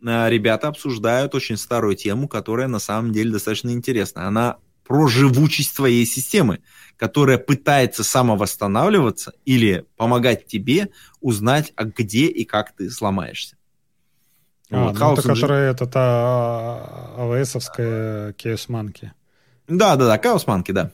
э, 0.03 0.28
ребята 0.28 0.68
обсуждают 0.68 1.34
очень 1.34 1.57
старую 1.57 1.94
тему, 1.94 2.26
которая 2.26 2.68
на 2.68 2.78
самом 2.78 3.12
деле 3.12 3.32
достаточно 3.32 3.70
интересна. 3.70 4.26
Она 4.26 4.57
про 4.84 5.07
живучесть 5.07 5.76
твоей 5.76 6.05
системы, 6.05 6.62
которая 6.96 7.38
пытается 7.38 8.03
самовосстанавливаться 8.03 9.34
или 9.44 9.86
помогать 9.96 10.46
тебе 10.46 10.90
узнать, 11.20 11.72
а 11.76 11.84
где 11.84 12.26
и 12.26 12.44
как 12.44 12.74
ты 12.74 12.90
сломаешься. 12.90 13.57
А, 14.70 14.84
вот, 14.84 14.98
ну, 14.98 15.12
это 15.12 15.22
которая 15.22 15.70
это 15.70 15.86
та 15.86 17.14
АВСовская 17.16 18.32
Chaos 18.32 18.68
Monkey. 18.68 19.11
Да, 19.68 19.96
да, 19.96 20.07
да, 20.07 20.18
Chaos 20.18 20.46
Monkey, 20.46 20.72
да. 20.72 20.90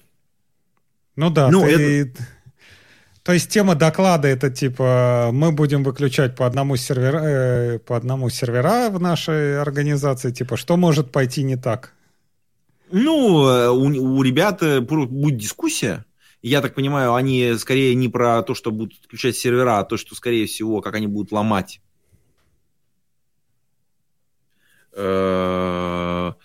Ну 1.15 1.31
да, 1.31 1.51
ну, 1.51 1.63
ты, 1.63 2.03
это... 2.03 2.23
То 3.27 3.33
есть 3.33 3.51
тема 3.51 3.75
доклада 3.75 4.29
это 4.29 4.51
типа 4.51 5.31
мы 5.33 5.51
будем 5.51 5.83
выключать 5.83 6.37
по 6.37 6.47
одному 6.47 6.77
сервера, 6.77 7.23
э, 7.25 7.79
по 7.81 7.97
одному 7.97 8.31
сервера 8.31 8.89
в 8.89 9.01
нашей 9.01 9.61
организации, 9.61 10.31
типа 10.31 10.57
что 10.57 10.77
может 10.77 11.11
пойти 11.11 11.43
не 11.43 11.57
так? 11.57 11.93
Ну, 12.93 13.49
э, 13.49 13.69
у, 13.69 14.19
у 14.19 14.23
ребят 14.23 14.63
э, 14.63 14.81
будет 14.81 15.39
дискуссия. 15.39 16.05
Я 16.41 16.63
так 16.63 16.77
понимаю, 16.77 17.15
они 17.15 17.55
скорее 17.59 17.97
не 17.97 18.09
про 18.09 18.45
то, 18.45 18.55
что 18.55 18.71
будут 18.71 18.97
включать 19.03 19.37
сервера, 19.37 19.81
а 19.81 19.85
то, 19.85 19.97
что, 19.97 20.15
скорее 20.15 20.47
всего, 20.47 20.81
как 20.81 20.95
они 20.95 21.09
будут 21.09 21.33
ломать. 21.33 21.81
Да, 24.95 26.37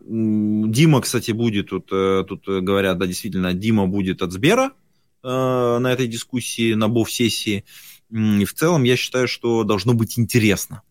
Дима, 0.00 1.02
кстати, 1.02 1.32
будет 1.32 1.68
тут, 1.68 1.88
тут 1.88 2.46
говорят, 2.46 2.96
да, 2.96 3.06
действительно, 3.06 3.52
Дима 3.52 3.86
будет 3.86 4.22
от 4.22 4.32
Сбера, 4.32 4.72
на 5.28 5.92
этой 5.92 6.06
дискуссии, 6.06 6.74
на 6.74 6.88
БОВ-сессии. 6.88 7.64
И 8.10 8.44
в 8.44 8.54
целом 8.54 8.84
я 8.84 8.96
считаю, 8.96 9.28
что 9.28 9.64
должно 9.64 9.94
быть 9.94 10.18
интересно. 10.18 10.82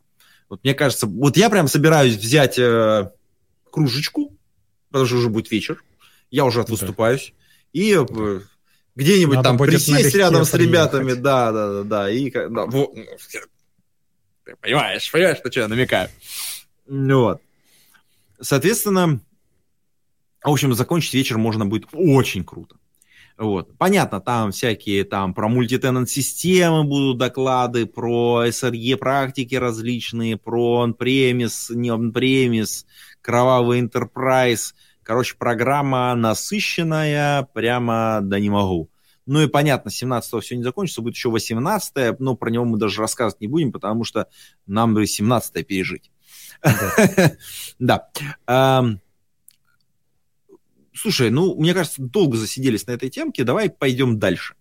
Вот 0.50 0.64
мне 0.64 0.74
кажется, 0.74 1.08
вот 1.08 1.38
я 1.38 1.50
прям 1.50 1.68
собираюсь 1.68 2.16
взять 2.16 2.60
э, 2.60 3.10
кружечку 3.72 4.36
потому 4.96 5.08
что 5.08 5.18
уже 5.18 5.28
будет 5.28 5.52
вечер, 5.52 5.84
я 6.32 6.46
уже 6.46 6.62
отвыступаюсь, 6.62 7.34
да. 7.34 7.82
и 7.82 7.96
э, 7.96 8.40
где-нибудь 8.96 9.44
там 9.44 9.58
присесть 9.58 10.16
рядом 10.16 10.46
с 10.46 10.54
ребятами, 10.54 11.12
да, 11.12 11.52
да, 11.52 11.68
да, 11.68 11.84
да, 11.84 12.10
и 12.10 12.32
да, 12.32 12.66
вот, 12.66 12.94
ты 14.46 14.56
понимаешь, 14.62 15.12
понимаешь, 15.12 15.40
на 15.44 15.52
что 15.52 15.60
я 15.60 15.68
намекаю. 15.68 16.10
Вот. 16.88 17.42
Соответственно, 18.40 19.20
в 20.42 20.50
общем, 20.50 20.74
закончить 20.74 21.14
вечер 21.14 21.38
можно 21.38 21.66
будет 21.66 21.90
очень 21.92 22.46
круто. 22.46 22.78
Вот. 23.38 23.78
Понятно, 23.78 24.22
там 24.22 24.52
всякие 24.52 25.04
там 25.04 25.34
про 25.34 25.50
мультитенант 25.50 26.10
системы 26.10 26.86
будут 26.86 27.18
доклады, 27.18 27.86
про 27.86 28.46
SRE 28.48 28.96
практики 28.96 29.56
различные, 29.56 30.38
про 30.38 30.86
on-premise, 30.86 31.74
не 31.76 31.90
on-premise, 31.90 32.86
кровавый 33.22 33.82
enterprise. 33.82 34.74
Короче, 35.04 35.36
программа 35.38 36.16
насыщенная, 36.16 37.44
прямо 37.54 38.20
да 38.22 38.40
не 38.40 38.50
могу. 38.50 38.90
Ну 39.26 39.42
и 39.42 39.48
понятно, 39.48 39.90
17-го 39.90 40.40
все 40.40 40.56
не 40.56 40.64
закончится, 40.64 41.02
будет 41.02 41.16
еще 41.16 41.30
18 41.30 42.20
но 42.20 42.36
про 42.36 42.50
него 42.50 42.64
мы 42.64 42.78
даже 42.78 43.02
рассказывать 43.02 43.42
не 43.42 43.48
будем, 43.48 43.72
потому 43.72 44.04
что 44.04 44.28
нам 44.68 44.94
бы 44.94 45.06
17 45.06 45.68
пережить. 45.68 46.12
Да. 47.80 48.10
Слушай, 50.96 51.30
ну, 51.30 51.56
мне 51.60 51.74
кажется, 51.74 52.02
долго 52.02 52.38
засиделись 52.38 52.88
на 52.88 52.92
этой 52.92 53.10
темке. 53.10 53.44
Давай 53.44 53.70
пойдем 53.70 54.18
дальше. 54.18 54.56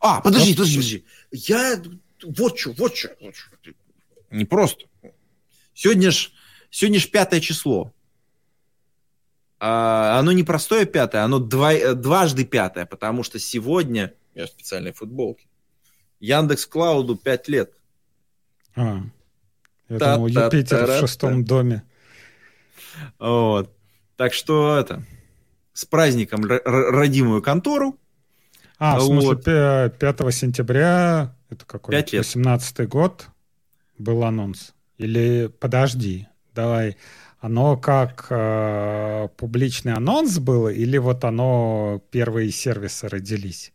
А, 0.00 0.20
подожди, 0.20 0.54
подожди, 0.54 0.76
подожди. 0.76 1.04
Я 1.30 1.80
вот 2.22 2.58
что, 2.58 2.72
вот 2.72 2.96
что. 2.96 3.16
Вот 3.20 3.36
что. 3.36 3.72
Не 4.30 4.44
просто. 4.44 4.86
Сегодня 5.72 6.10
ж, 6.10 6.32
сегодня 6.70 6.98
ж 6.98 7.08
пятое 7.08 7.40
число. 7.40 7.92
А, 9.60 10.18
оно 10.18 10.32
не 10.32 10.42
простое 10.42 10.84
пятое, 10.84 11.22
оно 11.22 11.38
два, 11.38 11.94
дважды 11.94 12.44
пятое, 12.44 12.86
потому 12.86 13.22
что 13.22 13.38
сегодня, 13.38 14.14
я 14.34 14.46
в 14.46 14.50
специальной 14.50 14.92
футболке, 14.92 15.46
Яндекс 16.18 16.66
Клауду 16.66 17.16
пять 17.16 17.46
лет. 17.46 17.72
А, 18.74 19.02
я 19.88 19.98
Та 19.98 20.14
думал, 20.14 20.28
Юпитер 20.28 20.86
в 20.86 20.98
шестом 20.98 21.44
доме. 21.44 21.82
Вот. 23.18 23.70
Так 24.16 24.34
что 24.34 24.76
это, 24.76 25.04
с 25.80 25.86
праздником 25.86 26.44
родимую 26.44 27.40
контору. 27.40 27.96
А, 28.78 28.98
в 28.98 29.02
смысле, 29.02 29.90
5 29.98 30.34
сентября, 30.34 31.34
это 31.48 31.64
какой? 31.64 31.92
5 31.92 32.12
лет. 32.12 32.24
18 32.26 32.88
год 32.88 33.28
был 33.96 34.24
анонс. 34.24 34.74
Или 34.98 35.50
подожди, 35.58 36.28
давай. 36.54 36.98
Оно 37.40 37.78
как 37.78 38.26
э, 38.28 39.28
публичный 39.38 39.94
анонс 39.94 40.38
было, 40.38 40.68
или 40.68 40.98
вот 40.98 41.24
оно 41.24 42.02
первые 42.10 42.50
сервисы 42.50 43.08
родились? 43.08 43.72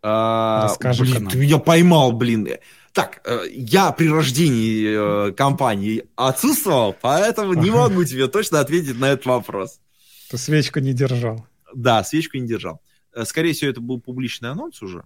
А, 0.00 0.66
Расскажи 0.66 1.02
блин, 1.02 1.26
ты 1.26 1.38
меня 1.38 1.58
поймал, 1.58 2.12
блин. 2.12 2.48
Так, 2.92 3.20
э, 3.24 3.46
я 3.50 3.90
при 3.90 4.08
рождении 4.08 5.28
э, 5.28 5.32
компании 5.32 6.04
отсутствовал, 6.14 6.94
поэтому 7.00 7.54
не 7.54 7.70
могу 7.70 8.04
тебе 8.04 8.28
точно 8.28 8.60
ответить 8.60 8.96
на 9.00 9.06
этот 9.06 9.26
вопрос. 9.26 9.80
Ты 10.32 10.38
свечку 10.38 10.80
не 10.80 10.94
держал. 10.94 11.46
Да, 11.74 12.02
свечку 12.02 12.38
не 12.38 12.48
держал. 12.48 12.80
Э, 13.12 13.26
скорее 13.26 13.52
всего, 13.52 13.70
это 13.70 13.82
был 13.82 14.00
публичный 14.00 14.48
анонс 14.48 14.80
уже. 14.80 15.04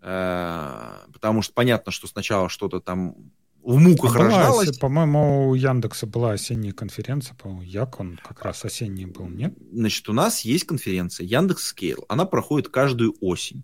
Э, 0.00 1.06
потому 1.12 1.40
что 1.42 1.54
понятно, 1.54 1.92
что 1.92 2.08
сначала 2.08 2.48
что-то 2.48 2.80
там 2.80 3.14
в 3.62 3.78
муках 3.78 4.16
а 4.16 4.18
рождалось. 4.18 4.76
По-моему, 4.76 5.50
у 5.50 5.54
Яндекса 5.54 6.08
была 6.08 6.32
осенняя 6.32 6.72
конференция, 6.72 7.36
по-моему, 7.36 7.62
Як 7.62 8.00
он 8.00 8.18
как 8.26 8.44
раз 8.44 8.64
осенний 8.64 9.06
был, 9.06 9.28
нет? 9.28 9.54
Значит, 9.72 10.08
у 10.08 10.12
нас 10.12 10.40
есть 10.40 10.64
конференция 10.64 11.24
Яндекс 11.24 11.72
Scale. 11.72 12.04
Она 12.08 12.24
проходит 12.24 12.70
каждую 12.70 13.14
осень. 13.20 13.62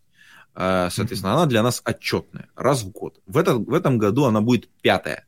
Э, 0.54 0.88
соответственно, 0.92 1.32
mm-hmm. 1.32 1.36
она 1.36 1.46
для 1.46 1.64
нас 1.64 1.82
отчетная, 1.84 2.48
раз 2.54 2.84
в 2.84 2.92
год. 2.92 3.20
В, 3.26 3.38
это, 3.38 3.56
в 3.56 3.74
этом 3.74 3.98
году 3.98 4.26
она 4.26 4.40
будет 4.40 4.68
пятая. 4.82 5.26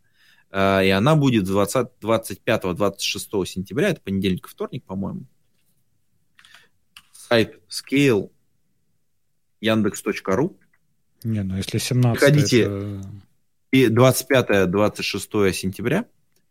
Э, 0.50 0.84
и 0.84 0.90
она 0.90 1.16
будет 1.16 1.48
25-26 1.48 3.46
сентября, 3.46 3.90
это 3.90 4.00
понедельник, 4.00 4.48
вторник, 4.48 4.84
по-моему. 4.84 5.26
Сайт 7.12 7.60
scale 7.68 8.30
яндекс.ру. 9.60 10.56
Не, 11.24 11.42
ну 11.42 11.56
если 11.56 11.78
17 11.78 12.20
Приходите 12.20 12.60
это... 12.62 13.02
и 13.72 13.86
25-26 13.86 15.52
сентября. 15.52 16.04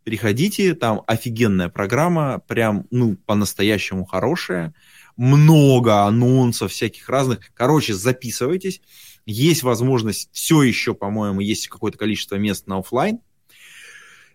Переходите, 0.04 0.76
там 0.76 1.02
офигенная 1.08 1.70
программа, 1.70 2.40
прям, 2.48 2.86
ну, 2.92 3.16
по-настоящему 3.26 4.06
хорошая. 4.06 4.76
Много 5.18 6.04
анонсов 6.04 6.72
всяких 6.72 7.10
разных. 7.10 7.40
Короче, 7.56 7.96
записывайтесь. 7.96 8.82
Есть 9.26 9.64
возможность, 9.64 10.30
все 10.32 10.62
еще, 10.62 10.94
по-моему, 10.94 11.40
есть 11.40 11.70
какое-то 11.70 11.98
количество 11.98 12.36
мест 12.36 12.68
на 12.68 12.78
офлайн 12.78 13.20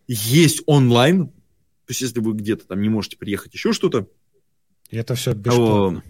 есть 0.06 0.62
онлайн, 0.66 1.28
то 1.28 1.90
есть 1.90 2.00
если 2.02 2.20
вы 2.20 2.34
где-то 2.34 2.66
там 2.66 2.80
не 2.80 2.88
можете 2.88 3.16
приехать, 3.16 3.54
еще 3.54 3.72
что-то. 3.72 4.06
И 4.90 4.96
это 4.96 5.14
все 5.14 5.32
бесплатно. 5.32 6.02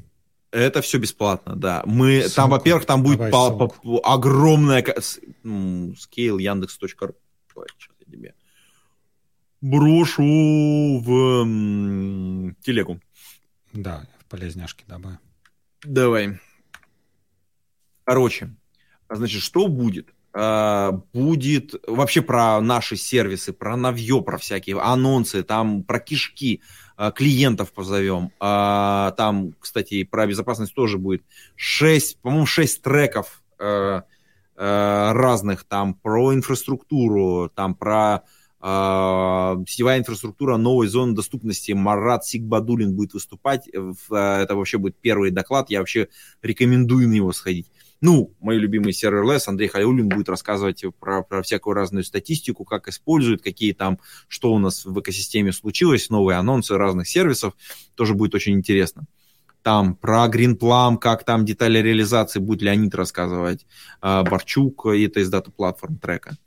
Это 0.52 0.82
все 0.82 0.98
бесплатно, 0.98 1.54
да. 1.54 1.82
Мы 1.86 2.22
ссылку. 2.22 2.34
там, 2.34 2.50
во-первых, 2.50 2.84
там 2.84 3.02
будет 3.02 3.30
по, 3.30 3.56
по, 3.56 3.68
по, 3.68 4.00
огромная 4.04 4.84
ну, 5.44 5.92
scale 5.92 6.42
яндекс.ру. 6.42 6.88
Сейчас 6.88 7.94
я 8.00 8.12
тебе 8.12 8.34
брошу 9.60 10.22
в 10.24 11.42
м, 11.42 12.56
телегу. 12.62 13.00
Да, 13.72 14.08
в 14.18 14.24
полезняшке 14.24 14.84
добавим. 14.88 15.20
Давай. 15.84 16.40
Короче, 18.04 18.54
значит, 19.08 19.42
что 19.42 19.68
будет? 19.68 20.12
А, 20.32 20.92
будет 21.12 21.74
вообще 21.86 22.22
про 22.22 22.60
наши 22.60 22.96
сервисы, 22.96 23.52
про 23.52 23.76
навье, 23.76 24.22
про 24.22 24.38
всякие 24.38 24.78
анонсы, 24.80 25.42
там 25.42 25.82
про 25.82 25.98
кишки 25.98 26.62
а, 26.96 27.10
клиентов 27.10 27.72
позовем. 27.72 28.30
А, 28.38 29.12
там, 29.16 29.54
кстати, 29.58 30.04
про 30.04 30.26
безопасность 30.26 30.74
тоже 30.74 30.98
будет 30.98 31.24
6, 31.56 32.18
по-моему, 32.20 32.46
6 32.46 32.82
треков 32.82 33.42
разных, 34.56 35.64
там 35.64 35.94
про 35.94 36.34
инфраструктуру, 36.34 37.50
там 37.54 37.74
про 37.74 38.22
сетевая 38.58 39.98
инфраструктура 39.98 40.58
новой 40.58 40.86
зоны 40.86 41.14
доступности. 41.14 41.72
Марат 41.72 42.26
Сигбадулин 42.26 42.94
будет 42.94 43.14
выступать. 43.14 43.68
Это 43.68 44.48
вообще 44.50 44.76
будет 44.76 44.96
первый 44.98 45.30
доклад. 45.30 45.70
Я 45.70 45.78
вообще 45.78 46.08
рекомендую 46.42 47.08
на 47.08 47.12
него 47.12 47.32
сходить 47.32 47.70
ну, 48.00 48.34
мои 48.40 48.58
любимые 48.58 48.92
serverless, 48.92 49.46
Андрей 49.48 49.68
Халиулин 49.68 50.08
будет 50.08 50.28
рассказывать 50.28 50.84
про, 50.98 51.22
про 51.22 51.42
всякую 51.42 51.74
разную 51.74 52.04
статистику, 52.04 52.64
как 52.64 52.88
используют, 52.88 53.42
какие 53.42 53.72
там, 53.72 53.98
что 54.28 54.52
у 54.52 54.58
нас 54.58 54.84
в 54.84 54.98
экосистеме 55.00 55.52
случилось, 55.52 56.08
новые 56.08 56.38
анонсы 56.38 56.76
разных 56.76 57.08
сервисов, 57.08 57.54
тоже 57.94 58.14
будет 58.14 58.34
очень 58.34 58.54
интересно. 58.54 59.04
Там 59.62 59.94
про 59.94 60.26
Greenplum, 60.28 60.96
как 60.96 61.24
там 61.24 61.44
детали 61.44 61.78
реализации 61.80 62.40
будет 62.40 62.62
Леонид 62.62 62.94
рассказывать, 62.94 63.66
а, 64.00 64.22
Барчук, 64.22 64.86
это 64.86 65.20
из 65.20 65.28
data 65.28 65.50
platform 65.50 65.98
трека. 65.98 66.38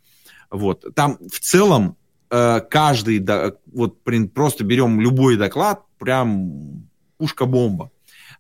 Вот. 0.50 0.86
Там 0.96 1.18
в 1.20 1.40
целом 1.40 1.98
э, 2.30 2.62
каждый, 2.70 3.26
вот 3.72 4.04
просто 4.34 4.64
берем 4.64 5.00
любой 5.00 5.36
доклад, 5.36 5.84
прям 5.98 6.88
пушка-бомба. 7.18 7.92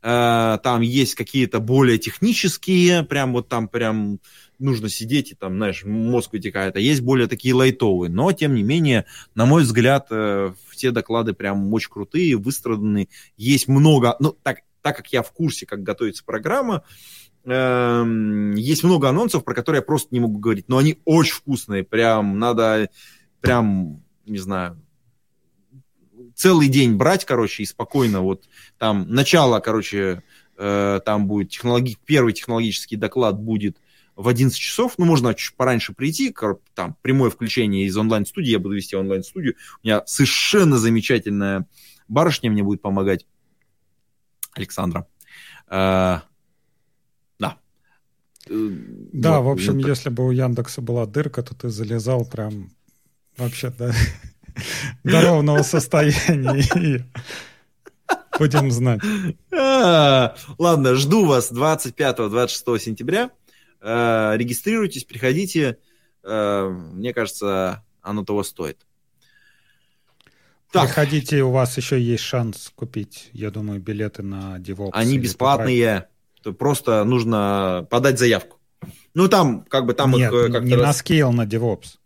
Э, 0.04 0.58
там 0.62 0.82
есть 0.82 1.16
какие-то 1.16 1.62
более 1.62 1.98
технические, 1.98 3.04
прям 3.04 3.32
вот 3.32 3.48
там 3.48 3.70
прям 3.70 4.20
нужно 4.60 4.90
сидеть 4.90 5.32
и 5.32 5.36
там, 5.36 5.56
знаешь, 5.56 5.86
мозг 5.86 6.34
вытекает, 6.34 6.76
а 6.76 6.80
есть 6.80 7.02
более 7.02 7.28
такие 7.28 7.54
лайтовые. 7.54 8.12
Но, 8.12 8.32
тем 8.34 8.54
не 8.54 8.64
менее, 8.64 9.06
на 9.34 9.46
мой 9.46 9.64
взгляд, 9.64 10.08
э, 10.10 10.54
все 10.70 10.92
доклады 10.92 11.34
прям 11.34 11.74
очень 11.74 11.90
крутые, 11.90 12.36
выстраданные. 12.36 13.08
Есть 13.38 13.70
много, 13.70 14.18
ну, 14.20 14.36
так, 14.44 14.60
так 14.82 14.98
как 14.98 15.08
я 15.14 15.24
в 15.24 15.32
курсе, 15.32 15.66
как 15.66 15.84
готовится 15.84 16.26
программа, 16.26 16.84
эм, 17.46 18.56
есть 18.56 18.84
много 18.84 19.08
анонсов, 19.08 19.46
про 19.46 19.54
которые 19.54 19.80
я 19.80 19.86
просто 19.86 20.10
не 20.12 20.20
могу 20.20 20.38
говорить, 20.40 20.68
но 20.68 20.78
они 20.78 21.00
очень 21.06 21.36
вкусные, 21.36 21.84
прям 21.84 22.40
надо, 22.40 22.90
прям, 23.40 24.04
не 24.26 24.38
знаю, 24.38 24.83
целый 26.36 26.68
день 26.68 26.96
брать, 26.96 27.26
короче, 27.26 27.64
и 27.64 27.66
спокойно 27.66 28.22
вот 28.22 28.44
там 28.78 29.06
начало, 29.10 29.60
короче, 29.60 30.24
э, 30.58 31.00
там 31.06 31.28
будет 31.28 31.50
технологи... 31.50 31.98
первый 32.06 32.34
технологический 32.34 32.96
доклад 32.96 33.40
будет 33.40 33.78
в 34.16 34.28
11 34.28 34.58
часов, 34.58 34.94
ну, 34.98 35.06
можно 35.06 35.34
чуть 35.34 35.56
пораньше 35.56 35.94
прийти, 35.94 36.36
там, 36.76 36.96
прямое 37.02 37.30
включение 37.30 37.86
из 37.88 37.98
онлайн-студии, 37.98 38.52
я 38.52 38.60
буду 38.60 38.76
вести 38.76 38.96
онлайн-студию, 38.96 39.56
у 39.82 39.88
меня 39.88 40.04
совершенно 40.06 40.78
замечательная 40.78 41.68
барышня 42.08 42.52
мне 42.52 42.64
будет 42.64 42.82
помогать, 42.82 43.26
Александра. 44.54 45.08
Э, 45.68 46.20
да. 47.40 47.58
Э, 48.48 48.70
да, 49.14 49.40
вот, 49.40 49.50
в 49.50 49.52
общем, 49.54 49.80
это... 49.80 49.88
если 49.88 50.10
бы 50.10 50.26
у 50.28 50.32
Яндекса 50.32 50.82
была 50.82 51.06
дырка, 51.06 51.42
то 51.42 51.56
ты 51.56 51.70
залезал 51.70 52.26
прям 52.26 52.72
вообще, 53.38 53.72
да, 53.72 53.94
до 55.04 55.22
ровного 55.22 55.64
состояния. 55.64 57.06
Будем 58.38 58.72
знать. 58.72 59.02
А, 59.52 60.36
ладно, 60.58 60.96
жду 60.96 61.26
вас 61.26 61.52
25-26 61.52 62.80
сентября. 62.80 63.32
Э, 63.82 64.34
регистрируйтесь, 64.36 65.04
приходите. 65.04 65.78
Э, 66.24 66.68
мне 66.70 67.14
кажется, 67.14 67.84
оно 68.02 68.24
того 68.24 68.44
стоит. 68.44 68.86
Так. 70.72 70.88
Приходите, 70.88 71.44
у 71.44 71.52
вас 71.52 71.78
еще 71.78 72.02
есть 72.02 72.24
шанс 72.24 72.72
купить, 72.74 73.30
я 73.34 73.52
думаю, 73.52 73.80
билеты 73.80 74.24
на 74.24 74.58
DevOps. 74.58 74.90
Они 74.94 75.20
бесплатные. 75.20 76.08
Просто 76.58 77.04
нужно 77.04 77.88
подать 77.92 78.18
заявку. 78.18 78.58
Ну, 79.14 79.28
там, 79.28 79.64
как 79.66 79.86
бы 79.86 79.94
там 79.94 80.12
Нет, 80.12 80.34
их 80.34 80.52
как-то... 80.52 80.68
не 80.68 80.76
раз... 80.76 80.84
на 80.84 80.94
скейл, 80.94 81.32
на 81.32 81.46
DevOps. 81.46 82.00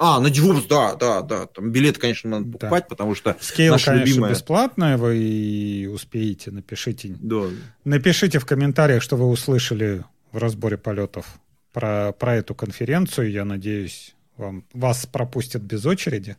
А, 0.00 0.20
на 0.20 0.28
DevOps, 0.28 0.68
да, 0.68 0.94
да, 0.94 1.22
да. 1.22 1.46
Там 1.46 1.72
билеты, 1.72 1.98
конечно, 1.98 2.30
надо 2.30 2.52
покупать, 2.52 2.84
да. 2.84 2.88
потому 2.88 3.16
что 3.16 3.30
Scale, 3.40 3.70
конечно, 3.70 3.92
любимая... 3.94 4.30
бесплатное, 4.30 4.96
вы 4.96 5.90
успеете, 5.92 6.52
напишите. 6.52 7.16
Да. 7.18 7.46
Напишите 7.84 8.38
в 8.38 8.46
комментариях, 8.46 9.02
что 9.02 9.16
вы 9.16 9.26
услышали 9.26 10.04
в 10.30 10.38
разборе 10.38 10.78
полетов 10.78 11.26
про, 11.72 12.12
про 12.12 12.36
эту 12.36 12.54
конференцию. 12.54 13.32
Я 13.32 13.44
надеюсь, 13.44 14.14
вам, 14.36 14.64
вас 14.72 15.04
пропустят 15.06 15.62
без 15.62 15.84
очереди. 15.84 16.36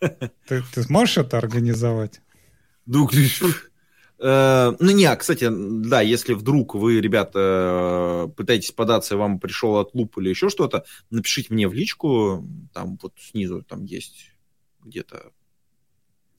Ты, 0.00 0.64
ты 0.74 0.82
сможешь 0.82 1.18
это 1.18 1.38
организовать? 1.38 2.20
Ну, 2.86 3.08
э, 3.12 3.28
ну, 4.22 4.90
не, 4.90 5.16
кстати, 5.16 5.48
да, 5.50 6.00
если 6.00 6.34
вдруг 6.34 6.76
вы, 6.76 7.00
ребята, 7.00 8.32
пытаетесь 8.36 8.70
податься, 8.70 9.14
и 9.14 9.18
вам 9.18 9.40
пришел 9.40 9.78
от 9.78 9.94
луп 9.94 10.16
или 10.18 10.28
еще 10.28 10.48
что-то, 10.48 10.84
напишите 11.10 11.52
мне 11.52 11.66
в 11.66 11.74
личку, 11.74 12.44
там 12.72 12.98
вот 13.02 13.14
снизу 13.18 13.62
там 13.62 13.84
есть 13.84 14.32
где-то... 14.84 15.32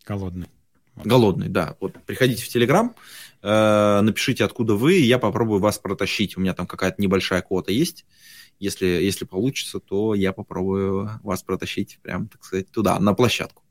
Голодный. 0.06 0.48
Голодный, 0.96 1.50
да. 1.50 1.76
Вот 1.80 1.94
приходите 2.06 2.44
в 2.44 2.48
Телеграм, 2.48 2.96
э, 3.42 4.02
напишите, 4.02 4.46
откуда 4.46 4.76
вы, 4.76 5.00
и 5.00 5.06
я 5.06 5.18
попробую 5.18 5.60
вас 5.60 5.80
протащить. 5.80 6.38
У 6.38 6.42
меня 6.42 6.54
там 6.54 6.68
какая-то 6.68 7.02
небольшая 7.02 7.42
квота 7.42 7.72
есть. 7.72 8.06
Если, 8.60 8.86
если 8.86 9.26
получится, 9.26 9.80
то 9.80 10.14
я 10.14 10.32
попробую 10.32 11.20
вас 11.24 11.42
протащить 11.42 12.00
прям, 12.02 12.28
так 12.28 12.44
сказать, 12.44 12.70
туда, 12.70 13.00
на 13.00 13.14
площадку. 13.14 13.63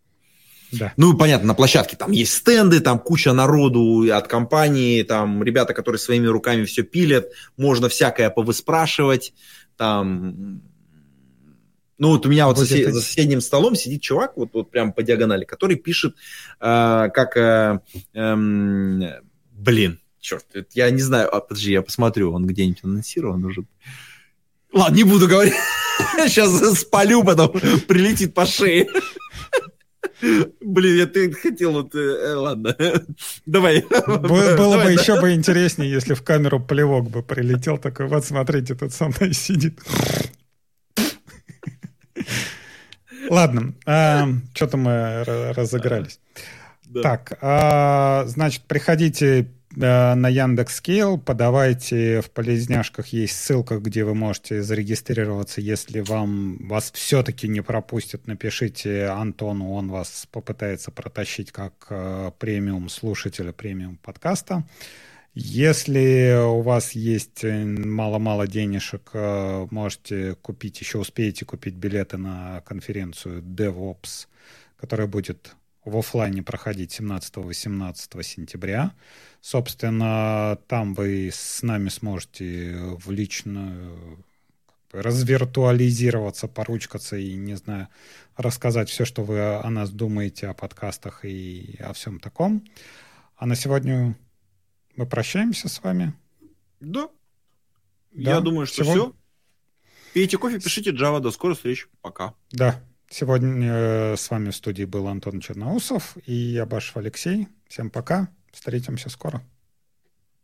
Да. 0.72 0.92
Ну, 0.96 1.16
понятно, 1.16 1.48
на 1.48 1.54
площадке 1.54 1.96
там 1.96 2.12
есть 2.12 2.32
стенды, 2.32 2.80
там 2.80 2.98
куча 2.98 3.32
народу 3.32 4.06
от 4.12 4.26
компании, 4.26 5.02
там 5.02 5.42
ребята, 5.42 5.74
которые 5.74 5.98
своими 5.98 6.26
руками 6.26 6.64
все 6.64 6.82
пилят, 6.82 7.28
можно 7.56 7.88
всякое 7.88 8.30
повыспрашивать, 8.30 9.34
там... 9.76 10.62
Ну, 11.98 12.08
вот 12.08 12.26
у 12.26 12.28
меня 12.28 12.48
вот 12.48 12.58
сосед, 12.58 12.92
за 12.92 13.00
соседним 13.00 13.40
столом 13.40 13.76
сидит 13.76 14.02
чувак, 14.02 14.36
вот, 14.36 14.50
вот 14.54 14.70
прям 14.70 14.92
по 14.92 15.02
диагонали, 15.02 15.44
который 15.44 15.76
пишет, 15.76 16.16
э, 16.58 17.08
как... 17.14 17.36
Э, 17.36 17.80
э, 18.14 18.34
блин, 19.52 20.00
черт, 20.18 20.46
я 20.72 20.90
не 20.90 21.02
знаю, 21.02 21.32
а, 21.32 21.40
подожди, 21.40 21.72
я 21.72 21.82
посмотрю, 21.82 22.32
он 22.32 22.46
где-нибудь 22.46 22.82
анонсирован 22.82 23.44
уже. 23.44 23.64
Ладно, 24.72 24.96
не 24.96 25.04
буду 25.04 25.28
говорить. 25.28 25.54
Сейчас 26.26 26.80
спалю, 26.80 27.22
потом 27.22 27.52
прилетит 27.86 28.34
по 28.34 28.46
шее. 28.46 28.88
Блин, 30.60 30.96
я 30.96 31.06
ты 31.06 31.32
хотел 31.32 31.72
вот... 31.72 31.94
Э, 31.94 32.34
ладно, 32.34 32.76
давай. 33.46 33.84
Было 34.06 34.56
давай, 34.56 34.78
бы 34.78 34.84
да. 34.84 34.90
еще 34.90 35.20
бы 35.20 35.32
интереснее, 35.32 35.90
если 35.90 36.14
в 36.14 36.22
камеру 36.22 36.60
плевок 36.60 37.10
бы 37.10 37.22
прилетел, 37.22 37.76
такой, 37.76 38.06
вот 38.06 38.24
смотрите, 38.24 38.74
тут 38.74 38.92
со 38.92 39.08
мной 39.08 39.32
сидит. 39.34 39.80
Ладно, 43.28 43.74
а, 43.86 44.28
что-то 44.54 44.76
мы 44.76 45.24
разыгрались. 45.24 46.20
Да. 46.84 47.02
Так, 47.02 47.38
а, 47.40 48.24
значит, 48.26 48.62
приходите 48.62 49.48
Э, 49.76 50.14
на 50.14 50.28
Яндекс.Скейл, 50.28 51.18
подавайте 51.18 52.20
в 52.20 52.30
полезняшках, 52.30 53.08
есть 53.08 53.36
ссылка, 53.36 53.78
где 53.78 54.04
вы 54.04 54.14
можете 54.14 54.62
зарегистрироваться, 54.62 55.60
если 55.60 56.00
вам 56.00 56.58
вас 56.68 56.92
все-таки 56.92 57.48
не 57.48 57.62
пропустят, 57.62 58.26
напишите 58.26 59.06
Антону, 59.06 59.72
он 59.72 59.88
вас 59.88 60.26
попытается 60.30 60.90
протащить 60.90 61.52
как 61.52 61.86
э, 61.88 62.32
премиум 62.38 62.88
слушателя, 62.88 63.52
премиум 63.52 63.96
подкаста. 63.96 64.64
Если 65.34 66.36
у 66.44 66.60
вас 66.60 66.92
есть 66.92 67.42
э, 67.42 67.64
мало-мало 67.64 68.46
денежек, 68.46 69.12
можете 69.14 70.34
купить, 70.42 70.80
еще 70.80 70.98
успеете 70.98 71.46
купить 71.46 71.74
билеты 71.74 72.18
на 72.18 72.60
конференцию 72.66 73.40
DevOps, 73.42 74.26
которая 74.76 75.06
будет 75.06 75.54
в 75.84 75.96
офлайне 75.96 76.42
проходить 76.42 76.98
17-18 76.98 78.22
сентября. 78.22 78.92
Собственно, 79.40 80.58
там 80.68 80.94
вы 80.94 81.30
с 81.32 81.62
нами 81.62 81.88
сможете 81.88 82.76
в 82.98 83.10
личную 83.10 84.24
развиртуализироваться, 84.92 86.48
поручкаться 86.48 87.16
и, 87.16 87.34
не 87.34 87.54
знаю, 87.56 87.88
рассказать 88.36 88.90
все, 88.90 89.04
что 89.04 89.24
вы 89.24 89.56
о 89.56 89.68
нас 89.70 89.90
думаете, 89.90 90.48
о 90.48 90.54
подкастах 90.54 91.24
и 91.24 91.76
о 91.80 91.92
всем 91.94 92.20
таком. 92.20 92.64
А 93.36 93.46
на 93.46 93.56
сегодня 93.56 94.16
мы 94.94 95.06
прощаемся 95.06 95.68
с 95.68 95.82
вами. 95.82 96.12
Да. 96.80 97.08
да. 98.12 98.30
Я 98.32 98.40
думаю, 98.40 98.66
что 98.66 98.84
Сегодня... 98.84 99.02
все. 99.02 99.14
Пейте 100.12 100.36
кофе, 100.36 100.60
пишите 100.60 100.90
Java. 100.90 101.20
До 101.20 101.30
скорой 101.30 101.54
встречи. 101.54 101.86
Пока. 102.02 102.34
Да. 102.50 102.82
Сегодня 103.12 103.68
э, 103.70 104.16
с 104.16 104.30
вами 104.30 104.48
в 104.48 104.56
студии 104.56 104.84
был 104.84 105.06
Антон 105.06 105.40
Черноусов 105.40 106.16
и 106.24 106.56
Абашев 106.56 106.96
Алексей. 106.96 107.46
Всем 107.68 107.90
пока. 107.90 108.30
Встретимся 108.50 109.10
скоро. 109.10 109.42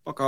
Пока. 0.05 0.27